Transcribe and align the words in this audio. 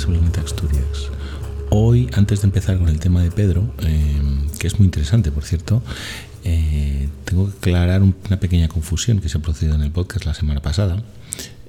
Sobre 0.00 0.18
el 0.18 0.24
Asturias. 0.42 1.10
Hoy, 1.68 2.08
antes 2.14 2.40
de 2.40 2.46
empezar 2.46 2.78
con 2.78 2.88
el 2.88 2.98
tema 2.98 3.22
de 3.22 3.30
Pedro, 3.30 3.70
eh, 3.82 4.22
que 4.58 4.66
es 4.66 4.78
muy 4.78 4.86
interesante, 4.86 5.30
por 5.30 5.44
cierto, 5.44 5.82
eh, 6.42 7.10
tengo 7.26 7.50
que 7.60 7.70
aclarar 7.70 8.00
una 8.00 8.40
pequeña 8.40 8.66
confusión 8.68 9.20
que 9.20 9.28
se 9.28 9.36
ha 9.36 9.42
producido 9.42 9.74
en 9.74 9.82
el 9.82 9.90
podcast 9.90 10.24
la 10.24 10.32
semana 10.32 10.62
pasada. 10.62 11.02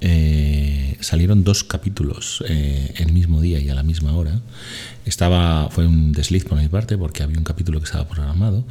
Eh, 0.04 0.96
salieron 1.00 1.44
dos 1.44 1.62
capítulos 1.62 2.42
el 2.48 3.12
mismo 3.12 3.40
día 3.40 3.60
y 3.60 3.68
a 3.68 3.74
la 3.74 3.82
misma 3.82 4.14
hora. 4.14 4.40
Estaba, 5.06 5.68
fue 5.70 5.86
un 5.86 6.12
desliz 6.12 6.44
por 6.44 6.58
mi 6.58 6.68
parte 6.68 6.98
porque 6.98 7.22
había 7.22 7.38
un 7.38 7.44
capítulo 7.44 7.78
que 7.78 7.86
estaba 7.86 8.08
programado. 8.08 8.64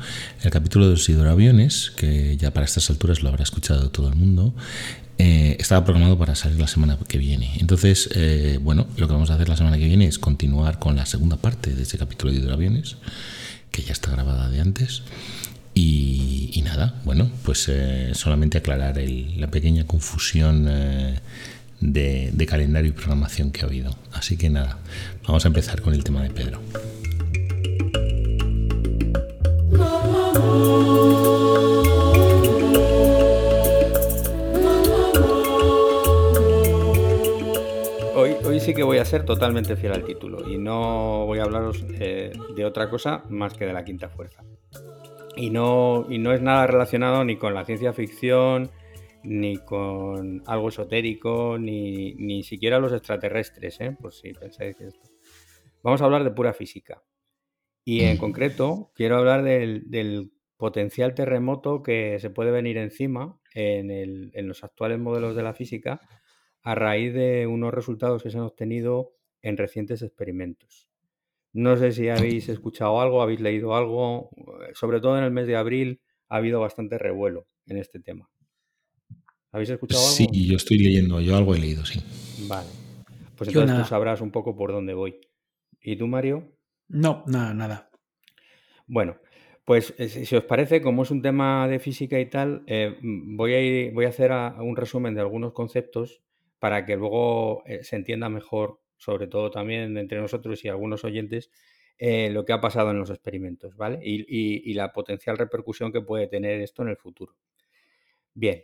El 0.43 0.51
capítulo 0.51 0.85
de 0.85 0.91
los 0.91 1.09
hidroaviones, 1.09 1.91
que 1.95 2.37
ya 2.37 2.51
para 2.51 2.65
estas 2.65 2.89
alturas 2.89 3.23
lo 3.23 3.29
habrá 3.29 3.43
escuchado 3.43 3.89
todo 3.89 4.09
el 4.09 4.15
mundo, 4.15 4.53
eh, 5.23 5.55
estaba 5.59 5.85
programado 5.85 6.17
para 6.17 6.33
salir 6.33 6.59
la 6.59 6.67
semana 6.67 6.97
que 7.07 7.20
viene. 7.20 7.53
Entonces, 7.59 8.09
eh, 8.15 8.57
bueno, 8.59 8.87
lo 8.98 9.07
que 9.07 9.13
vamos 9.13 9.29
a 9.29 9.35
hacer 9.35 9.48
la 9.49 9.55
semana 9.55 9.77
que 9.77 9.85
viene 9.85 10.07
es 10.07 10.17
continuar 10.17 10.79
con 10.79 10.95
la 10.95 11.05
segunda 11.05 11.37
parte 11.37 11.75
de 11.75 11.84
ese 11.84 11.99
capítulo 11.99 12.31
de 12.31 12.39
hidroaviones, 12.39 12.95
que 13.70 13.84
ya 13.84 13.93
está 13.93 14.09
grabada 14.09 14.49
de 14.49 14.61
antes. 14.61 15.03
Y, 15.73 16.61
nada, 16.63 17.02
bueno, 17.05 17.30
pues 17.43 17.67
eh, 17.70 18.12
solamente 18.13 18.59
aclarar 18.59 18.98
la 18.98 19.48
pequeña 19.48 19.85
confusión 19.85 20.66
de, 21.79 22.31
de 22.31 22.45
calendario 22.45 22.89
y 22.89 22.93
programación 22.93 23.52
que 23.52 23.62
ha 23.62 23.66
habido. 23.66 23.95
Así 24.12 24.38
que 24.38 24.49
nada, 24.49 24.77
vamos 25.27 25.43
a 25.45 25.48
empezar 25.48 25.81
con 25.81 25.93
el 25.93 26.03
tema 26.03 26.21
de 26.21 26.29
Pedro. 26.29 26.62
sí 38.62 38.76
que 38.76 38.84
voy 38.84 38.99
a 38.99 39.05
ser 39.05 39.26
totalmente 39.26 39.76
fiel 39.76 39.93
al 39.93 40.04
título 40.04 40.48
y 40.48 40.57
no 40.57 41.26
voy 41.26 41.40
a 41.40 41.43
hablaros 41.43 41.84
eh, 41.99 42.32
de 42.55 42.65
otra 42.65 42.90
cosa 42.91 43.23
más 43.27 43.55
que 43.55 43.65
de 43.65 43.73
la 43.73 43.84
quinta 43.84 44.07
fuerza. 44.07 44.43
Y 45.35 45.49
no, 45.49 46.05
y 46.10 46.18
no 46.18 46.34
es 46.34 46.41
nada 46.41 46.68
relacionado 46.68 47.24
ni 47.24 47.37
con 47.37 47.54
la 47.54 47.65
ciencia 47.65 47.93
ficción, 47.93 48.70
ni 49.24 49.57
con 49.57 50.43
algo 50.46 50.70
esotérico, 50.70 51.57
ni, 51.57 52.13
ni 52.15 52.43
siquiera 52.43 52.79
los 52.79 52.93
extraterrestres, 52.93 53.79
¿eh? 53.82 53.96
por 53.99 54.13
si 54.13 54.34
pensáis 54.34 54.79
esto. 54.79 55.10
Vamos 55.84 56.01
a 56.01 56.05
hablar 56.05 56.23
de 56.23 56.32
pura 56.32 56.54
física. 56.54 57.04
Y 57.84 58.01
en 58.01 58.18
concreto, 58.18 58.91
quiero 58.93 59.18
hablar 59.18 59.43
del, 59.43 60.32
potencial 60.57 61.15
terremoto 61.15 61.82
que 61.82 62.20
se 62.20 62.29
puede 62.29 62.51
venir 62.51 62.77
encima 62.77 63.41
en, 63.55 63.90
en 63.90 64.47
los 64.47 64.63
actuales 64.63 65.00
modelos 65.00 65.35
de 65.35 65.41
la 65.41 65.56
física 65.56 66.01
a 66.62 66.75
raíz 66.75 67.16
de 67.16 67.47
unos 67.47 67.73
resultados 67.73 68.22
que 68.22 68.29
se 68.29 68.38
han 68.38 68.44
obtenido 68.44 69.16
en 69.41 69.57
recientes 69.57 70.03
experimentos. 70.03 70.91
No 71.53 71.75
sé 71.78 71.91
si 71.91 72.07
habéis 72.07 72.47
escuchado 72.50 73.02
algo, 73.02 73.22
habéis 73.22 73.41
leído 73.41 73.75
algo, 73.75 74.30
eh, 74.38 74.72
sobre 74.74 75.02
todo 75.02 75.18
en 75.18 75.24
el 75.24 75.31
mes 75.31 75.47
de 75.47 75.56
abril 75.56 76.02
ha 76.30 76.38
habido 76.38 76.59
bastante 76.62 76.97
revuelo 76.97 77.47
en 77.66 77.78
este 77.78 78.00
tema. 78.00 78.30
¿Habéis 79.52 79.69
escuchado 79.72 80.02
algo? 80.02 80.16
Sí, 80.16 80.47
yo 80.47 80.56
estoy 80.56 80.78
leyendo, 80.78 81.19
yo 81.19 81.35
algo 81.35 81.53
he 81.53 81.59
leído, 81.59 81.85
sí. 81.85 82.00
Vale. 82.47 82.69
Pues 83.35 83.50
entonces 83.50 83.75
tú 83.75 83.84
sabrás 83.85 84.22
un 84.22 84.31
poco 84.31 84.56
por 84.56 84.72
dónde 84.72 84.94
voy. 84.94 85.19
¿Y 85.81 85.96
tú, 85.96 86.07
Mario? 86.07 86.57
No, 86.88 87.24
nada, 87.28 87.53
nada. 87.53 87.90
Bueno, 88.88 89.18
pues 89.66 89.94
eh, 89.97 90.09
si 90.09 90.35
os 90.35 90.44
parece, 90.44 90.81
como 90.81 91.03
es 91.03 91.12
un 91.12 91.22
tema 91.22 91.66
de 91.68 91.79
física 91.79 92.19
y 92.19 92.29
tal, 92.29 92.63
eh, 92.68 92.97
voy, 93.02 93.53
a 93.53 93.62
ir, 93.62 93.94
voy 93.94 94.03
a 94.03 94.09
hacer 94.09 94.31
un 94.31 94.75
resumen 94.75 95.16
de 95.16 95.22
algunos 95.22 95.53
conceptos 95.53 96.22
para 96.59 96.85
que 96.85 96.97
luego 96.97 97.63
eh, 97.66 97.84
se 97.84 97.95
entienda 97.95 98.28
mejor, 98.28 98.80
sobre 99.01 99.25
todo 99.25 99.50
también 99.50 99.97
entre 99.97 100.22
nosotros 100.22 100.63
y 100.63 100.69
algunos 100.69 101.03
oyentes, 101.03 101.50
eh, 101.97 102.29
lo 102.29 102.45
que 102.45 102.53
ha 102.53 102.62
pasado 102.62 102.91
en 102.91 103.00
los 103.00 103.09
experimentos, 103.09 103.75
¿vale? 103.75 104.00
Y, 104.03 104.73
la 104.75 104.94
potencial 104.94 105.39
repercusión 105.39 105.91
que 105.91 106.01
puede 106.01 106.28
tener 106.28 106.62
esto 106.62 106.84
en 106.84 106.89
el 106.89 106.97
futuro. 106.97 107.35
Bien, 108.35 108.63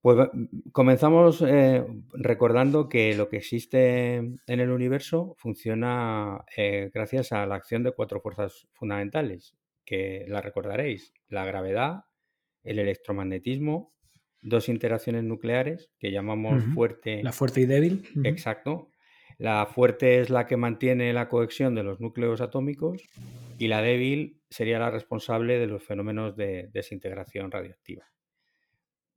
pues 0.00 0.30
comenzamos 0.72 1.42
eh, 1.46 1.84
recordando 2.14 2.88
que 2.88 3.14
lo 3.14 3.28
que 3.28 3.36
existe 3.36 4.16
en 4.16 4.40
el 4.46 4.70
universo 4.70 5.34
funciona 5.36 6.44
gracias 6.92 7.32
a 7.32 7.44
la 7.46 7.56
acción 7.56 7.82
de 7.82 7.92
cuatro 7.92 8.20
fuerzas 8.20 8.66
fundamentales, 8.72 9.56
que 9.84 10.24
la 10.26 10.40
recordaréis, 10.40 11.12
la 11.28 11.44
gravedad, 11.44 12.04
el 12.62 12.78
electromagnetismo, 12.78 13.94
dos 14.40 14.68
interacciones 14.68 15.24
nucleares 15.24 15.90
que 15.98 16.10
llamamos 16.10 16.64
fuerte. 16.74 17.22
La 17.22 17.32
fuerte 17.32 17.60
y 17.60 17.66
débil. 17.66 18.06
Exacto. 18.24 18.90
La 19.38 19.66
fuerte 19.66 20.20
es 20.20 20.30
la 20.30 20.46
que 20.46 20.56
mantiene 20.56 21.12
la 21.12 21.28
cohesión 21.28 21.74
de 21.74 21.82
los 21.82 22.00
núcleos 22.00 22.40
atómicos 22.40 23.02
y 23.58 23.68
la 23.68 23.82
débil 23.82 24.40
sería 24.48 24.78
la 24.78 24.90
responsable 24.90 25.58
de 25.58 25.66
los 25.66 25.82
fenómenos 25.82 26.36
de 26.36 26.68
desintegración 26.72 27.50
radiactiva. 27.50 28.06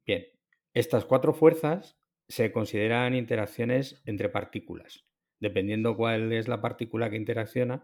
Bien, 0.06 0.26
estas 0.74 1.06
cuatro 1.06 1.34
fuerzas 1.34 1.98
se 2.28 2.52
consideran 2.52 3.14
interacciones 3.14 4.02
entre 4.06 4.30
partículas. 4.30 5.06
Dependiendo 5.40 5.96
cuál 5.96 6.34
es 6.34 6.48
la 6.48 6.62
partícula 6.62 7.10
que 7.10 7.18
interacciona, 7.18 7.84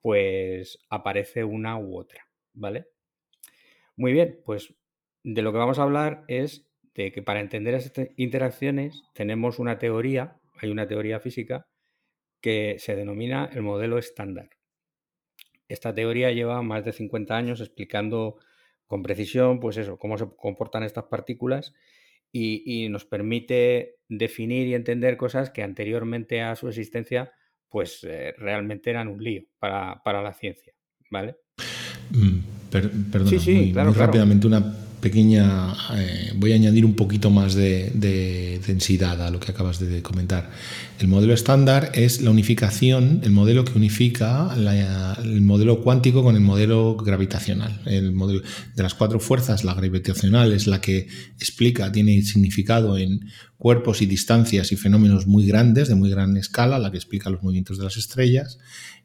pues 0.00 0.78
aparece 0.88 1.44
una 1.44 1.78
u 1.78 1.98
otra, 1.98 2.28
¿vale? 2.52 2.86
Muy 3.96 4.12
bien, 4.12 4.40
pues 4.44 4.74
de 5.24 5.42
lo 5.42 5.52
que 5.52 5.58
vamos 5.58 5.78
a 5.78 5.82
hablar 5.82 6.24
es 6.28 6.68
de 6.94 7.10
que 7.12 7.22
para 7.22 7.40
entender 7.40 7.74
estas 7.74 8.08
interacciones 8.16 9.02
tenemos 9.14 9.58
una 9.58 9.78
teoría, 9.78 10.36
hay 10.60 10.70
una 10.70 10.86
teoría 10.86 11.18
física 11.20 11.66
que 12.42 12.76
se 12.78 12.94
denomina 12.96 13.48
el 13.52 13.62
modelo 13.62 13.96
estándar. 13.96 14.50
Esta 15.68 15.94
teoría 15.94 16.30
lleva 16.32 16.60
más 16.60 16.84
de 16.84 16.92
50 16.92 17.34
años 17.34 17.60
explicando 17.60 18.36
con 18.86 19.02
precisión, 19.02 19.58
pues 19.58 19.78
eso, 19.78 19.96
cómo 19.96 20.18
se 20.18 20.26
comportan 20.36 20.82
estas 20.82 21.04
partículas 21.04 21.72
y, 22.30 22.88
nos 22.90 23.04
permite 23.04 23.96
definir 24.08 24.66
y 24.66 24.74
entender 24.74 25.16
cosas 25.16 25.50
que 25.50 25.62
anteriormente 25.62 26.42
a 26.42 26.56
su 26.56 26.68
existencia, 26.68 27.32
pues 27.68 28.04
eh, 28.04 28.34
realmente 28.36 28.90
eran 28.90 29.08
un 29.08 29.22
lío 29.22 29.44
para, 29.58 30.00
la 30.04 30.34
ciencia, 30.34 30.74
¿vale? 31.10 31.36
Mm, 32.10 32.70
perdona, 32.70 33.30
sí, 33.30 33.38
sí, 33.38 33.72
muy, 33.74 33.94
rápidamente 33.94 34.46
una 34.46 34.81
pequeña, 35.02 35.74
eh, 35.96 36.32
voy 36.36 36.52
a 36.52 36.54
añadir 36.54 36.86
un 36.86 36.94
poquito 36.94 37.28
más 37.28 37.54
de, 37.54 37.90
densidad 38.66 39.20
a 39.20 39.30
lo 39.30 39.40
que 39.40 39.50
acabas 39.50 39.78
de 39.80 40.00
comentar. 40.00 40.50
El 40.98 41.08
modelo 41.08 41.34
estándar 41.34 41.90
es 41.94 42.22
la 42.22 42.30
unificación, 42.30 43.20
el 43.24 43.32
modelo 43.32 43.64
que 43.64 43.76
unifica 43.76 44.54
el 44.54 45.42
modelo 45.42 45.82
cuántico 45.82 46.22
con 46.22 46.36
el 46.36 46.40
modelo 46.40 46.96
gravitacional. 46.96 47.82
El 47.84 48.12
modelo 48.12 48.40
de 48.76 48.82
las 48.82 48.94
cuatro 48.94 49.18
fuerzas, 49.18 49.64
la 49.64 49.74
gravitacional 49.74 50.52
es 50.52 50.66
la 50.66 50.80
que 50.80 51.08
explica, 51.38 51.90
tiene 51.90 52.22
significado 52.22 52.96
en 52.96 53.28
cuerpos 53.58 54.02
y 54.02 54.06
distancias 54.06 54.72
y 54.72 54.76
fenómenos 54.76 55.26
muy 55.26 55.46
grandes, 55.46 55.88
de 55.88 55.96
muy 55.96 56.10
gran 56.10 56.36
escala, 56.36 56.78
la 56.78 56.90
que 56.90 56.96
explica 56.96 57.30
los 57.30 57.42
movimientos 57.42 57.78
de 57.78 57.84
las 57.84 57.96
estrellas, 57.96 58.58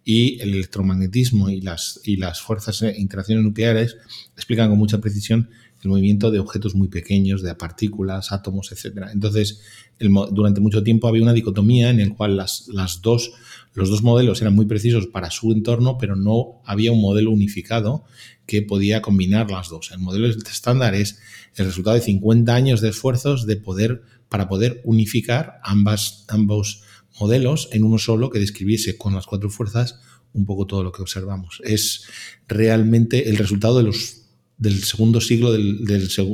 y 0.10 0.40
el 0.40 0.54
electromagnetismo 0.54 1.50
y 1.50 1.60
las, 1.60 2.00
y 2.06 2.16
las 2.16 2.40
fuerzas 2.40 2.80
de 2.80 2.98
interacciones 2.98 3.44
nucleares 3.44 3.98
explican 4.38 4.70
con 4.70 4.78
mucha 4.78 5.00
precisión 5.00 5.50
el 5.84 5.90
movimiento 5.90 6.32
de 6.32 6.40
objetos 6.40 6.76
muy 6.76 6.88
pequeños, 6.88 7.42
de 7.42 7.54
partículas, 7.56 8.32
átomos, 8.32 8.72
etc. 8.72 9.10
Entonces, 9.12 9.60
durante 10.00 10.62
mucho 10.62 10.82
tiempo 10.82 11.10
había 11.10 11.24
una 11.24 11.34
dicotomía 11.34 11.90
en 11.90 12.00
la 12.00 12.16
cual 12.16 12.38
las, 12.38 12.70
las 12.70 13.02
dos, 13.02 13.34
los 13.74 13.90
dos 13.90 14.02
modelos 14.02 14.40
eran 14.40 14.56
muy 14.56 14.66
precisos 14.66 15.08
para 15.08 15.30
su 15.30 15.52
entorno, 15.52 15.98
pero 15.98 16.16
no 16.16 16.62
había 16.64 16.94
un 16.94 17.02
modelo 17.02 17.30
unificado 17.30 18.06
que 18.46 18.62
podía 18.62 19.02
combinar 19.02 19.52
las 19.52 19.68
dos. 19.68 19.92
El 19.92 20.00
modelo 20.00 20.28
estándar 20.28 20.96
es 20.96 21.20
el 21.58 21.66
resultado 21.66 21.98
de 21.98 22.02
50 22.02 22.56
años 22.56 22.80
de 22.80 22.90
esfuerzos 22.90 23.46
de 23.46 23.58
poder, 23.58 24.04
para 24.30 24.48
poder 24.48 24.80
unificar 24.86 25.60
ambas, 25.64 26.24
ambos 26.30 26.84
modelos 27.20 27.70
en 27.72 27.84
uno 27.84 27.98
solo 27.98 28.30
que 28.30 28.40
describiese 28.40 28.98
con 28.98 29.14
las 29.14 29.26
cuatro 29.26 29.50
fuerzas 29.50 30.00
un 30.34 30.46
poco 30.46 30.68
todo 30.68 30.84
lo 30.84 30.92
que 30.92 31.02
observamos. 31.02 31.62
Es 31.64 32.06
realmente 32.48 33.30
el 33.30 33.38
resultado 33.38 33.78
de 33.78 33.84
los 33.84 34.24
del 34.58 34.84
segundo 34.84 35.22
siglo, 35.22 35.52
del, 35.52 35.86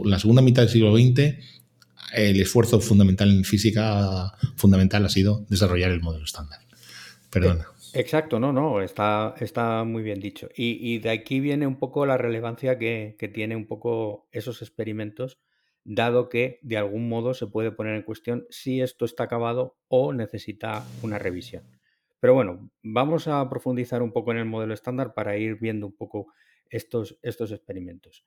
la 0.06 0.20
segunda 0.20 0.42
mitad 0.42 0.64
del 0.64 0.72
siglo 0.72 0.96
XX, 0.96 1.36
el 2.14 2.40
esfuerzo 2.40 2.80
fundamental 2.80 3.30
en 3.30 3.44
física 3.44 4.32
fundamental 4.56 5.06
ha 5.06 5.10
sido 5.10 5.46
desarrollar 5.50 5.92
el 5.92 6.02
modelo 6.02 6.24
estándar. 6.24 6.60
Perdona. 7.30 7.68
Eh, 7.94 8.00
exacto, 8.00 8.40
no, 8.40 8.54
no, 8.54 8.82
está, 8.82 9.36
está 9.40 9.84
muy 9.84 10.04
bien 10.04 10.20
dicho. 10.20 10.48
Y, 10.56 11.00
de 11.00 11.10
aquí 11.10 11.40
viene 11.40 11.68
un 11.68 11.78
poco 11.80 12.06
la 12.06 12.18
relevancia 12.18 12.78
que, 12.78 13.16
que 13.20 13.28
tiene 13.28 13.56
un 13.56 13.66
poco 13.66 14.28
esos 14.32 14.62
experimentos, 14.62 15.40
dado 15.84 16.30
que 16.30 16.60
de 16.62 16.78
algún 16.78 17.10
modo 17.10 17.34
se 17.34 17.48
puede 17.48 17.72
poner 17.72 17.96
en 17.96 18.04
cuestión 18.04 18.46
si 18.50 18.82
esto 18.82 19.06
está 19.06 19.24
acabado 19.24 19.78
o 19.88 20.14
necesita 20.14 20.86
una 21.02 21.20
revisión. 21.20 21.64
Pero 22.20 22.34
bueno, 22.34 22.72
vamos 22.82 23.28
a 23.28 23.50
profundizar 23.50 24.02
un 24.02 24.14
poco 24.14 24.32
en 24.32 24.38
el 24.38 24.46
modelo 24.46 24.74
estándar 24.74 25.14
para 25.14 25.38
ir 25.38 25.58
viendo 25.60 25.88
un 25.88 25.94
poco 25.94 26.28
estos, 26.70 27.20
estos 27.22 27.52
experimentos. 27.52 28.26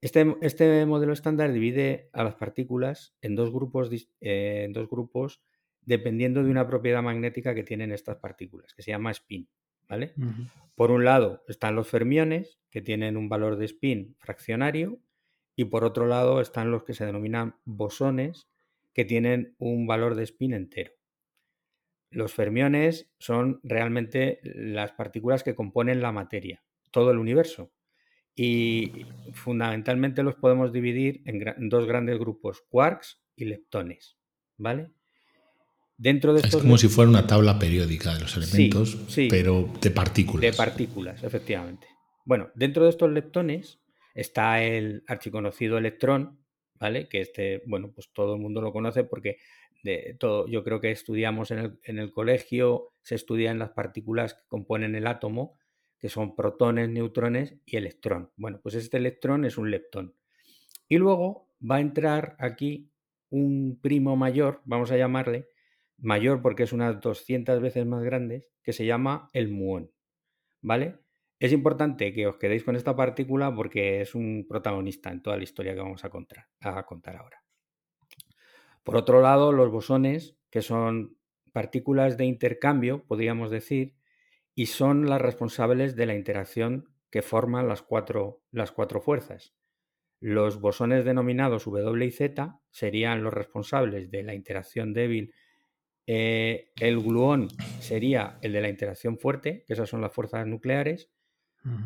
Este, 0.00 0.36
este, 0.42 0.84
modelo 0.84 1.12
estándar 1.12 1.52
divide 1.52 2.10
a 2.12 2.24
las 2.24 2.34
partículas 2.34 3.14
en 3.22 3.36
dos 3.36 3.52
grupos, 3.52 3.90
eh, 4.20 4.64
en 4.64 4.72
dos 4.72 4.88
grupos 4.88 5.42
dependiendo 5.84 6.44
de 6.44 6.50
una 6.50 6.66
propiedad 6.66 7.02
magnética 7.02 7.54
que 7.54 7.64
tienen 7.64 7.92
estas 7.92 8.16
partículas, 8.16 8.74
que 8.74 8.82
se 8.82 8.90
llama 8.90 9.10
spin. 9.10 9.48
¿vale? 9.88 10.14
Por 10.74 10.90
un 10.90 11.04
lado 11.04 11.44
están 11.48 11.76
los 11.76 11.88
fermiones, 11.88 12.60
que 12.70 12.80
tienen 12.80 13.16
un 13.16 13.28
valor 13.28 13.56
de 13.56 13.66
spin 13.66 14.16
fraccionario, 14.18 14.98
y 15.56 15.66
por 15.66 15.84
otro 15.84 16.06
lado 16.06 16.40
están 16.40 16.70
los 16.70 16.84
que 16.84 16.94
se 16.94 17.04
denominan 17.04 17.56
bosones, 17.64 18.48
que 18.92 19.04
tienen 19.04 19.54
un 19.58 19.86
valor 19.86 20.14
de 20.14 20.24
spin 20.24 20.54
entero. 20.54 20.92
Los 22.10 22.32
fermiones 22.32 23.10
son 23.18 23.60
realmente 23.62 24.40
las 24.42 24.92
partículas 24.92 25.42
que 25.42 25.54
componen 25.54 26.02
la 26.02 26.12
materia, 26.12 26.62
todo 26.90 27.10
el 27.10 27.18
universo. 27.18 27.72
Y 28.34 29.06
fundamentalmente 29.32 30.22
los 30.22 30.36
podemos 30.36 30.72
dividir 30.72 31.22
en, 31.26 31.68
dos 31.68 31.86
grandes 31.86 32.18
grupos, 32.18 32.62
quarks 32.68 33.22
y 33.36 33.46
leptones. 33.46 34.16
¿Vale? 34.58 34.90
Dentro 35.96 36.32
de 36.34 36.40
es 36.40 36.56
como 36.56 36.78
si 36.78 36.88
fuera 36.88 37.10
una 37.10 37.26
tabla 37.26 37.58
periódica 37.58 38.14
de 38.14 38.20
los 38.20 38.36
elementos, 38.36 38.98
pero 39.30 39.68
de 39.80 39.90
partículas. 39.90 40.42
De 40.42 40.52
partículas, 40.56 41.22
efectivamente. 41.22 41.86
Bueno, 42.24 42.50
dentro 42.54 42.84
de 42.84 42.90
estos 42.90 43.10
leptones 43.10 43.81
está 44.14 44.62
el 44.62 45.04
archiconocido 45.06 45.78
electrón, 45.78 46.38
¿vale? 46.78 47.08
Que 47.08 47.20
este, 47.20 47.62
bueno, 47.66 47.92
pues 47.92 48.12
todo 48.12 48.34
el 48.34 48.40
mundo 48.40 48.60
lo 48.60 48.72
conoce 48.72 49.04
porque 49.04 49.38
de 49.82 50.16
todo, 50.18 50.46
yo 50.48 50.62
creo 50.62 50.80
que 50.80 50.90
estudiamos 50.90 51.50
en 51.50 51.58
el, 51.58 51.78
en 51.84 51.98
el 51.98 52.12
colegio, 52.12 52.92
se 53.02 53.16
estudian 53.16 53.58
las 53.58 53.70
partículas 53.70 54.34
que 54.34 54.42
componen 54.48 54.94
el 54.94 55.06
átomo, 55.06 55.58
que 55.98 56.08
son 56.08 56.34
protones, 56.34 56.88
neutrones 56.88 57.56
y 57.64 57.76
electrón. 57.76 58.30
Bueno, 58.36 58.60
pues 58.62 58.74
este 58.74 58.96
electrón 58.96 59.44
es 59.44 59.58
un 59.58 59.70
leptón. 59.70 60.14
Y 60.88 60.98
luego 60.98 61.48
va 61.68 61.76
a 61.76 61.80
entrar 61.80 62.36
aquí 62.38 62.90
un 63.30 63.78
primo 63.80 64.16
mayor, 64.16 64.60
vamos 64.64 64.90
a 64.90 64.96
llamarle, 64.96 65.48
mayor 65.98 66.42
porque 66.42 66.64
es 66.64 66.72
unas 66.72 67.00
200 67.00 67.60
veces 67.60 67.86
más 67.86 68.02
grande, 68.02 68.46
que 68.62 68.72
se 68.72 68.84
llama 68.84 69.28
el 69.32 69.48
muón. 69.48 69.90
¿Vale? 70.60 70.98
Es 71.42 71.50
importante 71.50 72.12
que 72.12 72.28
os 72.28 72.36
quedéis 72.36 72.62
con 72.62 72.76
esta 72.76 72.94
partícula 72.94 73.52
porque 73.52 74.00
es 74.00 74.14
un 74.14 74.46
protagonista 74.48 75.10
en 75.10 75.22
toda 75.22 75.36
la 75.36 75.42
historia 75.42 75.74
que 75.74 75.80
vamos 75.80 76.04
a 76.04 76.08
contar, 76.08 76.46
a 76.60 76.86
contar 76.86 77.16
ahora. 77.16 77.42
Por 78.84 78.94
otro 78.94 79.20
lado, 79.20 79.50
los 79.50 79.68
bosones, 79.68 80.36
que 80.50 80.62
son 80.62 81.16
partículas 81.50 82.16
de 82.16 82.26
intercambio, 82.26 83.02
podríamos 83.08 83.50
decir, 83.50 83.96
y 84.54 84.66
son 84.66 85.10
las 85.10 85.20
responsables 85.20 85.96
de 85.96 86.06
la 86.06 86.14
interacción 86.14 86.94
que 87.10 87.22
forman 87.22 87.66
las 87.66 87.82
cuatro, 87.82 88.44
las 88.52 88.70
cuatro 88.70 89.00
fuerzas. 89.00 89.52
Los 90.20 90.60
bosones 90.60 91.04
denominados 91.04 91.64
W 91.64 92.06
y 92.06 92.12
Z 92.12 92.60
serían 92.70 93.24
los 93.24 93.34
responsables 93.34 94.12
de 94.12 94.22
la 94.22 94.34
interacción 94.34 94.92
débil 94.92 95.34
eh, 96.06 96.70
el 96.80 97.00
gluón 97.00 97.48
sería 97.80 98.38
el 98.42 98.52
de 98.52 98.60
la 98.60 98.68
interacción 98.68 99.18
fuerte, 99.18 99.64
que 99.66 99.72
esas 99.72 99.88
son 99.88 100.00
las 100.00 100.12
fuerzas 100.12 100.46
nucleares. 100.46 101.10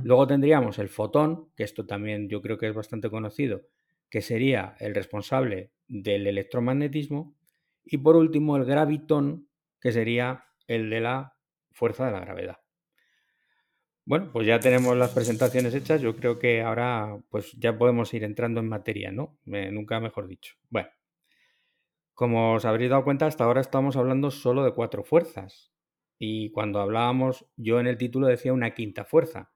Luego 0.03 0.27
tendríamos 0.27 0.79
el 0.79 0.89
fotón, 0.89 1.51
que 1.55 1.65
esto 1.65 1.87
también 1.87 2.29
yo 2.29 2.41
creo 2.41 2.57
que 2.57 2.69
es 2.69 2.75
bastante 2.75 3.11
conocido, 3.11 3.63
que 4.09 4.23
sería 4.23 4.75
el 4.81 4.95
responsable 4.95 5.73
del 5.87 6.27
electromagnetismo. 6.27 7.37
Y 7.85 7.99
por 7.99 8.17
último, 8.17 8.57
el 8.57 8.65
gravitón, 8.65 9.49
que 9.81 9.93
sería 9.93 10.45
el 10.67 10.89
de 10.91 11.01
la 11.01 11.37
fuerza 11.73 12.07
de 12.07 12.13
la 12.13 12.21
gravedad. 12.21 12.59
Bueno, 14.07 14.31
pues 14.33 14.47
ya 14.47 14.61
tenemos 14.61 14.97
las 14.97 15.11
presentaciones 15.11 15.75
hechas. 15.75 16.01
Yo 16.01 16.15
creo 16.17 16.39
que 16.39 16.63
ahora 16.63 17.19
pues 17.29 17.53
ya 17.59 17.77
podemos 17.77 18.15
ir 18.15 18.23
entrando 18.23 18.61
en 18.61 18.69
materia, 18.69 19.11
¿no? 19.11 19.39
nunca 19.45 19.99
mejor 19.99 20.29
dicho. 20.29 20.55
Bueno, 20.71 20.89
como 22.15 22.55
os 22.55 22.65
habréis 22.65 22.91
dado 22.91 23.05
cuenta, 23.05 23.27
hasta 23.27 23.45
ahora 23.45 23.61
estamos 23.61 23.97
hablando 23.97 24.31
solo 24.31 24.65
de 24.65 24.73
cuatro 24.73 25.03
fuerzas. 25.03 25.73
Y 26.19 26.51
cuando 26.53 26.81
hablábamos, 26.81 27.47
yo 27.57 27.81
en 27.81 27.89
el 27.89 27.99
título 27.99 28.29
decía 28.29 28.53
una 28.53 28.75
quinta 28.75 29.05
fuerza. 29.05 29.51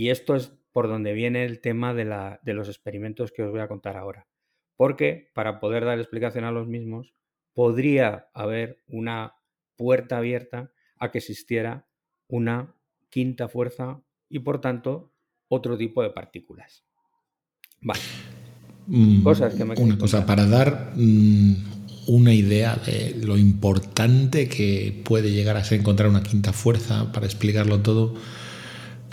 Y 0.00 0.08
esto 0.08 0.34
es 0.34 0.50
por 0.72 0.88
donde 0.88 1.12
viene 1.12 1.44
el 1.44 1.60
tema 1.60 1.92
de, 1.92 2.06
la, 2.06 2.40
de 2.42 2.54
los 2.54 2.68
experimentos 2.68 3.32
que 3.32 3.42
os 3.42 3.50
voy 3.50 3.60
a 3.60 3.68
contar 3.68 3.98
ahora. 3.98 4.26
Porque 4.74 5.30
para 5.34 5.60
poder 5.60 5.84
dar 5.84 5.98
explicación 5.98 6.44
a 6.44 6.52
los 6.52 6.66
mismos, 6.66 7.12
podría 7.52 8.30
haber 8.32 8.82
una 8.88 9.34
puerta 9.76 10.16
abierta 10.16 10.72
a 10.98 11.10
que 11.10 11.18
existiera 11.18 11.86
una 12.28 12.74
quinta 13.10 13.46
fuerza 13.48 14.00
y 14.30 14.38
por 14.38 14.62
tanto 14.62 15.12
otro 15.48 15.76
tipo 15.76 16.02
de 16.02 16.08
partículas. 16.08 16.82
Vale. 17.82 18.00
Mm, 18.86 19.22
Cosas 19.22 19.54
que 19.54 19.66
me 19.66 19.74
una 19.74 19.98
cosa, 19.98 20.24
para 20.24 20.46
dar 20.46 20.94
mm, 20.96 21.56
una 22.06 22.32
idea 22.32 22.74
de 22.76 23.20
lo 23.22 23.36
importante 23.36 24.48
que 24.48 25.02
puede 25.04 25.30
llegar 25.30 25.58
a 25.58 25.64
ser 25.64 25.80
encontrar 25.80 26.08
una 26.08 26.22
quinta 26.22 26.54
fuerza 26.54 27.12
para 27.12 27.26
explicarlo 27.26 27.80
todo, 27.80 28.14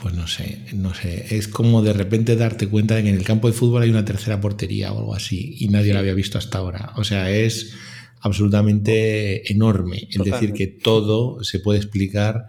pues 0.01 0.13
no 0.13 0.27
sé, 0.27 0.65
no 0.73 0.93
sé, 0.93 1.35
es 1.35 1.47
como 1.47 1.81
de 1.81 1.93
repente 1.93 2.35
darte 2.35 2.67
cuenta 2.67 2.95
de 2.95 3.03
que 3.03 3.09
en 3.09 3.15
el 3.15 3.23
campo 3.23 3.47
de 3.47 3.53
fútbol 3.53 3.83
hay 3.83 3.89
una 3.89 4.05
tercera 4.05 4.39
portería 4.39 4.91
o 4.93 4.99
algo 4.99 5.15
así 5.15 5.55
y 5.59 5.67
nadie 5.69 5.93
la 5.93 5.99
había 5.99 6.13
visto 6.13 6.37
hasta 6.37 6.59
ahora. 6.59 6.93
O 6.97 7.03
sea, 7.03 7.31
es 7.31 7.75
absolutamente 8.21 9.51
enorme 9.51 10.07
el 10.11 10.23
decir 10.23 10.53
que 10.53 10.67
todo 10.67 11.43
se 11.43 11.59
puede 11.59 11.79
explicar 11.79 12.47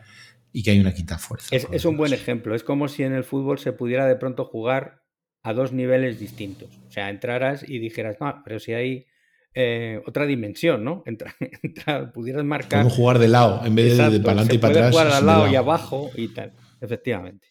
y 0.53 0.63
que 0.63 0.73
hay 0.73 0.81
una 0.81 0.95
quinta 0.95 1.19
fuerza. 1.19 1.55
Es, 1.55 1.67
es 1.71 1.85
un 1.85 1.97
buen 1.97 2.13
ejemplo, 2.13 2.55
es 2.55 2.63
como 2.63 2.89
si 2.89 3.03
en 3.03 3.13
el 3.13 3.25
fútbol 3.25 3.59
se 3.59 3.73
pudiera 3.73 4.07
de 4.07 4.17
pronto 4.17 4.45
jugar 4.45 5.03
a 5.43 5.53
dos 5.53 5.73
niveles 5.73 6.19
distintos. 6.21 6.69
O 6.89 6.91
sea, 6.91 7.11
entraras 7.11 7.65
y 7.67 7.79
dijeras, 7.79 8.17
no, 8.21 8.43
pero 8.45 8.59
si 8.59 8.73
hay 8.73 9.07
eh, 9.55 10.01
otra 10.07 10.27
dimensión, 10.27 10.85
¿no? 10.85 11.03
Entra, 11.63 12.13
pudieras 12.13 12.45
marcar. 12.45 12.81
Podemos 12.81 12.93
jugar 12.93 13.19
de 13.19 13.29
lado 13.29 13.65
en 13.65 13.75
vez 13.75 13.97
de, 13.97 14.11
de 14.11 14.21
para 14.21 14.33
adelante 14.33 14.55
y 14.57 14.59
para 14.59 14.75
atrás. 14.75 14.91
jugar 14.93 15.09
al 15.09 15.27
lado, 15.27 15.51
y 15.51 15.57
abajo 15.57 16.11
y 16.15 16.29
tal, 16.29 16.53
efectivamente. 16.81 17.49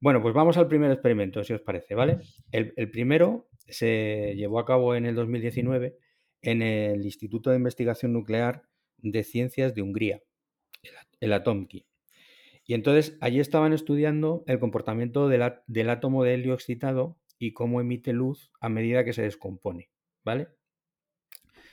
Bueno, 0.00 0.20
pues 0.20 0.34
vamos 0.34 0.56
al 0.58 0.68
primer 0.68 0.90
experimento, 0.90 1.42
si 1.42 1.52
os 1.52 1.60
parece, 1.60 1.94
¿vale? 1.94 2.18
El, 2.52 2.72
primero 2.90 3.48
se 3.66 4.34
llevó 4.36 4.58
a 4.60 4.66
cabo 4.66 4.94
en 4.94 5.06
el 5.06 5.14
2019 5.14 5.96
en 6.42 6.62
el 6.62 7.04
Instituto 7.04 7.50
de 7.50 7.56
Investigación 7.56 8.12
Nuclear 8.12 8.62
de 8.98 9.24
Ciencias 9.24 9.74
de 9.74 9.82
Hungría, 9.82 10.22
el 11.20 11.32
Atomki. 11.32 11.86
Y 12.66 12.74
entonces 12.74 13.16
allí 13.20 13.40
estaban 13.40 13.72
estudiando 13.72 14.44
el 14.46 14.58
comportamiento 14.58 15.28
del 15.28 15.90
átomo 15.90 16.24
de 16.24 16.34
helio 16.34 16.54
excitado 16.54 17.16
y 17.38 17.52
cómo 17.52 17.80
emite 17.80 18.12
luz 18.12 18.50
a 18.60 18.68
medida 18.68 19.04
que 19.04 19.12
se 19.12 19.22
descompone, 19.22 19.90
¿vale? 20.24 20.48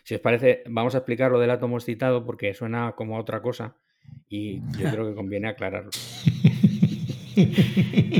Si 0.03 0.15
os 0.15 0.22
parece, 0.22 0.63
vamos 0.67 0.96
a 0.96 1.00
explicar 1.00 1.32
lo 1.32 1.39
del 1.39 1.51
átomo 1.51 1.77
excitado 1.77 2.25
porque 2.25 2.53
suena 2.53 2.94
como 2.96 3.17
otra 3.17 3.41
cosa 3.41 3.75
y 4.27 4.60
yo 4.77 4.89
creo 4.91 5.08
que 5.08 5.15
conviene 5.15 5.48
aclararlo. 5.50 5.91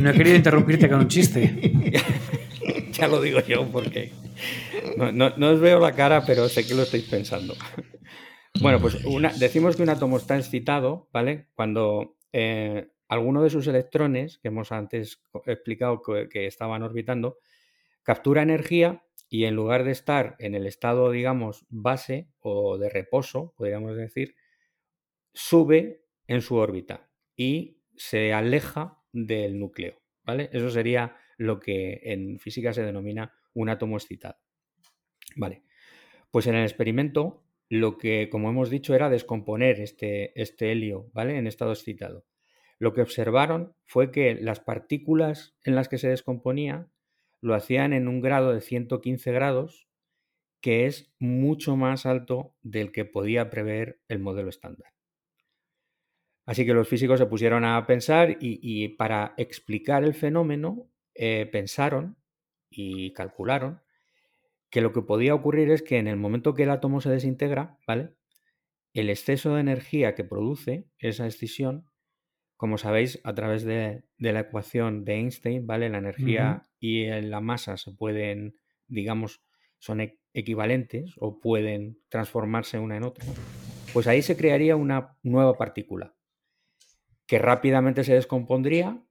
No 0.01 0.10
he 0.10 0.13
querido 0.13 0.36
interrumpirte 0.36 0.89
con 0.89 1.00
un 1.00 1.08
chiste. 1.08 1.72
ya 2.91 3.08
lo 3.08 3.22
digo 3.22 3.39
yo 3.41 3.67
porque 3.72 4.12
no, 4.98 5.51
os 5.51 5.60
veo 5.60 5.79
la 5.79 5.93
cara, 5.93 6.25
pero 6.25 6.50
sé 6.50 6.65
que 6.65 6.75
lo 6.75 6.84
estáis 6.84 7.05
pensando. 7.05 7.55
Bueno, 8.62 8.79
pues 8.79 8.98
decimos 9.39 9.75
que 9.75 9.84
un 9.84 9.89
átomo 9.89 10.17
está 10.17 10.38
excitado, 10.38 11.10
¿vale? 11.12 11.48
Cuando 11.55 12.17
eh, 12.32 12.89
alguno 13.08 13.43
de 13.43 13.50
sus 13.50 13.67
electrones, 13.67 14.38
que 14.38 14.50
hemos 14.50 14.72
antes 14.72 15.22
explicado 15.46 16.01
que 16.01 16.46
estaban 16.46 16.84
orbitando, 16.84 17.38
captura 18.03 18.43
energía 18.43 19.03
y 19.29 19.46
en 19.46 19.55
lugar 19.55 19.84
de 19.84 19.91
estar 19.91 20.36
en 20.39 20.53
el 20.53 20.67
estado, 20.67 21.10
digamos, 21.10 21.65
base 21.70 22.29
o 22.39 22.77
de 22.77 22.89
reposo, 22.89 23.53
podríamos 23.58 23.96
decir, 23.96 24.36
sube 25.34 26.03
en 26.27 26.41
su 26.41 26.55
órbita 26.55 27.10
y 27.36 27.79
se 27.96 28.34
aleja 28.34 29.02
del 29.13 29.58
núcleo, 29.58 30.01
¿vale? 30.24 30.50
Eso 30.51 30.70
sería 30.70 31.15
lo 31.38 31.60
que 31.60 32.01
en 32.03 32.39
física 32.39 32.74
se 32.74 32.84
denomina 32.84 33.34
un 33.53 33.70
átomo 33.70 33.96
excitado. 33.96 34.38
Vale. 35.36 35.63
Pues 36.32 36.48
en 36.48 36.55
el 36.55 36.63
experimento 36.63 37.43
lo 37.70 37.98
que, 37.98 38.29
como 38.29 38.50
hemos 38.50 38.70
dicho, 38.70 38.93
era 38.93 39.10
descomponer 39.10 39.79
este, 39.79 40.39
este 40.39 40.72
helio, 40.72 41.10
¿vale? 41.13 41.38
En 41.38 41.48
estado 41.48 41.72
excitado. 41.72 42.25
Lo 42.79 42.93
que 42.93 43.01
observaron 43.01 43.75
fue 43.86 44.12
que 44.12 44.36
las 44.36 44.60
partículas 44.60 45.55
en 45.63 45.75
las 45.75 45.88
que 45.88 45.98
se 45.98 46.10
descomponía 46.10 46.89
lo 47.41 47.55
hacían 47.55 47.93
en 47.93 48.08
un 48.08 48.22
grado 48.22 48.53
de 48.53 48.62
115 48.62 49.32
grados, 49.32 49.88
que 50.62 50.86
es 50.86 51.13
mucho 51.20 51.75
más 51.75 52.05
alto 52.05 52.55
del 52.62 52.91
que 52.91 53.05
podía 53.05 53.50
prever 53.50 54.00
el 54.08 54.20
modelo 54.20 54.50
estándar. 54.50 54.92
Así 56.45 56.65
que 56.65 56.73
los 56.73 56.88
físicos 56.88 57.19
se 57.19 57.25
pusieron 57.25 57.63
a 57.63 57.85
pensar 57.85 58.38
y, 58.39 58.89
para 58.89 59.33
explicar 59.38 60.03
el 60.03 60.13
fenómeno 60.13 60.89
eh, 61.15 61.47
pensaron 61.51 62.17
y 62.69 63.13
calcularon 63.13 63.81
que 64.69 64.81
lo 64.81 64.91
que 64.91 65.03
podía 65.03 65.35
ocurrir 65.35 65.71
es 65.71 65.83
que 65.83 66.00
en 66.00 66.07
el 66.07 66.17
momento 66.17 66.53
que 66.53 66.63
el 66.63 66.71
átomo 66.71 67.00
se 67.00 67.09
desintegra, 67.09 67.77
¿vale? 67.88 68.15
El 68.93 69.09
exceso 69.09 69.55
de 69.55 69.62
energía 69.62 70.15
que 70.15 70.23
produce 70.23 70.88
esa 70.97 71.27
escisión 71.27 71.88
como 72.63 72.77
sabéis, 72.77 73.19
a 73.25 73.35
través 73.35 73.65
de, 73.65 74.05
la 74.19 74.39
ecuación 74.39 75.03
de 75.03 75.15
Einstein, 75.15 75.67
¿vale? 75.67 75.89
La 75.89 75.97
energía 75.97 76.63
y 76.79 77.07
la 77.07 77.41
masa 77.41 77.75
se 77.75 77.91
pueden, 77.91 78.55
digamos, 78.88 79.43
son 79.79 80.00
e-, 80.00 80.17
equivalentes 80.33 81.15
o 81.17 81.41
pueden 81.41 82.00
transformarse 82.07 82.79
una 82.79 82.95
en 82.95 83.03
otra, 83.03 83.25
pues 83.91 84.07
ahí 84.07 84.21
se 84.21 84.38
crearía 84.38 84.77
una 84.77 85.17
nueva 85.23 85.57
partícula 85.57 86.15
que 87.33 87.39
rápidamente 87.39 88.03
se 88.03 88.13
descompondría 88.13 89.01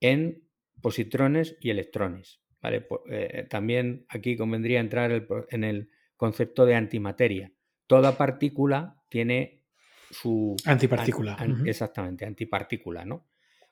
en 0.00 0.42
positrones 0.80 1.58
y 1.60 1.68
electrones. 1.68 2.40
¿vale? 2.62 2.86
Eh, 3.10 3.46
también 3.50 4.06
aquí 4.08 4.38
convendría 4.38 4.80
entrar 4.80 5.26
en 5.50 5.64
el 5.64 5.90
concepto 6.16 6.64
de 6.64 6.76
antimateria. 6.76 7.52
Toda 7.86 8.16
partícula 8.16 8.96
tiene 9.10 9.64
su... 10.10 10.56
Antipartícula. 10.64 11.36
Exactamente, 11.66 12.24
antipartícula, 12.24 13.04
¿no? 13.04 13.26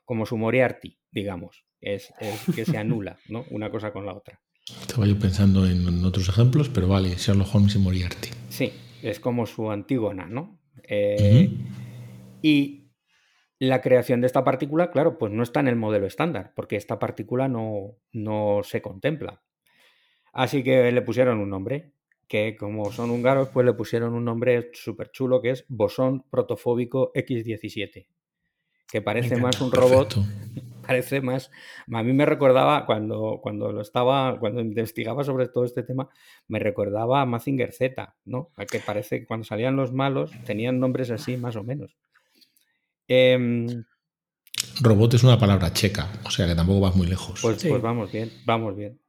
Como 0.05 0.27
su 0.27 0.37
Moriarty, 0.37 0.99
digamos. 1.11 1.65
Es, 1.81 2.13
que 2.55 2.67
se 2.67 2.77
anula, 2.77 3.19
¿no? 3.31 3.47
Una 3.51 3.71
cosa 3.71 3.95
con 3.95 4.05
la 4.05 4.13
otra. 4.13 4.43
Estaba 4.79 5.07
yo 5.07 5.19
pensando 5.19 5.67
en, 5.67 6.05
otros 6.05 6.29
ejemplos, 6.29 6.69
pero 6.69 6.87
vale, 6.87 7.15
Sherlock 7.17 7.55
Holmes 7.55 7.77
y 7.77 7.79
Moriarty. 7.79 8.29
Sí, 8.51 8.75
es 9.03 9.21
como 9.21 9.47
su 9.47 9.71
antígona, 9.71 10.27
¿no? 10.27 10.61
Eh, 10.83 11.51
y 12.43 12.86
la 13.59 13.81
creación 13.81 14.21
de 14.21 14.27
esta 14.27 14.45
partícula, 14.45 14.91
claro, 14.91 15.19
pues 15.19 15.33
no 15.33 15.43
está 15.43 15.61
en 15.61 15.69
el 15.69 15.77
modelo 15.77 16.07
estándar, 16.07 16.53
porque 16.55 16.77
esta 16.77 16.99
partícula 16.99 17.49
no, 17.49 17.97
no 18.13 18.61
se 18.63 18.83
contempla. 18.83 19.43
Así 20.33 20.63
que 20.63 20.93
le 20.93 21.03
pusieron 21.03 21.39
un 21.39 21.49
nombre, 21.49 21.93
que 22.29 22.57
como 22.57 22.93
son 22.93 23.11
húngaros, 23.11 23.49
pues 23.49 23.65
le 23.65 23.73
pusieron 23.73 24.13
un 24.13 24.25
nombre 24.25 24.71
súper 24.75 25.11
chulo 25.11 25.41
que 25.41 25.51
es 25.51 25.65
bosón 25.69 26.25
protofóbico 26.29 27.13
X17, 27.15 28.07
que 28.87 29.03
parece 29.03 29.37
más 29.37 29.61
un 29.63 29.73
robot, 29.73 30.17
parece 30.87 31.23
más, 31.23 31.51
a 31.91 32.03
mí 32.03 32.13
me 32.13 32.27
recordaba 32.27 32.85
cuando, 32.85 33.41
cuando 33.43 33.73
lo 33.73 33.81
estaba, 33.81 34.39
cuando 34.39 34.61
investigaba 34.61 35.25
sobre 35.25 35.49
todo 35.49 35.65
este 35.65 35.83
tema, 35.83 36.11
me 36.49 36.59
recordaba 36.59 37.23
a 37.23 37.27
Mazinger 37.27 37.73
Z, 37.73 38.17
¿no? 38.27 38.51
Que 38.71 38.81
parece 38.81 39.21
que 39.21 39.27
cuando 39.27 39.45
salían 39.45 39.77
los 39.77 39.93
malos 39.93 40.33
tenían 40.45 40.79
nombres 40.79 41.11
así 41.11 41.37
más 41.39 41.57
o 41.57 41.65
menos. 41.65 41.97
Em, 43.09 43.85
robot 44.81 45.15
es 45.15 45.25
una 45.25 45.39
palabra 45.39 45.73
checa, 45.73 46.09
o 46.25 46.31
sea 46.31 46.47
que 46.47 46.55
tampoco 46.55 46.81
vas 46.81 46.97
muy 46.97 47.07
lejos. 47.07 47.41
Pues, 47.41 47.65
pues 47.65 47.83
vamos 47.83 48.11
bien, 48.13 48.31
vamos 48.45 48.77
bien. 48.77 49.01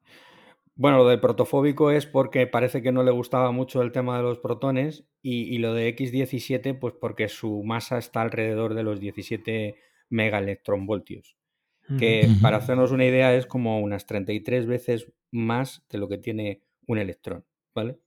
Bueno, 0.77 0.97
lo 0.97 1.07
de 1.07 1.17
protofóbico 1.17 1.89
es 1.89 2.05
porque 2.05 2.45
parece 2.45 2.83
que 2.83 2.91
no 2.91 3.01
le 3.01 3.09
gustaba 3.09 3.51
mucho 3.51 3.81
el 3.81 3.91
tema 3.91 4.17
de 4.17 4.23
los 4.23 4.37
protones 4.37 5.05
y, 5.23 5.57
lo 5.57 5.73
de 5.73 5.95
X17 5.95 6.77
pues 6.77 6.93
porque 6.93 7.29
su 7.29 7.63
masa 7.63 7.97
está 7.97 8.21
alrededor 8.21 8.75
de 8.75 8.83
los 8.83 8.99
17 8.99 9.75
megaelectronvoltios, 10.09 11.35
que 11.97 12.29
para 12.43 12.57
hacernos 12.57 12.91
una 12.91 13.05
idea 13.05 13.33
es 13.35 13.47
como 13.47 13.79
unas 13.79 14.05
33 14.05 14.67
veces 14.67 15.11
más 15.31 15.83
de 15.89 15.97
lo 15.97 16.07
que 16.07 16.19
tiene 16.19 16.61
un 16.85 16.99
electrón, 16.99 17.43
¿vale? 17.73 17.97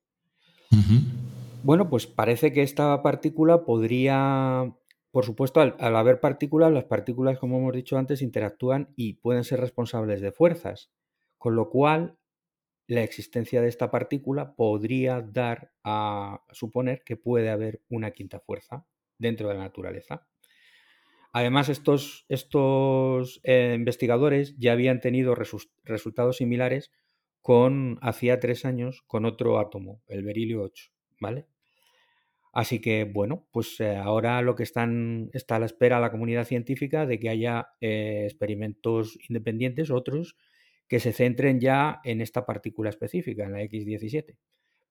Bueno, 1.64 1.90
pues 1.90 2.06
parece 2.06 2.52
que 2.52 2.62
esta 2.62 3.02
partícula 3.02 3.64
podría, 3.64 4.72
por 5.10 5.24
supuesto, 5.24 5.60
al, 5.60 5.96
haber 5.96 6.20
partículas, 6.20 6.72
las 6.72 6.84
partículas, 6.84 7.38
como 7.38 7.58
hemos 7.58 7.74
dicho 7.74 7.98
antes, 7.98 8.22
interactúan 8.22 8.92
y 8.96 9.14
pueden 9.14 9.44
ser 9.44 9.60
responsables 9.60 10.20
de 10.20 10.30
fuerzas, 10.30 10.92
con 11.36 11.56
lo 11.56 11.68
cual 11.68 12.16
la 12.86 13.02
existencia 13.02 13.60
de 13.60 13.68
esta 13.68 13.90
partícula 13.90 14.54
podría 14.54 15.20
dar 15.20 15.72
a 15.84 16.44
suponer 16.50 17.02
que 17.04 17.16
puede 17.16 17.50
haber 17.50 17.82
una 17.88 18.12
quinta 18.12 18.40
fuerza 18.40 18.86
dentro 19.18 19.48
de 19.48 19.54
la 19.54 19.60
naturaleza. 19.60 20.26
Además, 21.32 21.68
estos, 21.68 22.24
estos 22.28 23.40
eh, 23.44 23.74
investigadores 23.76 24.56
ya 24.58 24.72
habían 24.72 25.00
tenido 25.00 25.36
resultados 25.84 26.38
similares 26.38 26.90
con 27.40 27.98
hacía 28.02 28.40
tres 28.40 28.64
años 28.64 29.02
con 29.06 29.24
otro 29.24 29.58
átomo, 29.58 30.02
el 30.08 30.24
berilio 30.24 30.62
8, 30.62 30.90
¿vale? 31.20 31.46
Así 32.52 32.80
que, 32.80 33.04
bueno, 33.04 33.46
pues 33.52 33.78
eh, 33.80 33.96
ahora 33.96 34.42
lo 34.42 34.56
que 34.56 34.64
están, 34.64 35.30
está 35.32 35.56
a 35.56 35.58
la 35.60 35.66
espera 35.66 36.00
la 36.00 36.10
comunidad 36.10 36.44
científica 36.44 37.06
de 37.06 37.20
que 37.20 37.28
haya 37.28 37.68
eh, 37.80 38.24
experimentos 38.24 39.18
independientes, 39.28 39.90
otros, 39.90 40.36
que 40.88 40.98
se 40.98 41.12
centren 41.12 41.60
ya 41.60 42.00
en 42.02 42.20
esta 42.20 42.46
partícula 42.46 42.90
específica, 42.90 43.44
en 43.44 43.52
la 43.52 43.62
X17, 43.62 44.36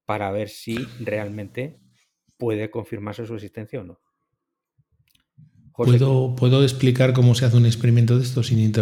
para 0.06 0.30
ver 0.30 0.48
si 0.48 0.74
realmente 1.00 1.78
puede 2.38 2.70
confirmarse 2.70 3.26
su 3.26 3.34
existencia 3.34 3.80
o 3.80 3.84
no. 3.84 4.00
¿Puedo, 5.74 6.34
¿Puedo, 6.36 6.62
explicar 6.62 7.12
cómo 7.12 7.34
se 7.34 7.46
hace 7.46 7.56
un 7.56 7.64
experimento 7.64 8.18
de 8.18 8.24
esto 8.24 8.42
sin 8.42 8.72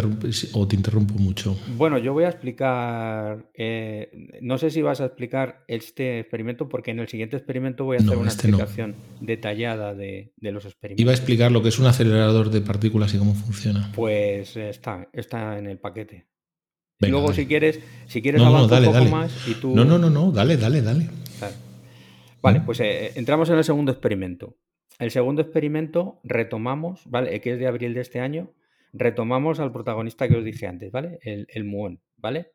o 0.53 0.67
te 0.67 0.75
interrumpo 0.75 1.13
mucho? 1.15 1.57
Bueno, 1.77 1.97
yo 1.97 2.13
voy 2.13 2.25
a 2.25 2.29
explicar, 2.29 3.49
eh, 3.53 4.11
no 4.41 4.57
sé 4.57 4.69
si 4.69 4.81
vas 4.81 4.99
a 4.99 5.05
explicar 5.05 5.63
este 5.67 6.19
experimento 6.19 6.67
porque 6.67 6.91
en 6.91 6.99
el 6.99 7.07
siguiente 7.07 7.37
experimento 7.37 7.85
voy 7.85 7.97
a 7.97 7.99
hacer 8.01 8.17
una 8.17 8.29
este 8.29 8.47
explicación 8.47 8.95
detallada 9.21 9.93
de, 9.93 10.33
los 10.41 10.65
experimentos. 10.65 11.01
Iba 11.01 11.11
a 11.11 11.15
explicar 11.15 11.51
lo 11.51 11.61
que 11.61 11.69
es 11.69 11.79
un 11.79 11.85
acelerador 11.85 12.49
de 12.49 12.61
partículas 12.61 13.13
y 13.13 13.17
cómo 13.17 13.33
funciona. 13.33 13.91
Pues 13.95 14.57
está, 14.57 15.07
está 15.13 15.57
en 15.57 15.67
el 15.67 15.79
paquete 15.79 16.29
luego, 17.07 17.33
si 17.33 17.45
quieres, 17.45 17.79
si 18.07 18.21
quieres 18.21 18.41
avanzar 18.41 18.81
un 18.81 18.93
poco 18.93 19.05
más 19.05 19.47
y 19.47 19.53
tú. 19.53 19.73
No, 19.75 19.85
no, 19.85 19.97
no, 19.97 20.09
no, 20.09 20.31
dale, 20.31 20.57
dale, 20.57 20.81
dale. 20.81 21.09
Vale, 22.41 22.61
pues 22.61 22.79
eh, 22.79 23.11
entramos 23.15 23.49
en 23.49 23.57
el 23.57 23.63
segundo 23.63 23.91
experimento. 23.91 24.55
El 24.99 25.11
segundo 25.11 25.41
experimento 25.41 26.19
retomamos, 26.23 27.09
¿vale? 27.09 27.39
Que 27.41 27.53
es 27.53 27.59
de 27.59 27.67
abril 27.67 27.93
de 27.93 28.01
este 28.01 28.19
año. 28.19 28.53
Retomamos 28.93 29.59
al 29.59 29.71
protagonista 29.71 30.27
que 30.27 30.35
os 30.35 30.43
dije 30.43 30.67
antes, 30.67 30.91
¿vale? 30.91 31.19
El, 31.23 31.47
el 31.49 31.63
muón, 31.63 32.01
¿vale? 32.17 32.51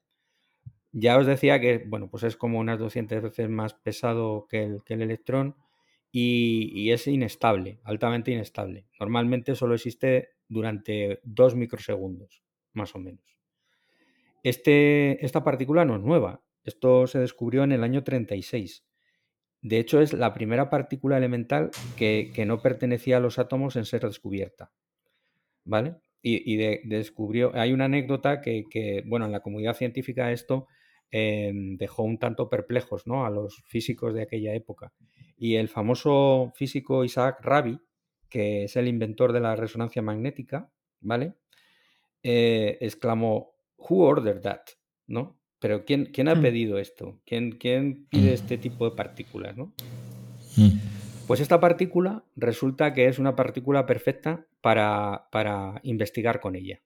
Ya 0.97 1.19
os 1.19 1.27
decía 1.27 1.59
que, 1.59 1.79
bueno, 1.79 2.09
pues 2.09 2.23
es 2.23 2.37
como 2.37 2.61
unas 2.61 2.79
200 2.79 3.21
veces 3.21 3.49
más 3.49 3.75
pesado 3.75 4.47
que 4.49 4.63
el, 4.63 5.03
electrón 5.03 5.57
y, 6.13 6.93
es 6.93 7.09
inestable, 7.09 7.81
altamente 7.83 8.31
inestable. 8.31 8.87
Normalmente 9.01 9.57
solo 9.57 9.75
existe 9.75 10.37
durante 10.47 11.19
dos 11.25 11.57
microsegundos, 11.57 12.45
más 12.75 12.95
o 12.95 13.01
menos. 13.01 13.25
Este, 14.45 15.25
esta 15.25 15.43
partícula 15.43 15.85
no 15.85 15.97
es 15.97 16.03
nueva. 16.03 16.45
Esto 16.63 17.09
se 17.09 17.19
descubrió 17.19 17.65
en 17.65 17.73
el 17.73 17.83
año 17.83 18.05
36. 18.05 18.85
De 19.65 19.79
hecho, 19.79 20.03
es 20.03 20.13
la 20.13 20.35
primera 20.35 20.69
partícula 20.69 21.17
elemental 21.17 21.71
que, 21.97 22.31
no 22.47 22.61
pertenecía 22.61 23.17
a 23.17 23.21
los 23.21 23.39
átomos 23.39 23.77
en 23.77 23.87
ser 23.87 24.03
descubierta. 24.03 24.71
¿Vale? 25.65 25.97
Y, 26.21 26.57
descubrió. 26.87 27.51
Hay 27.55 27.73
una 27.73 27.87
anécdota 27.87 28.43
que, 28.43 29.03
bueno, 29.07 29.25
en 29.25 29.33
la 29.33 29.41
comunidad 29.41 29.75
científica 29.75 30.33
esto 30.33 30.67
em, 31.11 31.79
dejó 31.79 32.03
un 32.03 32.19
tanto 32.19 32.51
perplejos 32.51 33.07
¿no? 33.07 33.25
a 33.25 33.31
los 33.31 33.63
físicos 33.65 34.13
de 34.13 34.23
aquella 34.23 34.53
época. 34.55 34.93
Y 35.39 35.55
el 35.55 35.69
famoso 35.69 36.53
físico 36.55 37.03
Isaac 37.03 37.39
Rabi, 37.41 37.81
que 38.29 38.65
es 38.65 38.77
el 38.77 38.87
inventor 38.87 39.33
de 39.33 39.41
la 39.41 39.57
resonancia 39.57 40.03
magnética, 40.03 40.71
¿vale? 41.01 41.37
Eh, 42.23 42.77
exclamó: 42.83 43.55
who 43.79 44.03
ordered 44.05 44.43
that? 44.43 44.61
¿No? 45.07 45.39
Pero 45.65 45.87
¿quién, 45.87 46.11
quién 46.13 46.29
ha 46.29 46.35
hmm. 46.35 46.43
pedido 46.43 46.79
esto? 46.79 47.23
¿Quién, 47.25 47.53
quién 47.53 48.05
pide 48.11 48.33
hmm. 48.33 48.35
este 48.35 48.59
tipo 48.59 48.85
de 48.85 48.95
partículas? 48.95 49.57
¿no? 49.57 49.73
Hmm. 50.59 50.77
Pues 51.27 51.41
esta 51.41 51.59
partícula 51.59 52.23
resulta 52.37 52.93
que 52.93 53.09
es 53.09 53.19
una 53.19 53.35
partícula 53.35 53.87
perfecta 53.87 54.47
para, 54.61 55.27
para 55.33 55.81
investigar 55.83 56.41
con 56.41 56.55
ella, 56.55 56.83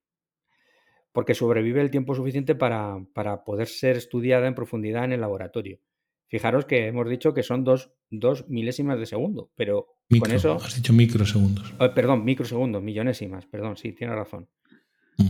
porque 1.10 1.34
sobrevive 1.34 1.80
el 1.80 1.90
tiempo 1.90 2.14
suficiente 2.14 2.54
para, 2.54 3.04
para, 3.14 3.42
poder 3.42 3.66
ser 3.66 3.96
estudiada 3.96 4.46
en 4.46 4.54
profundidad 4.54 5.06
en 5.06 5.12
el 5.12 5.22
laboratorio. 5.22 5.80
Fijaros 6.28 6.64
que 6.64 6.86
hemos 6.86 7.10
dicho 7.10 7.34
que 7.34 7.42
son 7.42 7.64
dos, 7.64 7.90
dos 8.10 8.48
milésimas 8.48 9.00
de 9.00 9.06
segundo, 9.06 9.50
pero 9.56 9.88
con 10.20 10.30
eso... 10.30 10.54
Has 10.54 10.76
dicho 10.76 10.92
microsegundos. 10.92 11.74
Oh, 11.80 11.92
perdón, 11.92 12.24
microsegundos, 12.24 12.80
millonésimas, 12.80 13.44
perdón, 13.46 13.76
sí, 13.76 13.92
tiene 13.92 14.14
razón. 14.14 14.48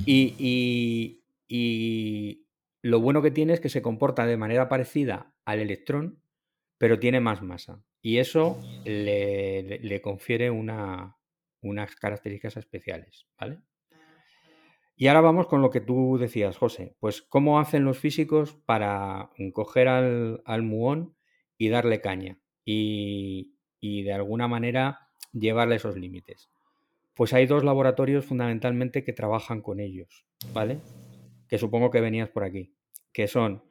y, 0.04 1.22
y 1.48 2.44
lo 2.82 3.00
bueno 3.00 3.22
que 3.22 3.30
tiene 3.30 3.52
es 3.52 3.60
que 3.60 3.68
se 3.68 3.82
comporta 3.82 4.26
de 4.26 4.36
manera 4.36 4.68
parecida 4.68 5.34
al 5.44 5.60
electrón, 5.60 6.22
pero 6.78 6.98
tiene 6.98 7.20
más 7.20 7.42
masa. 7.42 7.82
Y 8.00 8.18
eso 8.18 8.60
le, 8.84 10.00
confiere 10.02 10.50
unas 10.50 11.96
características 11.96 12.56
especiales, 12.56 13.26
¿vale? 13.38 13.58
Y 15.00 15.06
ahora 15.06 15.20
vamos 15.20 15.46
con 15.46 15.62
lo 15.62 15.70
que 15.70 15.80
tú 15.80 16.18
decías, 16.18 16.56
José. 16.56 16.96
Pues, 16.98 17.22
¿cómo 17.22 17.60
hacen 17.60 17.84
los 17.84 17.98
físicos 17.98 18.54
para 18.66 19.30
coger 19.52 19.86
al, 19.86 20.42
al 20.44 20.62
muón 20.62 21.16
y 21.56 21.68
darle 21.68 22.00
caña? 22.00 22.40
Y, 22.64 23.54
y, 23.80 24.02
de 24.02 24.12
alguna 24.12 24.48
manera 24.48 25.08
llevarle 25.32 25.76
esos 25.76 25.96
límites. 25.96 26.50
Pues 27.14 27.32
hay 27.32 27.46
dos 27.46 27.64
laboratorios 27.64 28.26
fundamentalmente 28.26 29.04
que 29.04 29.12
trabajan 29.12 29.62
con 29.62 29.78
ellos, 29.78 30.26
¿vale? 30.52 30.80
Que 31.48 31.58
supongo 31.58 31.90
que 31.90 32.00
venías 32.00 32.28
por 32.28 32.44
aquí, 32.44 32.74
que 33.12 33.26
son 33.26 33.64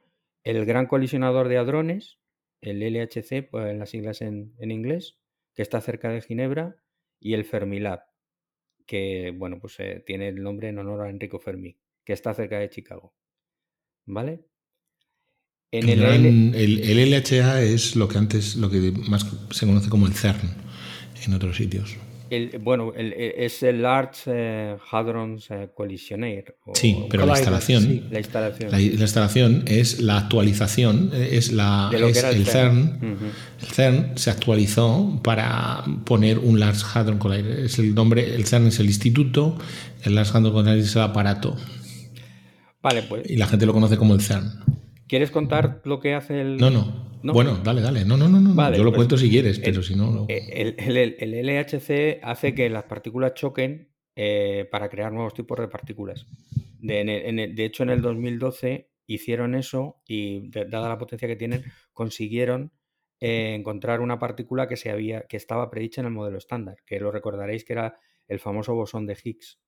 el 0.44 0.64
Gran 0.66 0.86
Colisionador 0.86 1.48
de 1.48 1.58
Hadrones, 1.58 2.18
el 2.60 2.80
LHC, 2.80 3.48
pues 3.50 3.70
en 3.70 3.78
las 3.78 3.90
siglas 3.90 4.20
en, 4.20 4.54
inglés, 4.60 5.18
que 5.54 5.62
está 5.62 5.80
cerca 5.80 6.10
de 6.10 6.20
Ginebra, 6.20 6.76
y 7.20 7.34
el 7.34 7.44
Fermilab, 7.44 8.00
que 8.86 9.34
bueno, 9.36 9.58
pues 9.60 9.78
eh, 9.80 10.02
tiene 10.06 10.28
el 10.28 10.42
nombre 10.42 10.68
en 10.68 10.78
honor 10.78 11.02
a 11.02 11.10
Enrico 11.10 11.38
Fermi, 11.38 11.76
que 12.04 12.12
está 12.12 12.34
cerca 12.34 12.58
de 12.58 12.70
Chicago. 12.70 13.14
¿Vale? 14.06 14.44
En 15.70 15.88
el, 15.88 16.02
el, 16.54 17.10
LHA 17.10 17.62
es 17.62 17.94
lo 17.94 18.08
que 18.08 18.16
antes, 18.16 18.56
lo 18.56 18.70
que 18.70 18.92
más 19.08 19.26
se 19.50 19.66
conoce 19.66 19.90
como 19.90 20.06
el 20.06 20.14
CERN 20.14 20.48
en 21.26 21.34
otros 21.34 21.56
sitios 21.58 21.98
bueno, 22.60 22.92
es 22.96 23.62
el 23.62 23.82
Large 23.82 24.22
eh, 24.26 24.76
Hadrons 24.90 25.50
eh, 25.50 25.68
Collisionaire. 25.74 26.56
sí, 26.74 27.06
pero 27.10 27.26
la 27.26 27.34
instalación, 27.34 28.08
la 28.10 28.18
instalación. 28.18 28.70
La, 28.70 28.80
instalación 28.80 29.62
es 29.66 30.00
la 30.00 30.18
actualización, 30.18 31.10
eh, 31.12 31.30
es 31.32 31.52
la 31.52 31.90
el, 31.92 32.14
CERN. 32.44 33.32
El 33.60 33.66
CERN 33.66 34.12
se 34.16 34.30
actualizó 34.30 35.20
para 35.22 35.84
poner 36.04 36.38
un 36.38 36.60
Large 36.60 36.84
Hadron 36.94 37.18
Collider. 37.18 37.60
Es 37.60 37.78
el 37.78 37.94
nombre, 37.94 38.34
el 38.34 38.46
CERN 38.46 38.66
es 38.68 38.78
el 38.80 38.86
instituto, 38.86 39.58
el 40.04 40.14
Large 40.14 40.36
Hadron 40.36 40.52
Collider 40.52 40.78
es 40.78 40.96
el 40.96 41.02
aparato. 41.02 41.56
Vale, 42.82 43.02
pues. 43.02 43.28
Y 43.28 43.36
la 43.36 43.46
gente 43.46 43.66
lo 43.66 43.72
conoce 43.72 43.96
como 43.96 44.14
el 44.14 44.20
CERN. 44.20 44.77
¿Quieres 45.08 45.30
contar 45.30 45.80
lo 45.84 46.00
que 46.00 46.14
hace 46.14 46.40
el.? 46.40 46.58
No, 46.58 46.70
no. 46.70 47.08
Bueno, 47.22 47.58
dale, 47.64 47.80
dale. 47.80 48.04
No, 48.04 48.16
no, 48.16 48.28
no, 48.28 48.40
no. 48.40 48.74
Yo 48.74 48.84
lo 48.84 48.90
pues, 48.90 48.96
cuento 48.96 49.16
si 49.16 49.30
quieres, 49.30 49.58
pero 49.58 49.82
si 49.82 49.96
no. 49.96 50.26
El, 50.28 50.76
el, 51.18 51.46
LHC 51.46 52.20
hace 52.22 52.54
que 52.54 52.68
las 52.70 52.84
partículas 52.84 53.34
choquen 53.34 53.88
eh, 54.14 54.68
para 54.70 54.88
crear 54.88 55.12
nuevos 55.12 55.34
tipos 55.34 55.58
de 55.58 55.68
partículas. 55.68 56.26
De, 56.80 57.64
hecho, 57.64 57.82
en 57.82 57.90
el 57.90 58.02
2012 58.02 58.90
hicieron 59.06 59.54
eso 59.54 60.02
y, 60.06 60.50
dada 60.50 60.88
la 60.88 60.98
potencia 60.98 61.26
que 61.26 61.36
tienen, 61.36 61.64
consiguieron 61.92 62.72
eh, 63.20 63.54
encontrar 63.54 64.00
una 64.00 64.18
partícula 64.18 64.68
que, 64.68 64.76
se 64.76 64.90
había, 64.90 65.22
que 65.22 65.36
estaba 65.36 65.70
predicha 65.70 66.02
en 66.02 66.08
el 66.08 66.12
modelo 66.12 66.38
estándar, 66.38 66.76
que 66.86 67.00
lo 67.00 67.10
recordaréis 67.10 67.64
que 67.64 67.72
era 67.72 67.98
el 68.28 68.38
famoso 68.38 68.74
bosón 68.74 69.06
de 69.06 69.16
Higgs. 69.22 69.58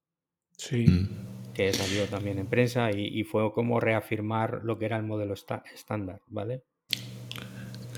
Sí. 0.60 0.86
Mm 0.86 1.30
que 1.54 1.72
salió 1.72 2.04
también 2.04 2.38
en 2.38 2.46
prensa 2.46 2.90
y, 2.92 3.22
fue 3.24 3.52
como 3.52 3.80
reafirmar 3.80 4.60
lo 4.64 4.78
que 4.78 4.86
era 4.86 4.96
el 4.96 5.04
modelo 5.04 5.34
estándar, 5.34 6.20
¿vale? 6.28 6.62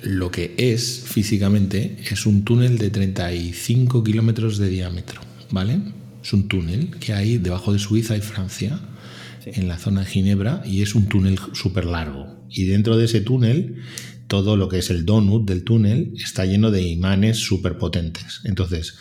Lo 0.03 0.31
que 0.31 0.55
es 0.59 1.05
físicamente 1.07 1.97
es 2.11 2.27
un 2.27 2.45
túnel 2.45 2.79
de 2.79 2.91
35 2.91 4.03
kilómetros 4.03 4.59
de 4.59 4.69
diámetro, 4.69 5.21
¿vale? 5.51 5.79
Es 6.23 6.33
un 6.33 6.49
túnel 6.49 6.99
que 6.99 7.13
hay 7.13 7.39
debajo 7.39 7.73
de 7.73 7.79
Suiza 7.79 8.17
y 8.17 8.21
Francia, 8.21 8.81
en 9.45 9.69
la 9.69 9.79
zona 9.79 10.01
de 10.01 10.07
Ginebra, 10.07 10.63
y 10.65 10.83
es 10.83 10.95
un 10.95 11.09
túnel 11.09 11.39
súper 11.53 11.85
largo. 11.85 12.45
Y 12.49 12.67
dentro 12.67 12.97
de 12.97 13.07
ese 13.07 13.21
túnel, 13.21 13.83
todo 14.29 14.57
lo 14.57 14.69
que 14.69 14.79
es 14.79 14.91
el 14.91 15.05
donut 15.05 15.49
del 15.49 15.65
túnel 15.65 16.13
está 16.17 16.47
lleno 16.47 16.71
de 16.71 16.83
imanes 16.83 17.39
súper 17.39 17.77
potentes. 17.79 18.41
Entonces, 18.45 18.99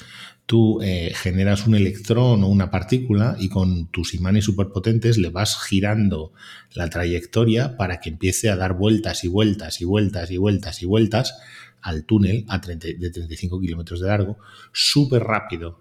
tú 0.51 0.81
eh, 0.81 1.13
generas 1.15 1.65
un 1.65 1.75
electrón 1.75 2.43
o 2.43 2.48
una 2.48 2.70
partícula 2.70 3.38
y 3.39 3.48
con 3.48 3.88
tus 3.88 4.13
imanes 4.13 4.43
superpotentes 4.43 5.17
le 5.17 5.29
vas 5.29 5.58
girando 5.58 6.34
la 6.74 6.89
trayectoria 6.89 7.77
para 7.77 8.01
que 8.01 8.10
empiece 8.10 8.50
a 8.50 8.58
dar 8.58 8.74
vueltas 8.74 9.24
y 9.24 9.29
vueltas 9.29 9.79
y 9.79 9.86
vueltas 9.86 10.29
y 10.29 10.36
vueltas 10.36 10.81
y 10.81 10.86
vueltas 10.86 11.39
al 11.81 12.03
túnel 12.03 12.43
a 12.50 12.58
de 12.58 13.12
35 13.12 13.62
kilómetros 13.62 14.01
de 14.01 14.08
largo, 14.10 14.39
súper 14.74 15.24
rápido. 15.24 15.79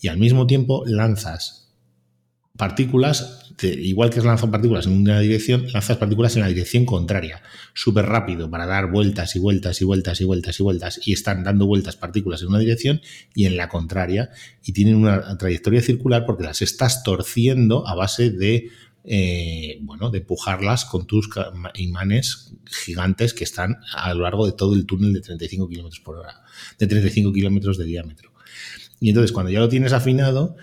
Y 0.00 0.08
al 0.08 0.16
mismo 0.16 0.46
tiempo 0.46 0.82
lanzas 0.86 1.74
partículas, 2.56 3.45
igual 3.62 4.10
que 4.10 4.20
lanzan 4.20 4.50
partículas 4.50 4.86
en 4.86 4.92
una 4.92 5.20
dirección, 5.20 5.66
lanzas 5.72 5.96
partículas 5.96 6.36
en 6.36 6.42
la 6.42 6.48
dirección 6.48 6.84
contraria, 6.84 7.42
súper 7.74 8.06
rápido 8.06 8.50
para 8.50 8.66
dar 8.66 8.90
vueltas 8.90 9.34
y 9.36 9.38
vueltas 9.38 9.80
y 9.80 9.84
vueltas 9.84 10.20
y 10.20 10.24
vueltas 10.24 10.60
y 10.60 10.62
vueltas, 10.62 11.00
y 11.04 11.12
están 11.12 11.42
dando 11.42 11.66
vueltas 11.66 11.96
partículas 11.96 12.42
en 12.42 12.48
una 12.48 12.58
dirección 12.58 13.00
y 13.34 13.46
en 13.46 13.56
la 13.56 13.68
contraria, 13.68 14.30
y 14.62 14.72
tienen 14.72 14.96
una 14.96 15.38
trayectoria 15.38 15.80
circular 15.80 16.26
porque 16.26 16.44
las 16.44 16.60
estás 16.62 17.02
torciendo 17.02 17.88
a 17.88 17.94
base 17.94 18.30
de, 18.30 18.70
eh, 19.04 19.78
bueno, 19.82 20.10
de 20.10 20.18
empujarlas 20.18 20.84
con 20.84 21.06
tus 21.06 21.30
imanes 21.74 22.52
gigantes 22.66 23.32
que 23.32 23.44
están 23.44 23.78
a 23.94 24.12
lo 24.12 24.22
largo 24.22 24.44
de 24.44 24.52
todo 24.52 24.74
el 24.74 24.84
túnel 24.84 25.14
de 25.14 25.20
35 25.20 25.68
kilómetros 25.68 26.00
por 26.00 26.16
hora, 26.16 26.42
de 26.78 26.86
35 26.86 27.32
kilómetros 27.32 27.78
de 27.78 27.84
diámetro. 27.84 28.36
Y 28.98 29.10
entonces, 29.10 29.32
cuando 29.32 29.52
ya 29.52 29.60
lo 29.60 29.68
tienes 29.68 29.92
afinado, 29.92 30.56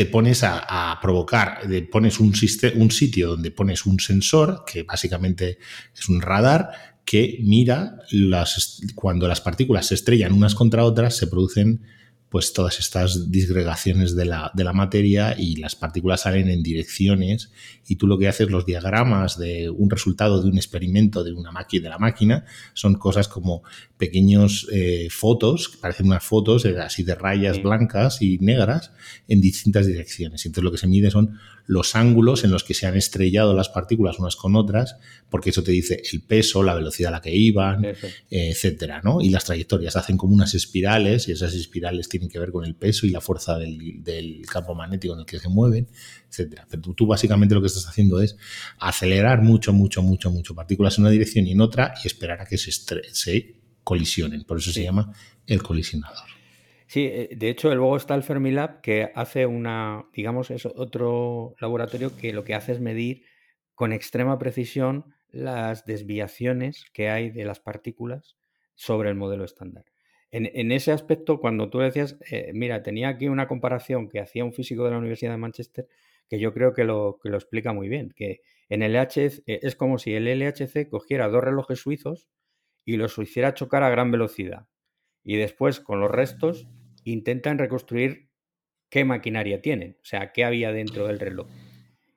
te 0.00 0.06
pones 0.06 0.42
a, 0.44 0.98
provocar, 1.02 1.60
pones 1.92 2.20
un, 2.20 2.32
un 2.76 2.90
sitio 2.90 3.28
donde 3.28 3.50
pones 3.50 3.84
un 3.84 4.00
sensor, 4.00 4.64
que 4.66 4.82
básicamente 4.82 5.58
es 5.94 6.08
un 6.08 6.22
radar, 6.22 6.70
que 7.04 7.36
mira 7.42 7.96
las, 8.10 8.80
cuando 8.94 9.28
las 9.28 9.42
partículas 9.42 9.88
se 9.88 9.96
estrellan 9.96 10.32
unas 10.32 10.54
contra 10.54 10.86
otras, 10.86 11.18
se 11.18 11.26
producen 11.26 11.82
pues 12.30 12.52
todas 12.52 12.78
estas 12.78 13.30
disgregaciones 13.30 14.14
de 14.14 14.24
la, 14.24 14.52
de 14.54 14.62
la, 14.62 14.72
materia 14.72 15.34
y 15.36 15.56
las 15.56 15.74
partículas 15.74 16.22
salen 16.22 16.48
en 16.48 16.62
direcciones 16.62 17.50
y 17.88 17.96
tú 17.96 18.06
lo 18.06 18.18
que 18.18 18.28
haces, 18.28 18.50
los 18.50 18.64
diagramas 18.64 19.36
de 19.36 19.68
un 19.68 19.90
resultado 19.90 20.40
de 20.40 20.48
un 20.48 20.56
experimento 20.56 21.24
de 21.24 21.32
una 21.32 21.50
máquina, 21.50 21.82
de 21.82 21.88
la 21.88 21.98
máquina, 21.98 22.44
son 22.72 22.94
cosas 22.94 23.26
como 23.26 23.64
pequeños 23.98 24.68
eh, 24.72 25.08
fotos, 25.10 25.68
que 25.68 25.78
parecen 25.78 26.06
unas 26.06 26.22
fotos 26.22 26.64
así 26.64 27.02
de 27.02 27.16
rayas 27.16 27.60
blancas 27.60 28.22
y 28.22 28.38
negras 28.38 28.92
en 29.26 29.40
distintas 29.40 29.86
direcciones. 29.86 30.46
Entonces 30.46 30.64
lo 30.64 30.70
que 30.70 30.78
se 30.78 30.86
mide 30.86 31.10
son 31.10 31.38
los 31.70 31.94
ángulos 31.94 32.42
en 32.42 32.50
los 32.50 32.64
que 32.64 32.74
se 32.74 32.86
han 32.86 32.96
estrellado 32.96 33.54
las 33.54 33.68
partículas 33.68 34.18
unas 34.18 34.34
con 34.34 34.56
otras, 34.56 34.96
porque 35.28 35.50
eso 35.50 35.62
te 35.62 35.70
dice 35.70 36.02
el 36.12 36.20
peso, 36.20 36.64
la 36.64 36.74
velocidad 36.74 37.10
a 37.10 37.16
la 37.18 37.20
que 37.20 37.32
iban, 37.32 37.86
etcétera, 38.28 39.02
¿no? 39.04 39.20
Y 39.20 39.30
las 39.30 39.44
trayectorias 39.44 39.94
hacen 39.94 40.16
como 40.16 40.34
unas 40.34 40.54
espirales, 40.54 41.28
y 41.28 41.32
esas 41.32 41.54
espirales 41.54 42.08
tienen 42.08 42.19
que 42.28 42.38
ver 42.38 42.52
con 42.52 42.64
el 42.64 42.74
peso 42.74 43.06
y 43.06 43.10
la 43.10 43.20
fuerza 43.20 43.58
del, 43.58 44.42
campo 44.50 44.74
magnético 44.74 45.14
en 45.14 45.20
el 45.20 45.26
que 45.26 45.38
se 45.38 45.48
mueven, 45.48 45.88
etcétera. 46.28 46.66
Pero 46.68 46.82
tú, 46.94 47.06
básicamente 47.06 47.54
lo 47.54 47.60
que 47.60 47.68
estás 47.68 47.86
haciendo 47.86 48.20
es 48.20 48.36
acelerar 48.78 49.42
mucho, 49.42 49.72
mucho, 49.72 50.02
mucho, 50.02 50.30
mucho 50.30 50.54
partículas 50.54 50.98
en 50.98 51.04
una 51.04 51.10
dirección 51.10 51.46
y 51.46 51.52
en 51.52 51.60
otra 51.60 51.94
y 52.02 52.06
esperar 52.06 52.40
a 52.40 52.46
que 52.46 52.58
se, 52.58 52.72
se 52.72 53.54
colisionen. 53.84 54.44
Por 54.44 54.58
eso 54.58 54.72
se 54.72 54.82
llama 54.82 55.12
el 55.46 55.62
colisionador. 55.62 56.28
Sí, 56.86 57.04
eh, 57.04 57.28
de 57.36 57.48
hecho, 57.48 57.72
luego 57.72 57.96
está 57.96 58.16
el 58.16 58.24
Fermilab 58.24 58.80
que 58.80 59.12
hace 59.14 59.46
una, 59.46 60.06
digamos, 60.12 60.50
es 60.50 60.66
otro 60.66 61.54
laboratorio 61.60 62.16
que 62.16 62.32
lo 62.32 62.42
que 62.42 62.54
hace 62.54 62.72
es 62.72 62.80
medir 62.80 63.22
con 63.76 63.92
extrema 63.92 64.38
precisión 64.38 65.14
las 65.28 65.84
desviaciones 65.86 66.84
que 66.92 67.08
hay 67.08 67.30
de 67.30 67.44
las 67.44 67.60
partículas 67.60 68.36
sobre 68.74 69.08
el 69.08 69.14
modelo 69.14 69.44
estándar. 69.44 69.84
En, 70.32 70.70
ese 70.70 70.92
aspecto, 70.92 71.40
cuando 71.40 71.70
tú 71.70 71.78
decías, 71.78 72.16
eh, 72.30 72.52
mira, 72.54 72.84
tenía 72.84 73.08
aquí 73.08 73.26
una 73.26 73.48
comparación 73.48 74.08
que 74.08 74.20
hacía 74.20 74.44
un 74.44 74.52
físico 74.52 74.84
de 74.84 74.92
la 74.92 74.98
Universidad 74.98 75.32
de 75.32 75.38
Manchester, 75.38 75.88
que 76.28 76.38
yo 76.38 76.54
creo 76.54 76.72
que 76.72 76.84
lo, 76.84 77.18
que 77.20 77.30
lo 77.30 77.36
explica 77.36 77.72
muy 77.72 77.88
bien, 77.88 78.12
que 78.14 78.40
en 78.68 78.82
el 78.82 78.92
LHC 78.92 79.42
eh, 79.46 79.58
es 79.62 79.74
como 79.74 79.98
si 79.98 80.14
el 80.14 80.26
LHC 80.26 80.88
cogiera 80.88 81.28
dos 81.28 81.42
relojes 81.42 81.80
suizos 81.80 82.28
y 82.84 82.96
los 82.96 83.18
hiciera 83.18 83.54
chocar 83.54 83.82
a 83.82 83.90
gran 83.90 84.12
velocidad. 84.12 84.68
Y 85.24 85.36
después, 85.36 85.80
con 85.80 85.98
los 85.98 86.10
restos, 86.10 86.68
intentan 87.02 87.58
reconstruir 87.58 88.30
qué 88.88 89.04
maquinaria 89.04 89.60
tienen, 89.60 89.96
o 90.00 90.04
sea, 90.04 90.32
qué 90.32 90.44
había 90.44 90.72
dentro 90.72 91.08
del 91.08 91.18
reloj. 91.18 91.48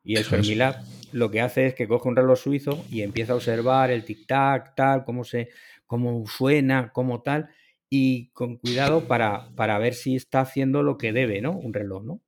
Y 0.03 0.17
el 0.17 0.23
Fermilab 0.23 0.75
lo 1.13 1.31
que 1.31 1.41
hace 1.41 1.67
es 1.67 1.75
que 1.75 1.87
coge 1.87 2.09
un 2.09 2.15
reloj 2.15 2.37
suizo 2.37 2.83
y 2.89 3.01
empieza 3.01 3.33
a 3.33 3.35
observar 3.37 3.89
el 3.91 4.05
tic-tac, 4.05 4.73
tal, 4.75 5.05
cómo, 5.05 5.23
se, 5.23 5.49
cómo 5.85 6.25
suena, 6.27 6.91
cómo 6.91 7.21
tal, 7.21 7.49
y 7.95 8.29
con 8.29 8.57
cuidado 8.57 9.07
para, 9.07 9.51
para 9.55 9.77
ver 9.77 9.93
si 9.93 10.15
está 10.15 10.41
haciendo 10.41 10.81
lo 10.81 10.97
que 10.97 11.13
debe, 11.13 11.41
¿no? 11.41 11.51
Un 11.51 11.75
reloj, 11.75 12.03
¿no? 12.03 12.21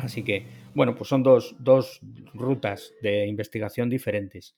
Así 0.00 0.22
que, 0.22 0.44
bueno, 0.74 0.94
pues 0.96 1.08
son 1.08 1.22
dos, 1.22 1.56
dos, 1.58 2.00
rutas 2.34 2.92
de 3.00 3.26
investigación 3.26 3.88
diferentes. 3.88 4.54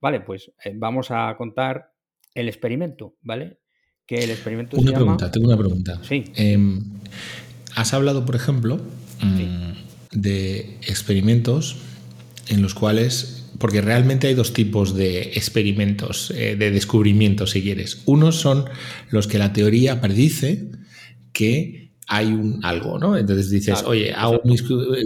Vale, 0.00 0.20
pues 0.20 0.50
eh, 0.64 0.72
vamos 0.74 1.10
a 1.10 1.34
contar 1.36 1.92
el 2.34 2.48
experimento, 2.48 3.16
¿vale? 3.20 3.58
que 4.06 4.24
el 4.24 4.30
experimento 4.30 4.78
una 4.78 4.92
pregunta, 4.92 5.30
tengo 5.30 5.48
una 5.48 5.58
pregunta. 5.58 6.00
Sí. 6.02 6.24
Em, 6.34 6.82
has 7.74 7.92
hablado, 7.92 8.24
por 8.24 8.34
ejemplo, 8.34 8.80
mm, 9.20 9.72
de 10.18 10.78
experimentos 10.86 11.76
en 12.48 12.62
los 12.62 12.72
cuales, 12.72 13.37
porque 13.58 13.80
realmente 13.80 14.28
hay 14.28 14.34
dos 14.34 14.52
tipos 14.52 14.94
de 14.94 15.22
experimentos, 15.34 16.32
eh, 16.34 16.56
de 16.56 16.70
descubrimientos, 16.70 17.50
si 17.50 17.62
quieres. 17.62 18.02
Unos 18.06 18.36
son 18.36 18.64
los 19.10 19.26
que 19.26 19.38
la 19.38 19.52
teoría 19.52 20.00
predice 20.00 20.70
que 21.32 21.88
hay 22.10 22.28
un 22.28 22.60
algo, 22.64 22.98
¿no? 22.98 23.18
Entonces 23.18 23.50
dices, 23.50 23.82
oye, 23.82 24.14
hago 24.14 24.40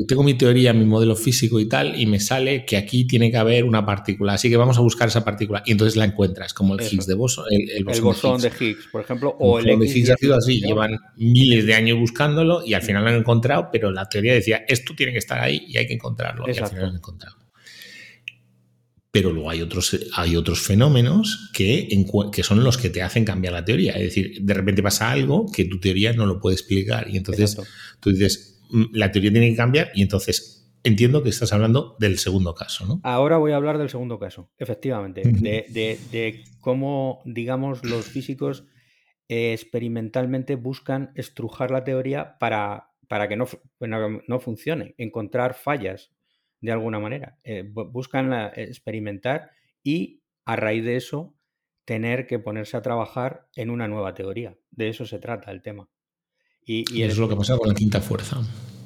tengo 0.07 0.23
mi 0.23 0.35
teoría, 0.35 0.73
mi 0.73 0.85
modelo 0.85 1.17
físico 1.17 1.59
y 1.59 1.69
tal, 1.69 2.01
y 2.01 2.07
me 2.07 2.21
sale 2.21 2.65
que 2.65 2.77
aquí 2.77 3.07
tiene 3.09 3.29
que 3.29 3.37
haber 3.39 3.65
una 3.65 3.85
partícula, 3.85 4.35
así 4.35 4.49
que 4.49 4.57
vamos 4.57 4.79
a 4.79 4.83
buscar 4.83 5.09
esa 5.09 5.25
partícula, 5.25 5.65
y 5.67 5.73
entonces 5.73 5.97
la 5.97 6.05
encuentras, 6.05 6.55
como 6.55 6.75
el 6.75 6.81
Higgs 6.81 7.07
de 7.09 7.15
boson, 7.15 7.47
el, 7.51 7.85
bosón, 8.01 8.41
de, 8.41 8.53
Higgs. 8.57 8.87
por 8.93 9.01
ejemplo, 9.01 9.37
o 9.41 9.59
el, 9.59 9.81
de 9.81 9.87
Higgs 9.87 10.11
ha 10.11 10.17
sido 10.17 10.37
así, 10.37 10.61
llevan 10.61 10.97
miles 11.17 11.67
de 11.67 11.75
años 11.75 11.99
buscándolo 11.99 12.65
y 12.65 12.75
al 12.75 12.83
final 12.83 13.03
lo 13.03 13.11
han 13.11 13.17
encontrado, 13.17 13.69
pero 13.73 13.91
la 13.91 14.09
teoría 14.09 14.35
decía, 14.35 14.63
esto 14.69 14.95
tiene 14.95 15.11
que 15.11 15.19
estar 15.19 15.41
ahí 15.41 15.65
y 15.67 15.79
hay 15.79 15.89
que 15.89 15.95
encontrarlo, 15.95 16.45
y 16.47 16.57
al 16.57 16.69
final 16.69 16.83
lo 16.83 16.89
han 16.89 16.97
encontrado 16.97 17.42
pero 19.13 19.31
luego 19.31 19.51
hay 19.51 19.61
otros, 19.61 19.97
hay 20.15 20.37
otros 20.37 20.63
fenómenos 20.63 21.51
que, 21.53 21.87
que, 22.33 22.43
son 22.43 22.65
los 22.65 22.79
que 22.79 22.89
te 22.89 23.03
hacen 23.03 23.27
cambiar 23.27 23.53
la 23.53 23.65
teoría. 23.65 23.93
Es 23.93 24.05
decir, 24.05 24.41
de 24.41 24.55
repente 24.55 24.83
pasa 24.83 25.13
algo 25.13 25.47
que 25.55 25.67
tu 25.67 25.79
teoría 25.79 26.15
no 26.15 26.25
lo 26.25 26.41
puede 26.41 26.55
explicar 26.55 27.09
y 27.11 27.19
entonces 27.19 27.59
tú 28.01 28.11
dices, 28.11 28.59
mm, 28.71 28.85
la 28.93 29.13
teoría 29.13 29.31
tiene 29.31 29.51
que 29.51 29.57
cambiar 29.57 29.93
y 29.95 30.01
entonces 30.01 30.63
entiendo 30.83 31.23
que 31.23 31.29
estás 31.29 31.53
hablando 31.53 31.95
del 32.01 32.19
segundo 32.19 32.55
caso, 32.55 32.87
¿no? 32.87 33.01
Ahora 33.05 33.37
voy 33.37 33.53
a 33.53 33.57
hablar 33.57 33.77
del 33.77 33.91
segundo 33.91 34.19
caso, 34.19 34.51
efectivamente, 34.59 35.23
de, 35.23 36.45
cómo, 36.61 37.21
digamos, 37.27 37.85
los 37.85 38.07
físicos 38.07 38.65
eh, 39.29 39.53
experimentalmente 39.53 40.57
buscan 40.57 41.13
estrujar 41.15 41.71
la 41.71 41.85
teoría 41.85 42.39
para, 42.39 42.89
para 43.09 43.29
que 43.29 43.37
no, 43.37 43.47
no, 44.27 44.41
funcione, 44.41 44.95
encontrar 44.97 45.55
fallas 45.55 46.13
de 46.63 46.73
alguna 46.73 46.99
manera. 46.99 47.39
Eh, 47.45 47.65
buscan 47.71 48.33
experimentar 48.55 49.51
y 49.83 50.23
a 50.47 50.57
raíz 50.57 50.85
de 50.85 50.97
eso 50.97 51.35
tener 51.85 52.27
que 52.27 52.39
ponerse 52.39 52.77
a 52.77 52.83
trabajar 52.83 53.49
en 53.57 53.69
una 53.69 53.89
nueva 53.89 54.15
teoría. 54.15 54.57
De 54.71 54.89
eso 54.89 55.05
se 55.05 55.19
trata 55.19 55.51
el 55.51 55.61
tema. 55.61 55.91
Y, 56.65 57.03
eso 57.03 57.13
es 57.13 57.19
lo 57.19 57.29
que 57.29 57.37
pasa 57.37 57.59
con 57.59 57.69
la 57.69 57.75
quinta 57.75 58.01
fuerza. 58.01 58.41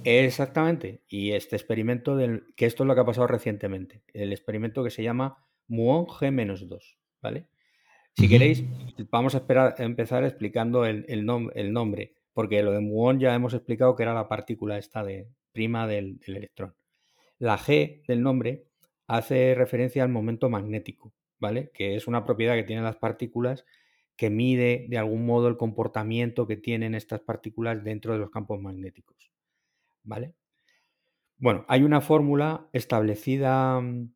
Exactamente. 0.05 1.03
Y 1.09 1.33
este 1.33 1.57
experimento, 1.57 2.17
del, 2.17 2.45
que 2.57 2.65
esto 2.67 2.83
es 2.83 2.87
lo 2.87 2.95
que 2.95 3.03
ha 3.03 3.07
pasado 3.07 3.27
recientemente, 3.27 4.03
el 4.15 4.33
experimento 4.33 4.83
que 4.83 4.91
se 4.91 5.03
llama 5.03 5.47
Muon 5.69 6.07
G-2, 6.07 6.97
¿vale? 7.21 7.49
Si 8.17 8.29
queréis, 8.31 8.65
vamos 9.11 9.35
a, 9.35 9.39
esperar, 9.39 9.75
empezar 9.77 10.25
explicando 10.25 10.87
el, 10.87 11.05
el, 11.09 11.27
nombre, 11.27 12.15
porque 12.33 12.63
lo 12.63 12.73
de 12.73 12.81
muón 12.81 13.21
ya 13.21 13.35
hemos 13.35 13.53
explicado 13.53 13.95
que 13.95 14.05
era 14.05 14.15
la 14.15 14.27
partícula 14.27 14.79
esta 14.79 15.05
de 15.05 15.29
prima 15.53 15.87
del, 15.87 16.19
del 16.21 16.37
electrón. 16.37 16.75
La 17.39 17.59
G 17.59 18.05
del 18.07 18.23
nombre 18.23 18.67
hace 19.07 19.55
referencia 19.55 20.03
al 20.03 20.09
momento 20.09 20.49
magnético, 20.49 21.13
¿vale? 21.39 21.71
Que 21.73 21.97
es 21.97 22.07
una 22.07 22.25
propiedad 22.25 22.55
que 22.55 22.65
tienen 22.65 22.85
las 22.85 22.97
partículas 22.97 23.65
que 24.17 24.31
mide 24.31 24.87
de 24.89 24.99
algún 24.99 25.27
modo 25.27 25.49
el 25.49 25.57
comportamiento 25.57 26.47
que 26.47 26.57
tienen 26.57 26.95
estas 26.95 27.21
partículas 27.21 27.85
dentro 27.85 28.15
de 28.15 28.19
los 28.19 28.31
campos 28.31 28.61
magnéticos. 28.61 29.31
¿Vale? 30.03 30.35
Bueno, 31.39 31.67
hay 31.69 31.83
una 31.83 32.01
fórmula 32.01 32.69
establecida 32.73 33.79
mm, 33.81 34.11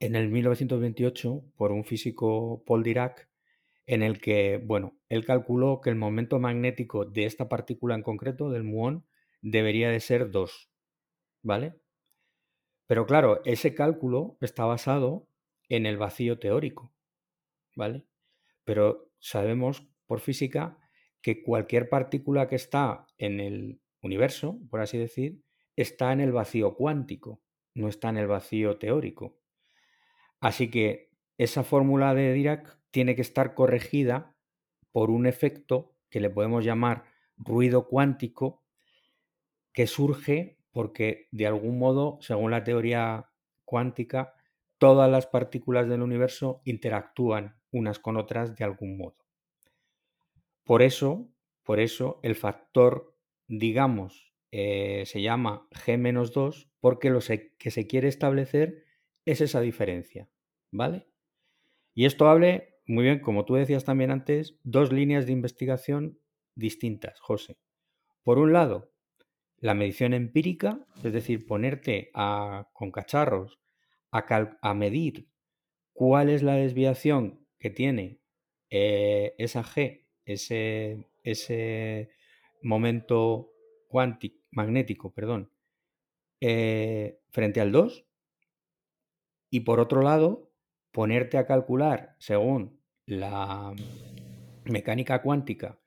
en 0.00 0.16
el 0.16 0.28
1928 0.28 1.44
por 1.56 1.72
un 1.72 1.84
físico 1.84 2.62
Paul 2.64 2.84
Dirac 2.84 3.28
en 3.86 4.02
el 4.02 4.20
que, 4.20 4.62
bueno, 4.64 4.96
él 5.08 5.24
calculó 5.24 5.80
que 5.80 5.90
el 5.90 5.96
momento 5.96 6.38
magnético 6.38 7.06
de 7.06 7.24
esta 7.24 7.48
partícula 7.48 7.94
en 7.94 8.02
concreto, 8.02 8.50
del 8.50 8.62
muón, 8.62 9.06
debería 9.40 9.90
de 9.90 9.98
ser 10.00 10.30
2, 10.30 10.70
¿vale? 11.42 11.74
Pero 12.88 13.04
claro, 13.04 13.42
ese 13.44 13.74
cálculo 13.74 14.38
está 14.40 14.64
basado 14.64 15.28
en 15.68 15.84
el 15.84 15.98
vacío 15.98 16.38
teórico, 16.38 16.90
¿vale? 17.76 18.06
Pero 18.64 19.12
sabemos 19.20 19.86
por 20.06 20.20
física 20.20 20.78
que 21.20 21.42
cualquier 21.42 21.90
partícula 21.90 22.48
que 22.48 22.56
está 22.56 23.06
en 23.18 23.40
el 23.40 23.80
universo, 24.00 24.58
por 24.70 24.80
así 24.80 24.96
decir, 24.96 25.42
está 25.76 26.14
en 26.14 26.22
el 26.22 26.32
vacío 26.32 26.76
cuántico, 26.76 27.42
no 27.74 27.88
está 27.88 28.08
en 28.08 28.16
el 28.16 28.26
vacío 28.26 28.78
teórico. 28.78 29.38
Así 30.40 30.70
que 30.70 31.10
esa 31.36 31.64
fórmula 31.64 32.14
de 32.14 32.32
Dirac 32.32 32.78
tiene 32.90 33.14
que 33.14 33.22
estar 33.22 33.54
corregida 33.54 34.34
por 34.92 35.10
un 35.10 35.26
efecto 35.26 35.94
que 36.08 36.20
le 36.20 36.30
podemos 36.30 36.64
llamar 36.64 37.04
ruido 37.36 37.86
cuántico, 37.86 38.64
que 39.74 39.86
surge 39.86 40.57
porque 40.78 41.26
de 41.32 41.44
algún 41.44 41.76
modo, 41.76 42.18
según 42.20 42.52
la 42.52 42.62
teoría 42.62 43.32
cuántica, 43.64 44.36
todas 44.78 45.10
las 45.10 45.26
partículas 45.26 45.88
del 45.88 46.02
universo 46.02 46.62
interactúan 46.64 47.56
unas 47.72 47.98
con 47.98 48.16
otras 48.16 48.54
de 48.54 48.62
algún 48.62 48.96
modo. 48.96 49.16
Por 50.62 50.82
eso, 50.82 51.32
por 51.64 51.80
eso 51.80 52.20
el 52.22 52.36
factor, 52.36 53.12
digamos, 53.48 54.32
eh, 54.52 55.02
se 55.04 55.20
llama 55.20 55.66
G-2 55.72 56.70
porque 56.78 57.10
lo 57.10 57.18
que 57.58 57.70
se 57.72 57.86
quiere 57.88 58.06
establecer 58.06 58.84
es 59.24 59.40
esa 59.40 59.60
diferencia, 59.60 60.30
¿vale? 60.70 61.08
Y 61.92 62.04
esto 62.04 62.28
hable, 62.28 62.76
muy 62.86 63.02
bien, 63.02 63.18
como 63.18 63.44
tú 63.44 63.54
decías 63.54 63.84
también 63.84 64.12
antes, 64.12 64.60
dos 64.62 64.92
líneas 64.92 65.26
de 65.26 65.32
investigación 65.32 66.20
distintas, 66.54 67.18
José. 67.18 67.58
Por 68.22 68.38
un 68.38 68.52
lado, 68.52 68.92
la 69.60 69.74
medición 69.74 70.14
empírica, 70.14 70.80
es 71.02 71.12
decir, 71.12 71.46
ponerte 71.46 72.10
con 72.72 72.90
cacharros 72.90 73.58
a, 74.10 74.74
medir 74.74 75.28
cuál 75.92 76.28
es 76.28 76.42
la 76.42 76.54
desviación 76.54 77.46
que 77.58 77.70
tiene 77.70 78.20
eh, 78.70 79.34
esa 79.38 79.62
G, 79.62 80.06
ese, 80.24 81.06
ese 81.24 82.10
momento 82.62 83.52
cuántico, 83.88 84.38
magnético, 84.50 85.12
perdón, 85.12 85.50
eh, 86.40 87.20
frente 87.30 87.60
al 87.60 87.72
2. 87.72 88.06
Y 89.50 89.60
por 89.60 89.80
otro 89.80 90.02
lado, 90.02 90.50
ponerte 90.92 91.38
a 91.38 91.46
calcular 91.46 92.14
según 92.18 92.80
la 93.06 93.74
mecánica 94.64 95.22
cuántica 95.22 95.78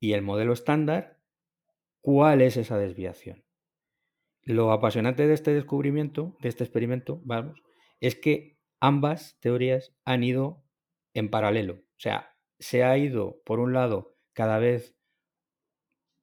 y 0.00 0.12
el 0.12 0.22
modelo 0.22 0.52
estándar, 0.52 1.13
cuál 2.04 2.42
es 2.42 2.58
esa 2.58 2.76
desviación. 2.76 3.46
Lo 4.42 4.72
apasionante 4.72 5.26
de 5.26 5.32
este 5.32 5.54
descubrimiento, 5.54 6.36
de 6.42 6.50
este 6.50 6.62
experimento, 6.62 7.22
vamos, 7.24 7.62
es 7.98 8.14
que 8.14 8.58
ambas 8.78 9.38
teorías 9.40 9.96
han 10.04 10.22
ido 10.22 10.62
en 11.14 11.30
paralelo. 11.30 11.76
O 11.76 11.96
sea, 11.96 12.36
se 12.58 12.84
ha 12.84 12.98
ido, 12.98 13.40
por 13.46 13.58
un 13.58 13.72
lado, 13.72 14.18
cada 14.34 14.58
vez 14.58 14.98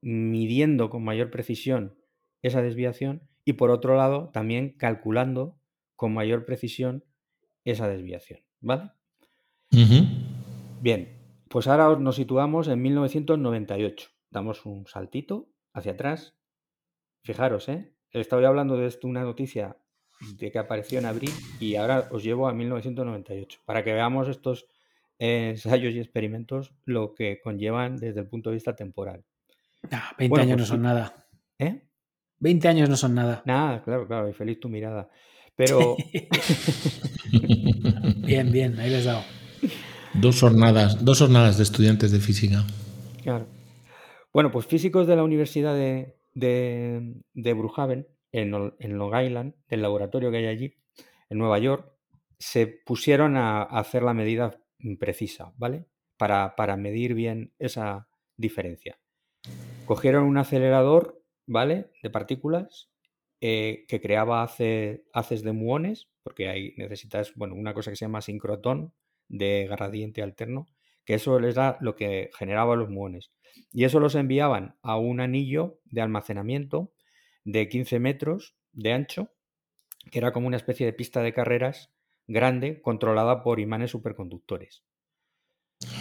midiendo 0.01 0.91
con 0.91 1.03
mayor 1.03 1.31
precisión 1.31 1.97
esa 2.43 2.61
desviación 2.61 3.27
y 3.43 3.53
por 3.53 3.71
otro 3.71 3.97
lado, 3.97 4.29
también 4.31 4.77
calculando 4.77 5.59
con 5.95 6.13
mayor 6.13 6.45
precisión 6.45 7.05
esa 7.65 7.87
desviación. 7.87 8.41
¿Vale? 8.59 8.91
Bien, 10.79 11.17
pues 11.49 11.65
ahora 11.65 11.99
nos 11.99 12.17
situamos 12.17 12.67
en 12.67 12.83
1998. 12.83 14.09
Damos 14.29 14.63
un 14.67 14.85
saltito 14.85 15.47
hacia 15.73 15.93
atrás. 15.93 16.35
Fijaros, 17.23 17.69
¿eh? 17.69 17.93
Estoy 18.11 18.45
hablando 18.45 18.77
de 18.77 18.87
esto, 18.87 19.07
una 19.07 19.23
noticia 19.23 19.77
de 20.37 20.51
que 20.51 20.59
apareció 20.59 20.99
en 20.99 21.05
abril 21.05 21.31
y 21.59 21.75
ahora 21.75 22.07
os 22.11 22.23
llevo 22.23 22.47
a 22.47 22.53
1998 22.53 23.61
para 23.65 23.83
que 23.83 23.93
veamos 23.93 24.27
estos 24.27 24.67
ensayos 25.17 25.93
y 25.93 25.99
experimentos 25.99 26.73
lo 26.85 27.13
que 27.13 27.39
conllevan 27.41 27.97
desde 27.97 28.19
el 28.21 28.27
punto 28.27 28.49
de 28.49 28.55
vista 28.55 28.75
temporal. 28.75 29.23
20 30.17 30.41
años 30.41 30.55
pues 30.55 30.57
no 30.57 30.65
son 30.65 30.81
nada. 30.81 31.27
¿Eh? 31.57 31.87
20 32.39 32.67
años 32.67 32.89
no 32.89 32.97
son 32.97 33.15
nada. 33.15 33.43
Nada, 33.45 33.83
claro, 33.83 34.07
claro, 34.07 34.29
y 34.29 34.33
feliz 34.33 34.59
tu 34.59 34.69
mirada. 34.69 35.09
Pero. 35.55 35.95
bien, 38.17 38.51
bien, 38.51 38.79
ahí 38.79 38.89
les 38.89 39.03
he 39.03 39.07
dado. 39.07 39.23
Dos 40.13 40.39
jornadas, 40.39 41.03
dos 41.03 41.19
jornadas 41.19 41.57
de 41.57 41.63
estudiantes 41.63 42.11
de 42.11 42.19
física. 42.19 42.63
Claro. 43.21 43.47
Bueno, 44.33 44.51
pues 44.51 44.65
físicos 44.65 45.07
de 45.07 45.15
la 45.15 45.23
Universidad 45.23 45.75
de, 45.75 46.15
de, 46.33 47.15
de 47.33 47.53
Brookhaven, 47.53 48.07
en, 48.31 48.51
Long 48.51 49.15
Island, 49.21 49.55
del 49.67 49.81
laboratorio 49.81 50.31
que 50.31 50.37
hay 50.37 50.47
allí, 50.47 50.75
en 51.29 51.37
Nueva 51.37 51.59
York, 51.59 51.91
se 52.37 52.67
pusieron 52.67 53.37
a, 53.37 53.63
hacer 53.63 54.03
la 54.03 54.13
medida 54.13 54.61
precisa, 54.99 55.53
¿vale? 55.57 55.85
Para, 56.17 56.55
para 56.55 56.77
medir 56.77 57.13
bien 57.13 57.53
esa 57.59 58.07
diferencia. 58.37 58.99
Cogieron 59.85 60.23
un 60.23 60.37
acelerador, 60.37 61.21
¿vale? 61.45 61.91
De 62.01 62.09
partículas 62.09 62.89
eh, 63.41 63.85
que 63.87 63.99
creaba 63.99 64.43
haces 64.43 65.43
de 65.43 65.51
muones, 65.51 66.09
porque 66.23 66.47
ahí 66.47 66.73
necesitas, 66.77 67.33
bueno, 67.35 67.55
una 67.55 67.73
cosa 67.73 67.91
que 67.91 67.97
se 67.97 68.05
llama 68.05 68.21
sincrotón 68.21 68.93
de 69.27 69.67
gradiente 69.69 70.21
alterno, 70.21 70.67
que 71.05 71.15
eso 71.15 71.39
les 71.39 71.55
da 71.55 71.77
lo 71.81 71.95
que 71.95 72.29
generaba 72.37 72.75
los 72.75 72.89
muones. 72.89 73.31
Y 73.71 73.85
eso 73.85 73.99
los 73.99 74.15
enviaban 74.15 74.75
a 74.81 74.97
un 74.97 75.19
anillo 75.19 75.79
de 75.85 76.01
almacenamiento 76.01 76.93
de 77.43 77.69
15 77.69 77.99
metros 77.99 78.55
de 78.71 78.93
ancho, 78.93 79.31
que 80.11 80.19
era 80.19 80.31
como 80.31 80.47
una 80.47 80.57
especie 80.57 80.85
de 80.85 80.93
pista 80.93 81.21
de 81.21 81.33
carreras 81.33 81.91
grande 82.27 82.81
controlada 82.81 83.43
por 83.43 83.59
imanes 83.59 83.91
superconductores. 83.91 84.83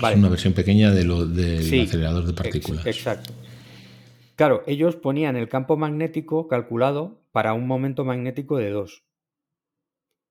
Vale. 0.00 0.16
una 0.16 0.28
versión 0.28 0.52
pequeña 0.52 0.90
de 0.90 1.04
lo, 1.04 1.26
del 1.26 1.82
acelerador 1.82 2.26
de 2.26 2.34
partículas. 2.34 2.86
exacto. 2.86 3.32
Claro, 4.36 4.62
ellos 4.66 4.96
ponían 4.96 5.36
el 5.36 5.48
campo 5.48 5.76
magnético 5.76 6.48
calculado 6.48 7.22
para 7.32 7.52
un 7.52 7.66
momento 7.66 8.04
magnético 8.04 8.56
de 8.56 8.70
2, 8.70 9.04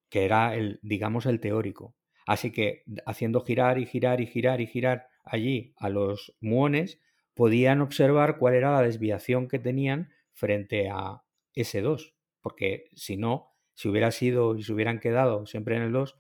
que 0.10 0.26
era 0.26 0.56
el, 0.56 0.80
digamos, 0.82 1.26
el 1.26 1.40
teórico. 1.40 1.96
Así 2.30 2.52
que 2.52 2.84
haciendo 3.08 3.42
girar 3.42 3.80
y 3.80 3.88
girar 3.88 4.22
y 4.22 4.28
girar 4.28 4.62
y 4.62 4.68
girar 4.68 5.08
allí 5.24 5.74
a 5.78 5.90
los 5.90 6.36
muones, 6.40 7.00
podían 7.34 7.82
observar 7.82 8.38
cuál 8.38 8.54
era 8.54 8.72
la 8.72 8.84
desviación 8.84 9.48
que 9.48 9.58
tenían 9.58 10.12
frente 10.34 10.90
a 10.92 11.24
ese 11.56 11.82
2. 11.82 12.14
Porque 12.42 12.86
si 12.94 13.18
no, 13.18 13.56
si 13.74 13.90
hubiera 13.90 14.12
sido 14.12 14.56
y 14.56 14.62
se 14.62 14.72
hubieran 14.74 15.00
quedado 15.00 15.48
siempre 15.48 15.76
en 15.76 15.82
el 15.82 15.92
2, 15.92 16.16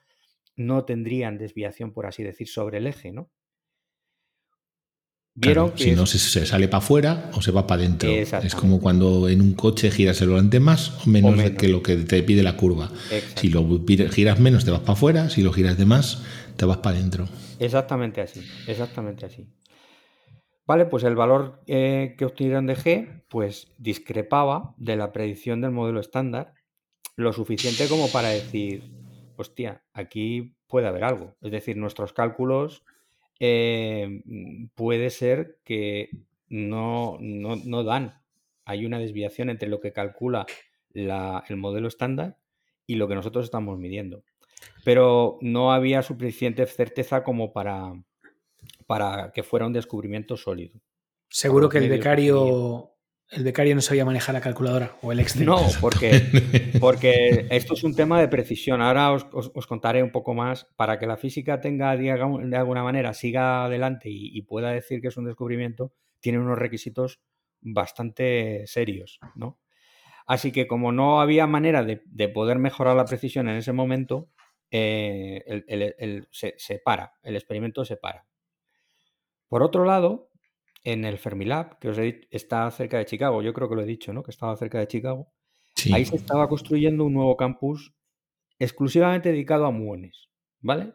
no 0.55 0.77
no 0.77 0.85
tendrían 0.85 1.37
desviación, 1.37 1.93
por 1.93 2.07
así 2.07 2.23
decir, 2.23 2.47
sobre 2.47 2.79
el 2.79 2.87
eje, 2.87 3.11
¿no? 3.11 3.29
Vieron 5.35 5.71
que 5.71 5.85
si 5.85 5.91
no, 5.91 6.05
se, 6.05 6.45
sale 6.45 6.67
para 6.67 6.79
afuera 6.79 7.31
o 7.33 7.41
se 7.41 7.51
va 7.51 7.65
para 7.65 7.83
adentro. 7.83 8.09
Es 8.09 8.55
como 8.55 8.81
cuando 8.81 9.29
en 9.29 9.41
un 9.41 9.53
coche 9.53 9.89
giras 9.89 10.21
el 10.21 10.29
volante 10.29 10.59
más 10.59 11.05
o 11.05 11.09
menos, 11.09 11.37
de 11.37 11.55
que 11.55 11.69
lo 11.69 11.81
que 11.81 11.95
te 11.97 12.21
pide 12.23 12.43
la 12.43 12.57
curva. 12.57 12.91
Si 13.35 13.49
lo 13.49 13.65
giras 14.11 14.39
menos, 14.39 14.65
te 14.65 14.71
vas 14.71 14.81
para 14.81 14.93
afuera. 14.93 15.29
Si 15.29 15.41
lo 15.41 15.53
giras 15.53 15.77
de 15.77 15.85
más, 15.85 16.23
te 16.57 16.65
vas 16.65 16.77
para 16.77 16.97
adentro. 16.97 17.27
Exactamente 17.59 18.21
así. 18.21 18.41
Exactamente 18.67 19.25
así. 19.25 19.47
Vale, 20.67 20.85
pues 20.85 21.03
el 21.03 21.15
valor 21.15 21.61
eh, 21.67 22.15
que 22.17 22.25
obtuvieron 22.25 22.67
de 22.67 22.75
G, 22.75 23.23
pues 23.27 23.71
discrepaba 23.77 24.75
de 24.77 24.97
la 24.97 25.11
predicción 25.11 25.61
del 25.61 25.71
modelo 25.71 25.99
estándar 25.99 26.53
lo 27.19 27.33
suficiente 27.33 27.87
como 27.87 28.09
para 28.09 28.29
decir, 28.29 28.91
hostia, 29.35 29.83
aquí 29.93 30.55
puede 30.67 30.87
haber 30.87 31.03
algo. 31.03 31.35
Es 31.41 31.51
decir, 31.51 31.75
nuestros 31.75 32.13
cálculos 32.13 32.83
eh, 33.39 34.21
puede 34.75 35.09
ser 35.09 35.59
que 35.63 36.09
no, 36.47 37.17
no, 37.19 37.83
dan. 37.83 38.21
Hay 38.65 38.85
una 38.85 38.99
desviación 38.99 39.49
entre 39.49 39.69
lo 39.69 39.79
que 39.79 39.93
calcula 39.93 40.45
el 40.93 41.57
modelo 41.57 41.87
estándar 41.87 42.37
y 42.85 42.95
lo 42.95 43.07
que 43.07 43.15
nosotros 43.15 43.45
estamos 43.45 43.77
midiendo. 43.77 44.23
Pero 44.83 45.37
no 45.41 45.71
había 45.71 46.01
suficiente 46.01 46.65
certeza 46.65 47.23
como 47.23 47.53
para, 47.53 47.93
para 48.87 49.31
que 49.31 49.43
fuera 49.43 49.65
un 49.65 49.73
descubrimiento 49.73 50.35
sólido. 50.35 50.79
Seguro 51.29 51.69
que 51.69 51.77
el 51.77 51.89
becario, 51.89 52.91
el 53.31 53.43
becario 53.43 53.75
no 53.75 53.81
sabía 53.81 54.05
manejar 54.05 54.33
la 54.33 54.41
calculadora 54.41 54.95
o 55.01 55.11
el 55.11 55.19
Excel. 55.19 55.45
No, 55.45 55.59
porque, 55.81 56.71
porque 56.79 57.47
esto 57.49 57.73
es 57.73 57.83
un 57.83 57.95
tema 57.95 58.19
de 58.19 58.27
precisión. 58.27 58.81
Ahora 58.81 59.11
os, 59.11 59.67
contaré 59.67 60.01
un 60.01 60.11
poco 60.11 60.33
más 60.33 60.65
para 60.75 60.97
que 60.97 61.05
la 61.05 61.17
física 61.17 61.61
tenga, 61.61 61.95
de 61.95 62.11
alguna 62.11 62.83
manera, 62.83 63.13
siga 63.13 63.65
adelante 63.65 64.09
y, 64.11 64.41
pueda 64.43 64.71
decir 64.71 65.01
que 65.01 65.09
es 65.09 65.17
un 65.17 65.25
descubrimiento, 65.25 65.93
tiene 66.19 66.39
unos 66.39 66.57
requisitos 66.57 67.21
bastante 67.61 68.63
serios, 68.65 69.19
¿no? 69.35 69.59
Así 70.25 70.51
que 70.51 70.67
como 70.67 70.91
no 70.91 71.21
había 71.21 71.47
manera 71.47 71.83
de, 71.83 72.29
poder 72.29 72.57
mejorar 72.57 72.95
la 72.95 73.05
precisión 73.05 73.47
en 73.49 73.57
ese 73.57 73.73
momento, 73.73 74.29
eh, 74.71 75.43
se 76.31 76.79
para, 76.79 77.13
el 77.21 77.35
experimento 77.35 77.85
se 77.85 77.97
para. 77.97 78.25
Por 79.47 79.63
otro 79.63 79.85
lado, 79.85 80.28
en 80.83 81.05
el 81.05 81.17
Fermilab, 81.17 81.79
que 81.79 81.89
os 81.89 81.97
he 81.97 82.01
dicho, 82.01 82.27
está 82.31 82.69
cerca 82.71 82.97
de 82.97 83.05
Chicago, 83.05 83.41
yo 83.41 83.53
creo 83.53 83.69
que 83.69 83.75
lo 83.75 83.81
he 83.81 83.85
dicho, 83.85 84.13
¿no? 84.13 84.23
Que 84.23 84.31
estaba 84.31 84.55
cerca 84.55 84.79
de 84.79 84.87
Chicago. 84.87 85.31
Ahí 85.93 86.05
se 86.05 86.15
estaba 86.15 86.49
construyendo 86.49 87.05
un 87.05 87.13
nuevo 87.13 87.37
campus 87.37 87.93
exclusivamente 88.57 89.29
dedicado 89.31 89.65
a 89.65 89.71
muones, 89.71 90.29
¿vale? 90.59 90.93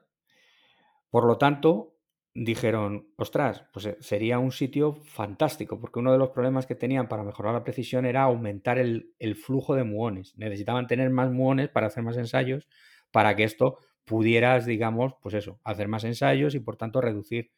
Por 1.10 1.26
lo 1.26 1.38
tanto, 1.38 1.96
dijeron, 2.34 3.08
ostras, 3.16 3.64
pues 3.72 3.86
eh, 3.86 3.96
sería 4.00 4.38
un 4.38 4.52
sitio 4.52 4.94
fantástico, 4.94 5.80
porque 5.80 6.00
uno 6.00 6.12
de 6.12 6.18
los 6.18 6.30
problemas 6.30 6.66
que 6.66 6.74
tenían 6.74 7.08
para 7.08 7.22
mejorar 7.22 7.54
la 7.54 7.64
precisión 7.64 8.04
era 8.04 8.24
aumentar 8.24 8.78
el, 8.78 9.14
el 9.18 9.36
flujo 9.36 9.74
de 9.74 9.84
muones. 9.84 10.36
Necesitaban 10.36 10.86
tener 10.86 11.10
más 11.10 11.30
muones 11.30 11.68
para 11.68 11.86
hacer 11.86 12.02
más 12.02 12.16
ensayos, 12.16 12.68
para 13.10 13.36
que 13.36 13.44
esto 13.44 13.78
pudieras, 14.04 14.66
digamos, 14.66 15.14
pues 15.22 15.34
eso, 15.34 15.60
hacer 15.64 15.88
más 15.88 16.04
ensayos 16.04 16.54
y 16.54 16.60
por 16.60 16.76
tanto 16.76 17.00
reducir 17.00 17.52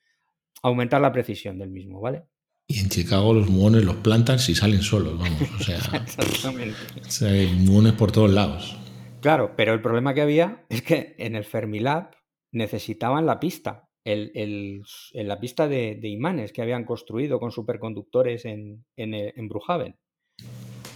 aumentar 0.62 1.00
la 1.00 1.12
precisión 1.12 1.58
del 1.58 1.70
mismo, 1.70 2.00
¿vale? 2.00 2.24
Y 2.68 2.80
en 2.80 2.88
Chicago 2.88 3.32
los 3.32 3.48
muones 3.48 3.84
los 3.84 3.96
plantan 3.96 4.38
si 4.38 4.54
salen 4.54 4.82
solos, 4.82 5.18
vamos. 5.18 5.40
O 5.60 5.62
sea, 5.62 5.76
Exactamente. 6.04 6.76
hay 7.22 7.54
muones 7.54 7.92
por 7.92 8.10
todos 8.10 8.30
lados. 8.30 8.76
Claro, 9.20 9.54
pero 9.56 9.72
el 9.72 9.82
problema 9.82 10.14
que 10.14 10.22
había 10.22 10.64
es 10.68 10.82
que 10.82 11.14
en 11.18 11.36
el 11.36 11.44
Fermilab 11.44 12.10
necesitaban 12.52 13.26
la 13.26 13.38
pista, 13.38 13.88
el, 14.04 14.32
en 14.34 15.28
la 15.28 15.40
pista 15.40 15.68
de, 15.68 15.98
imanes 16.02 16.52
que 16.52 16.62
habían 16.62 16.84
construido 16.84 17.38
con 17.38 17.50
superconductores 17.50 18.44
en, 18.44 18.84
en, 18.96 19.14
en 19.14 19.48
Bruhaven. 19.48 19.96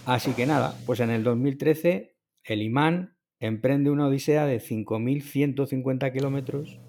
Así 0.05 0.31
que 0.31 0.45
nada, 0.45 0.75
pues 0.85 0.99
en 0.99 1.09
el 1.09 1.23
2013 1.23 2.15
el 2.43 2.61
imán 2.61 3.17
emprende 3.39 3.89
una 3.89 4.07
odisea 4.07 4.45
de 4.45 4.59
5.150 4.59 6.11
kilómetros 6.11 6.79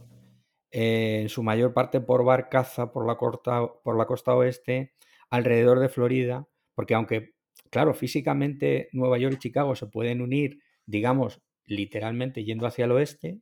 en 0.73 1.29
su 1.29 1.43
mayor 1.43 1.75
parte 1.75 2.01
por 2.01 2.25
barcaza 2.25 2.93
por 2.93 3.07
la, 3.07 3.17
por 3.17 3.97
la 3.97 4.07
costa 4.07 4.35
oeste, 4.35 4.95
alrededor 5.29 5.79
de 5.79 5.91
Florida, 5.91 6.49
porque 6.75 6.95
aunque, 6.95 7.35
claro, 7.71 7.93
físicamente 7.93 8.89
Nueva 8.93 9.19
York 9.19 9.35
y 9.37 9.39
Chicago 9.39 9.77
se 9.77 9.87
pueden 9.87 10.23
unir, 10.23 10.63
digamos, 10.87 11.43
literalmente 11.67 12.45
yendo 12.45 12.67
hacia 12.67 12.87
el 12.87 12.93
oeste, 12.93 13.41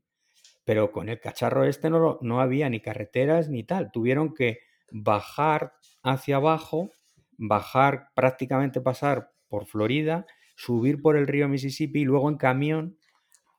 pero 0.64 0.90
con 0.90 1.08
el 1.08 1.20
cacharro 1.20 1.64
este 1.64 1.88
no, 1.88 2.18
no 2.20 2.40
había 2.40 2.68
ni 2.68 2.80
carreteras 2.80 3.48
ni 3.48 3.62
tal. 3.62 3.92
Tuvieron 3.92 4.34
que 4.34 4.58
bajar 4.90 5.72
hacia 6.02 6.36
abajo, 6.36 6.90
bajar 7.38 8.08
prácticamente 8.14 8.80
pasar 8.80 9.30
por 9.48 9.66
Florida, 9.66 10.26
subir 10.56 11.00
por 11.00 11.16
el 11.16 11.28
río 11.28 11.48
Mississippi 11.48 12.00
y 12.00 12.04
luego 12.04 12.28
en 12.28 12.36
camión 12.36 12.98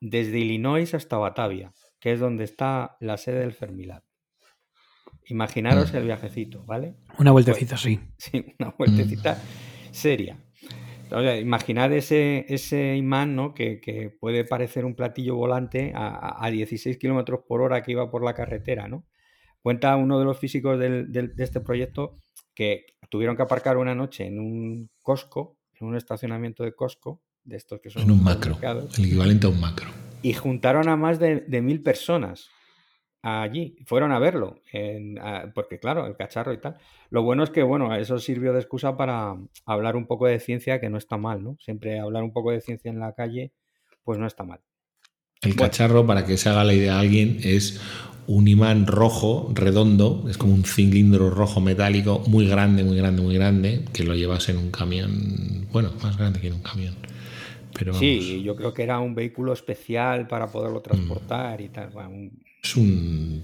desde 0.02 0.40
Illinois 0.40 0.94
hasta 0.94 1.18
Batavia 1.18 1.72
que 2.02 2.12
es 2.12 2.20
donde 2.20 2.44
está 2.44 2.98
la 3.00 3.16
sede 3.16 3.40
del 3.40 3.54
Fermilab. 3.54 4.04
Imaginaros 5.28 5.94
mm. 5.94 5.98
el 5.98 6.04
viajecito, 6.04 6.66
¿vale? 6.66 6.96
Una 7.20 7.32
vueltecita, 7.32 7.78
sí. 7.78 8.00
Sí, 8.18 8.44
una 8.60 8.74
vueltecita 8.78 9.36
mm. 9.36 9.94
seria. 9.94 10.38
imaginad 11.40 11.94
ese, 11.94 12.46
ese 12.50 12.98
imán, 12.98 13.36
¿no? 13.36 13.54
Que, 13.54 14.12
puede 14.20 14.44
parecer 14.44 14.84
un 14.84 14.96
platillo 14.96 15.36
volante 15.36 15.94
a, 15.96 16.50
16 16.52 16.98
kilómetros 16.98 17.42
por 17.48 17.62
hora 17.62 17.84
que 17.84 17.92
iba 17.92 18.10
por 18.10 18.26
la 18.26 18.34
carretera, 18.34 18.88
¿no? 18.88 19.06
Cuenta 19.62 19.96
uno 19.96 20.18
de 20.18 20.26
los 20.26 20.40
físicos 20.40 20.80
de 20.80 21.32
este 21.38 21.62
proyecto 21.62 22.18
que 22.56 22.86
tuvieron 23.12 23.36
que 23.36 23.44
aparcar 23.44 23.78
una 23.78 23.94
noche 23.94 24.26
en 24.26 24.40
un 24.40 24.90
Costco, 25.04 25.60
en 25.80 25.88
un 25.88 25.96
estacionamiento 25.96 26.64
de 26.64 26.74
Costco, 26.74 27.22
de 27.44 27.58
estos 27.58 27.80
que 27.80 27.92
son. 27.92 28.02
En 28.02 28.12
un 28.12 28.24
macro. 28.24 28.58
El 28.98 29.06
equivalente 29.06 29.46
a 29.46 29.50
un 29.52 29.62
macro 29.62 30.01
y 30.22 30.34
juntaron 30.34 30.90
a 30.90 30.96
más 30.96 31.20
de, 31.20 31.62
mil 31.62 31.82
personas 31.82 32.50
allí, 33.24 33.76
fueron 33.86 34.12
a 34.12 34.20
verlo, 34.20 34.62
porque 35.54 35.80
claro, 35.80 36.08
el 36.08 36.16
cacharro 36.16 36.54
y 36.54 36.58
tal. 36.60 36.78
Lo 37.10 37.24
bueno 37.24 37.44
es 37.44 37.50
que, 37.52 37.62
bueno, 37.64 37.94
eso 37.96 38.18
sirvió 38.20 38.54
de 38.54 38.60
excusa 38.60 38.98
para 38.98 39.36
hablar 39.66 39.96
un 39.96 40.08
poco 40.08 40.28
de 40.28 40.40
ciencia, 40.40 40.80
que 40.80 40.90
no 40.90 40.98
está 40.98 41.18
mal, 41.18 41.44
¿no? 41.44 41.58
Siempre 41.60 42.00
hablar 42.00 42.24
un 42.24 42.34
poco 42.34 42.52
de 42.52 42.62
ciencia 42.62 42.90
en 42.90 43.00
la 43.00 43.14
calle, 43.14 43.52
pues 44.04 44.18
no 44.18 44.26
está 44.26 44.44
mal. 44.44 44.60
El 45.42 45.56
cacharro, 45.56 46.06
para 46.06 46.26
que 46.26 46.38
se 46.38 46.50
haga 46.50 46.64
la 46.64 46.74
idea 46.74 46.96
a 46.96 47.00
alguien, 47.00 47.40
es 47.44 47.82
un 48.28 48.48
imán 48.48 48.88
rojo, 48.88 49.52
redondo, 49.54 50.26
es 50.30 50.38
como 50.38 50.54
un 50.54 50.64
cilindro 50.64 51.30
rojo 51.30 51.62
metálico 51.62 52.24
muy 52.28 52.48
grande, 52.48 52.84
muy 52.84 52.98
grande, 52.98 53.22
muy 53.22 53.36
grande, 53.36 53.86
que 53.94 54.04
lo 54.04 54.16
llevas 54.16 54.50
en 54.50 54.58
un 54.58 54.72
camión, 54.72 55.68
bueno, 55.72 55.92
más 56.02 56.18
grande 56.18 56.40
que 56.40 56.48
en 56.48 56.54
un 56.54 56.62
camión 56.62 56.96
sí, 57.94 58.44
yo 58.44 58.56
creo 58.56 58.74
que 58.74 58.84
era 58.84 59.00
un 59.00 59.16
vehículo 59.16 59.54
especial 59.54 60.28
para 60.28 60.48
poderlo 60.48 60.80
mm. 60.80 60.84
transportar 60.84 61.62
y 61.62 61.70
tal. 61.70 61.92
es 62.64 62.76
un, 62.76 63.44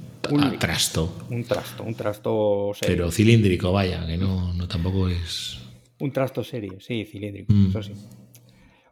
trasto. 0.60 1.26
Un 1.30 1.44
trasto, 1.44 1.84
un 1.84 1.96
trasto 1.96 2.72
serio. 2.74 2.96
Pero 2.96 3.12
cilíndrico, 3.12 3.72
vaya, 3.72 4.06
que 4.06 4.18
no, 4.18 4.54
no 4.54 4.68
tampoco 4.68 5.10
es. 5.10 5.60
Un 6.00 6.12
trasto 6.12 6.44
serio, 6.44 6.80
sí, 6.80 7.06
cilíndrico, 7.06 7.54
mm. 7.54 7.70
eso 7.70 7.84
sí. 7.84 7.94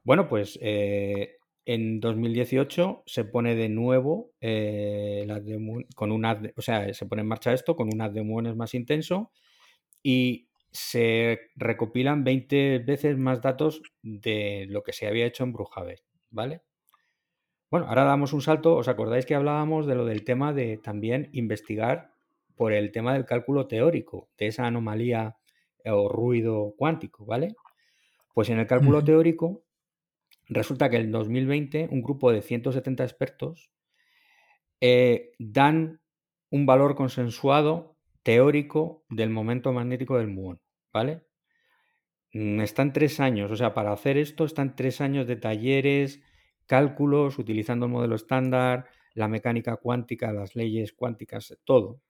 Bueno, 0.03 0.27
pues 0.27 0.59
eh, 0.61 1.37
en 1.65 1.99
2018 1.99 3.03
se 3.05 3.25
pone 3.25 3.55
de 3.55 3.69
nuevo 3.69 4.31
eh, 4.39 5.27
con 5.95 6.11
un 6.11 6.25
o 6.25 6.61
sea, 6.61 6.93
se 6.93 7.05
pone 7.07 7.23
en 7.23 7.27
marcha 7.27 7.53
esto 7.53 7.75
con 7.75 7.89
un 7.91 8.13
de 8.13 8.21
muones 8.21 8.55
más 8.55 8.75
intenso 8.75 9.31
y 10.03 10.44
se 10.75 11.51
recopilan 11.55 12.25
20 12.25 12.79
veces 12.79 13.17
más 13.17 13.41
datos 13.41 13.81
de 14.01 14.65
lo 14.69 14.83
que 14.83 14.91
se 14.91 15.07
había 15.07 15.25
hecho 15.25 15.45
en 15.45 15.53
Brujabe, 15.53 16.03
¿vale? 16.29 16.63
Bueno, 17.71 17.87
ahora 17.87 18.03
damos 18.03 18.33
un 18.33 18.41
salto. 18.41 18.75
¿Os 18.75 18.89
acordáis 18.89 19.25
que 19.25 19.35
hablábamos 19.35 19.87
de 19.87 19.95
lo 19.95 20.05
del 20.05 20.25
tema 20.25 20.53
de 20.53 20.77
también 20.77 21.29
investigar 21.31 22.11
por 22.55 22.73
el 22.73 22.91
tema 22.91 23.13
del 23.13 23.25
cálculo 23.25 23.67
teórico, 23.67 24.29
de 24.37 24.47
esa 24.47 24.65
anomalía 24.67 25.37
o 25.85 26.09
ruido 26.09 26.73
cuántico, 26.77 27.25
¿vale? 27.25 27.55
Pues 28.33 28.49
en 28.49 28.59
el 28.59 28.67
cálculo 28.67 29.03
teórico 29.03 29.63
resulta 30.47 30.89
que 30.89 30.97
en 30.97 31.11
2020 31.11 31.87
un 31.91 32.01
grupo 32.01 32.31
de 32.31 32.41
170 32.41 33.03
expertos 33.03 33.71
eh, 34.81 35.31
dan 35.39 36.01
un 36.49 36.65
valor 36.65 36.95
consensuado 36.95 37.95
teórico 38.23 39.05
del 39.09 39.29
momento 39.29 39.71
magnético 39.71 40.17
del 40.17 40.27
muón. 40.27 40.59
¿Vale? 40.95 41.23
Mm, 42.31 42.61
están 42.61 42.93
tres 42.93 43.19
años, 43.19 43.51
o 43.51 43.55
sea, 43.57 43.73
para 43.73 43.91
hacer 43.91 44.17
esto 44.17 44.45
están 44.45 44.77
tres 44.77 45.01
años 45.01 45.27
de 45.27 45.35
talleres, 45.35 46.21
cálculos, 46.67 47.37
utilizando 47.37 47.85
el 47.85 47.91
modelo 47.91 48.15
estándar, 48.15 48.85
la 49.13 49.27
mecánica 49.27 49.75
cuántica, 49.75 50.31
las 50.31 50.55
leyes 50.55 50.93
cuánticas, 50.93 51.57
todo. 51.65 52.01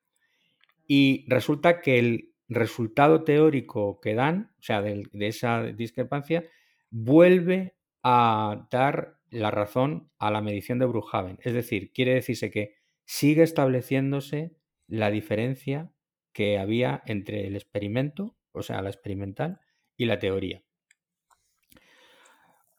Y 0.88 1.26
resulta 1.28 1.82
que 1.82 1.98
el 1.98 2.36
resultado 2.48 3.24
teórico 3.24 4.00
que 4.00 4.14
dan, 4.14 4.52
o 4.60 4.62
sea, 4.62 4.84
de, 4.84 5.04
esa 5.14 5.64
discrepancia, 5.64 6.44
vuelve 6.92 7.76
a 8.04 8.68
dar 8.70 9.18
la 9.32 9.50
razón 9.50 10.12
a 10.20 10.30
la 10.30 10.42
medición 10.42 10.78
de 10.78 10.86
Bruchhaven. 10.86 11.40
Es 11.42 11.54
decir, 11.56 11.92
quiere 11.92 12.14
decirse 12.14 12.52
que 12.52 12.76
sigue 13.04 13.42
estableciéndose 13.42 14.56
la 14.88 15.10
diferencia 15.10 15.92
que 16.34 16.60
había 16.60 17.02
entre 17.08 17.48
el 17.48 17.56
experimento, 17.56 18.36
o 18.56 18.62
sea, 18.62 18.82
la 18.82 18.90
experimental, 18.90 19.60
y 19.98 20.06
la 20.06 20.20
teoría. 20.20 20.64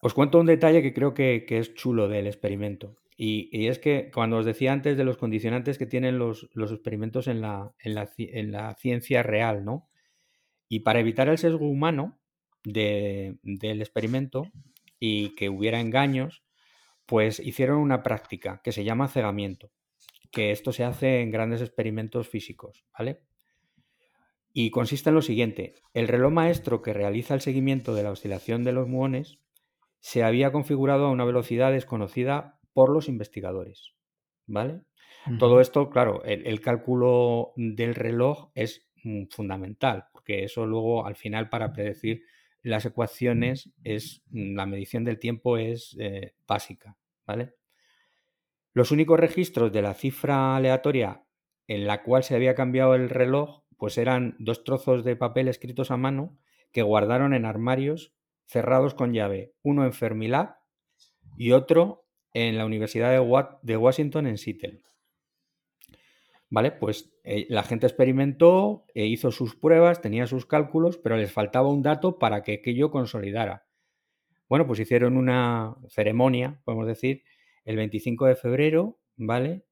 Os 0.00 0.14
cuento 0.14 0.38
un 0.38 0.46
detalle 0.46 0.82
que 0.82 0.92
creo 0.92 1.14
que, 1.14 1.44
es 1.48 1.74
chulo 1.74 2.08
del 2.08 2.26
experimento. 2.26 2.96
Y, 3.16 3.66
es 3.66 3.78
que 3.78 4.10
cuando 4.12 4.36
os 4.36 4.44
decía 4.44 4.72
antes 4.72 4.96
de 4.96 5.04
los 5.04 5.16
condicionantes 5.16 5.78
que 5.78 5.86
tienen 5.86 6.18
los, 6.18 6.48
experimentos 6.54 7.28
en 7.28 7.40
la, 7.40 7.74
en, 7.78 8.52
la, 8.52 8.74
ciencia 8.74 9.22
real, 9.22 9.64
¿no? 9.64 9.88
Y 10.68 10.80
para 10.80 11.00
evitar 11.00 11.28
el 11.28 11.38
sesgo 11.38 11.68
humano 11.68 12.20
del 12.62 13.38
experimento 13.80 14.44
y 14.98 15.34
que 15.34 15.48
hubiera 15.48 15.80
engaños, 15.80 16.44
pues 17.06 17.40
hicieron 17.40 17.78
una 17.78 18.02
práctica 18.02 18.60
que 18.62 18.72
se 18.72 18.84
llama 18.84 19.08
cegamiento, 19.08 19.70
que 20.30 20.50
esto 20.50 20.72
se 20.72 20.84
hace 20.84 21.20
en 21.20 21.30
grandes 21.30 21.62
experimentos 21.62 22.28
físicos, 22.28 22.84
¿vale? 22.98 23.22
Y 24.58 24.70
consiste 24.70 25.10
en 25.10 25.14
lo 25.16 25.20
siguiente, 25.20 25.74
el 25.92 26.08
reloj 26.08 26.32
maestro 26.32 26.80
que 26.80 26.94
realiza 26.94 27.34
el 27.34 27.42
seguimiento 27.42 27.94
de 27.94 28.02
la 28.02 28.10
oscilación 28.10 28.64
de 28.64 28.72
los 28.72 28.88
muones 28.88 29.38
se 30.00 30.24
había 30.24 30.50
configurado 30.50 31.04
a 31.04 31.10
una 31.10 31.26
velocidad 31.26 31.72
desconocida 31.72 32.58
por 32.72 32.88
los 32.88 33.06
investigadores, 33.10 33.92
¿vale? 34.46 34.80
Todo 35.38 35.60
esto, 35.60 35.90
claro, 35.90 36.24
el, 36.24 36.58
cálculo 36.62 37.52
del 37.56 37.94
reloj 37.94 38.50
es 38.54 38.88
mm, 39.04 39.24
fundamental, 39.28 40.06
porque 40.10 40.44
eso 40.44 40.64
luego 40.64 41.04
al 41.04 41.16
final 41.16 41.50
para 41.50 41.74
predecir 41.74 42.22
las 42.62 42.86
ecuaciones 42.86 43.74
es 43.84 44.22
mm, 44.30 44.56
la 44.56 44.64
medición 44.64 45.04
del 45.04 45.18
tiempo 45.18 45.58
es 45.58 45.94
eh, 46.00 46.32
básica, 46.48 46.96
¿vale? 47.26 47.56
Los 48.72 48.90
únicos 48.90 49.20
registros 49.20 49.70
de 49.70 49.82
la 49.82 49.92
cifra 49.92 50.56
aleatoria 50.56 51.26
en 51.66 51.86
la 51.86 52.02
cual 52.02 52.22
se 52.22 52.34
había 52.34 52.54
cambiado 52.54 52.94
el 52.94 53.10
reloj, 53.10 53.65
pues 53.76 53.98
eran 53.98 54.36
dos 54.38 54.64
trozos 54.64 55.04
de 55.04 55.16
papel 55.16 55.48
escritos 55.48 55.90
a 55.90 55.96
mano 55.96 56.38
que 56.72 56.82
guardaron 56.82 57.34
en 57.34 57.44
armarios 57.44 58.14
cerrados 58.46 58.94
con 58.94 59.12
llave, 59.12 59.54
uno 59.62 59.84
en 59.84 59.92
Fermilab 59.92 60.56
y 61.36 61.52
otro 61.52 62.06
en 62.32 62.58
la 62.58 62.66
Universidad 62.66 63.12
de, 63.12 63.76
Washington 63.76 64.26
en 64.26 64.38
Seattle. 64.38 64.82
¿Vale? 66.48 66.70
Pues 66.70 67.12
eh, 67.24 67.46
la 67.48 67.62
gente 67.62 67.86
experimentó, 67.86 68.84
e 68.94 69.06
hizo 69.06 69.32
sus 69.32 69.56
pruebas, 69.56 70.00
tenía 70.00 70.26
sus 70.26 70.46
cálculos, 70.46 70.98
pero 70.98 71.16
les 71.16 71.32
faltaba 71.32 71.68
un 71.68 71.82
dato 71.82 72.18
para 72.18 72.42
que 72.42 72.54
aquello 72.54 72.90
consolidara. 72.90 73.66
Bueno, 74.48 74.66
pues 74.66 74.78
hicieron 74.78 75.16
una 75.16 75.76
ceremonia, 75.88 76.60
podemos 76.64 76.86
decir, 76.86 77.24
el 77.64 77.76
25 77.76 78.26
de 78.26 78.36
febrero, 78.36 79.00
¿vale? 79.16 79.64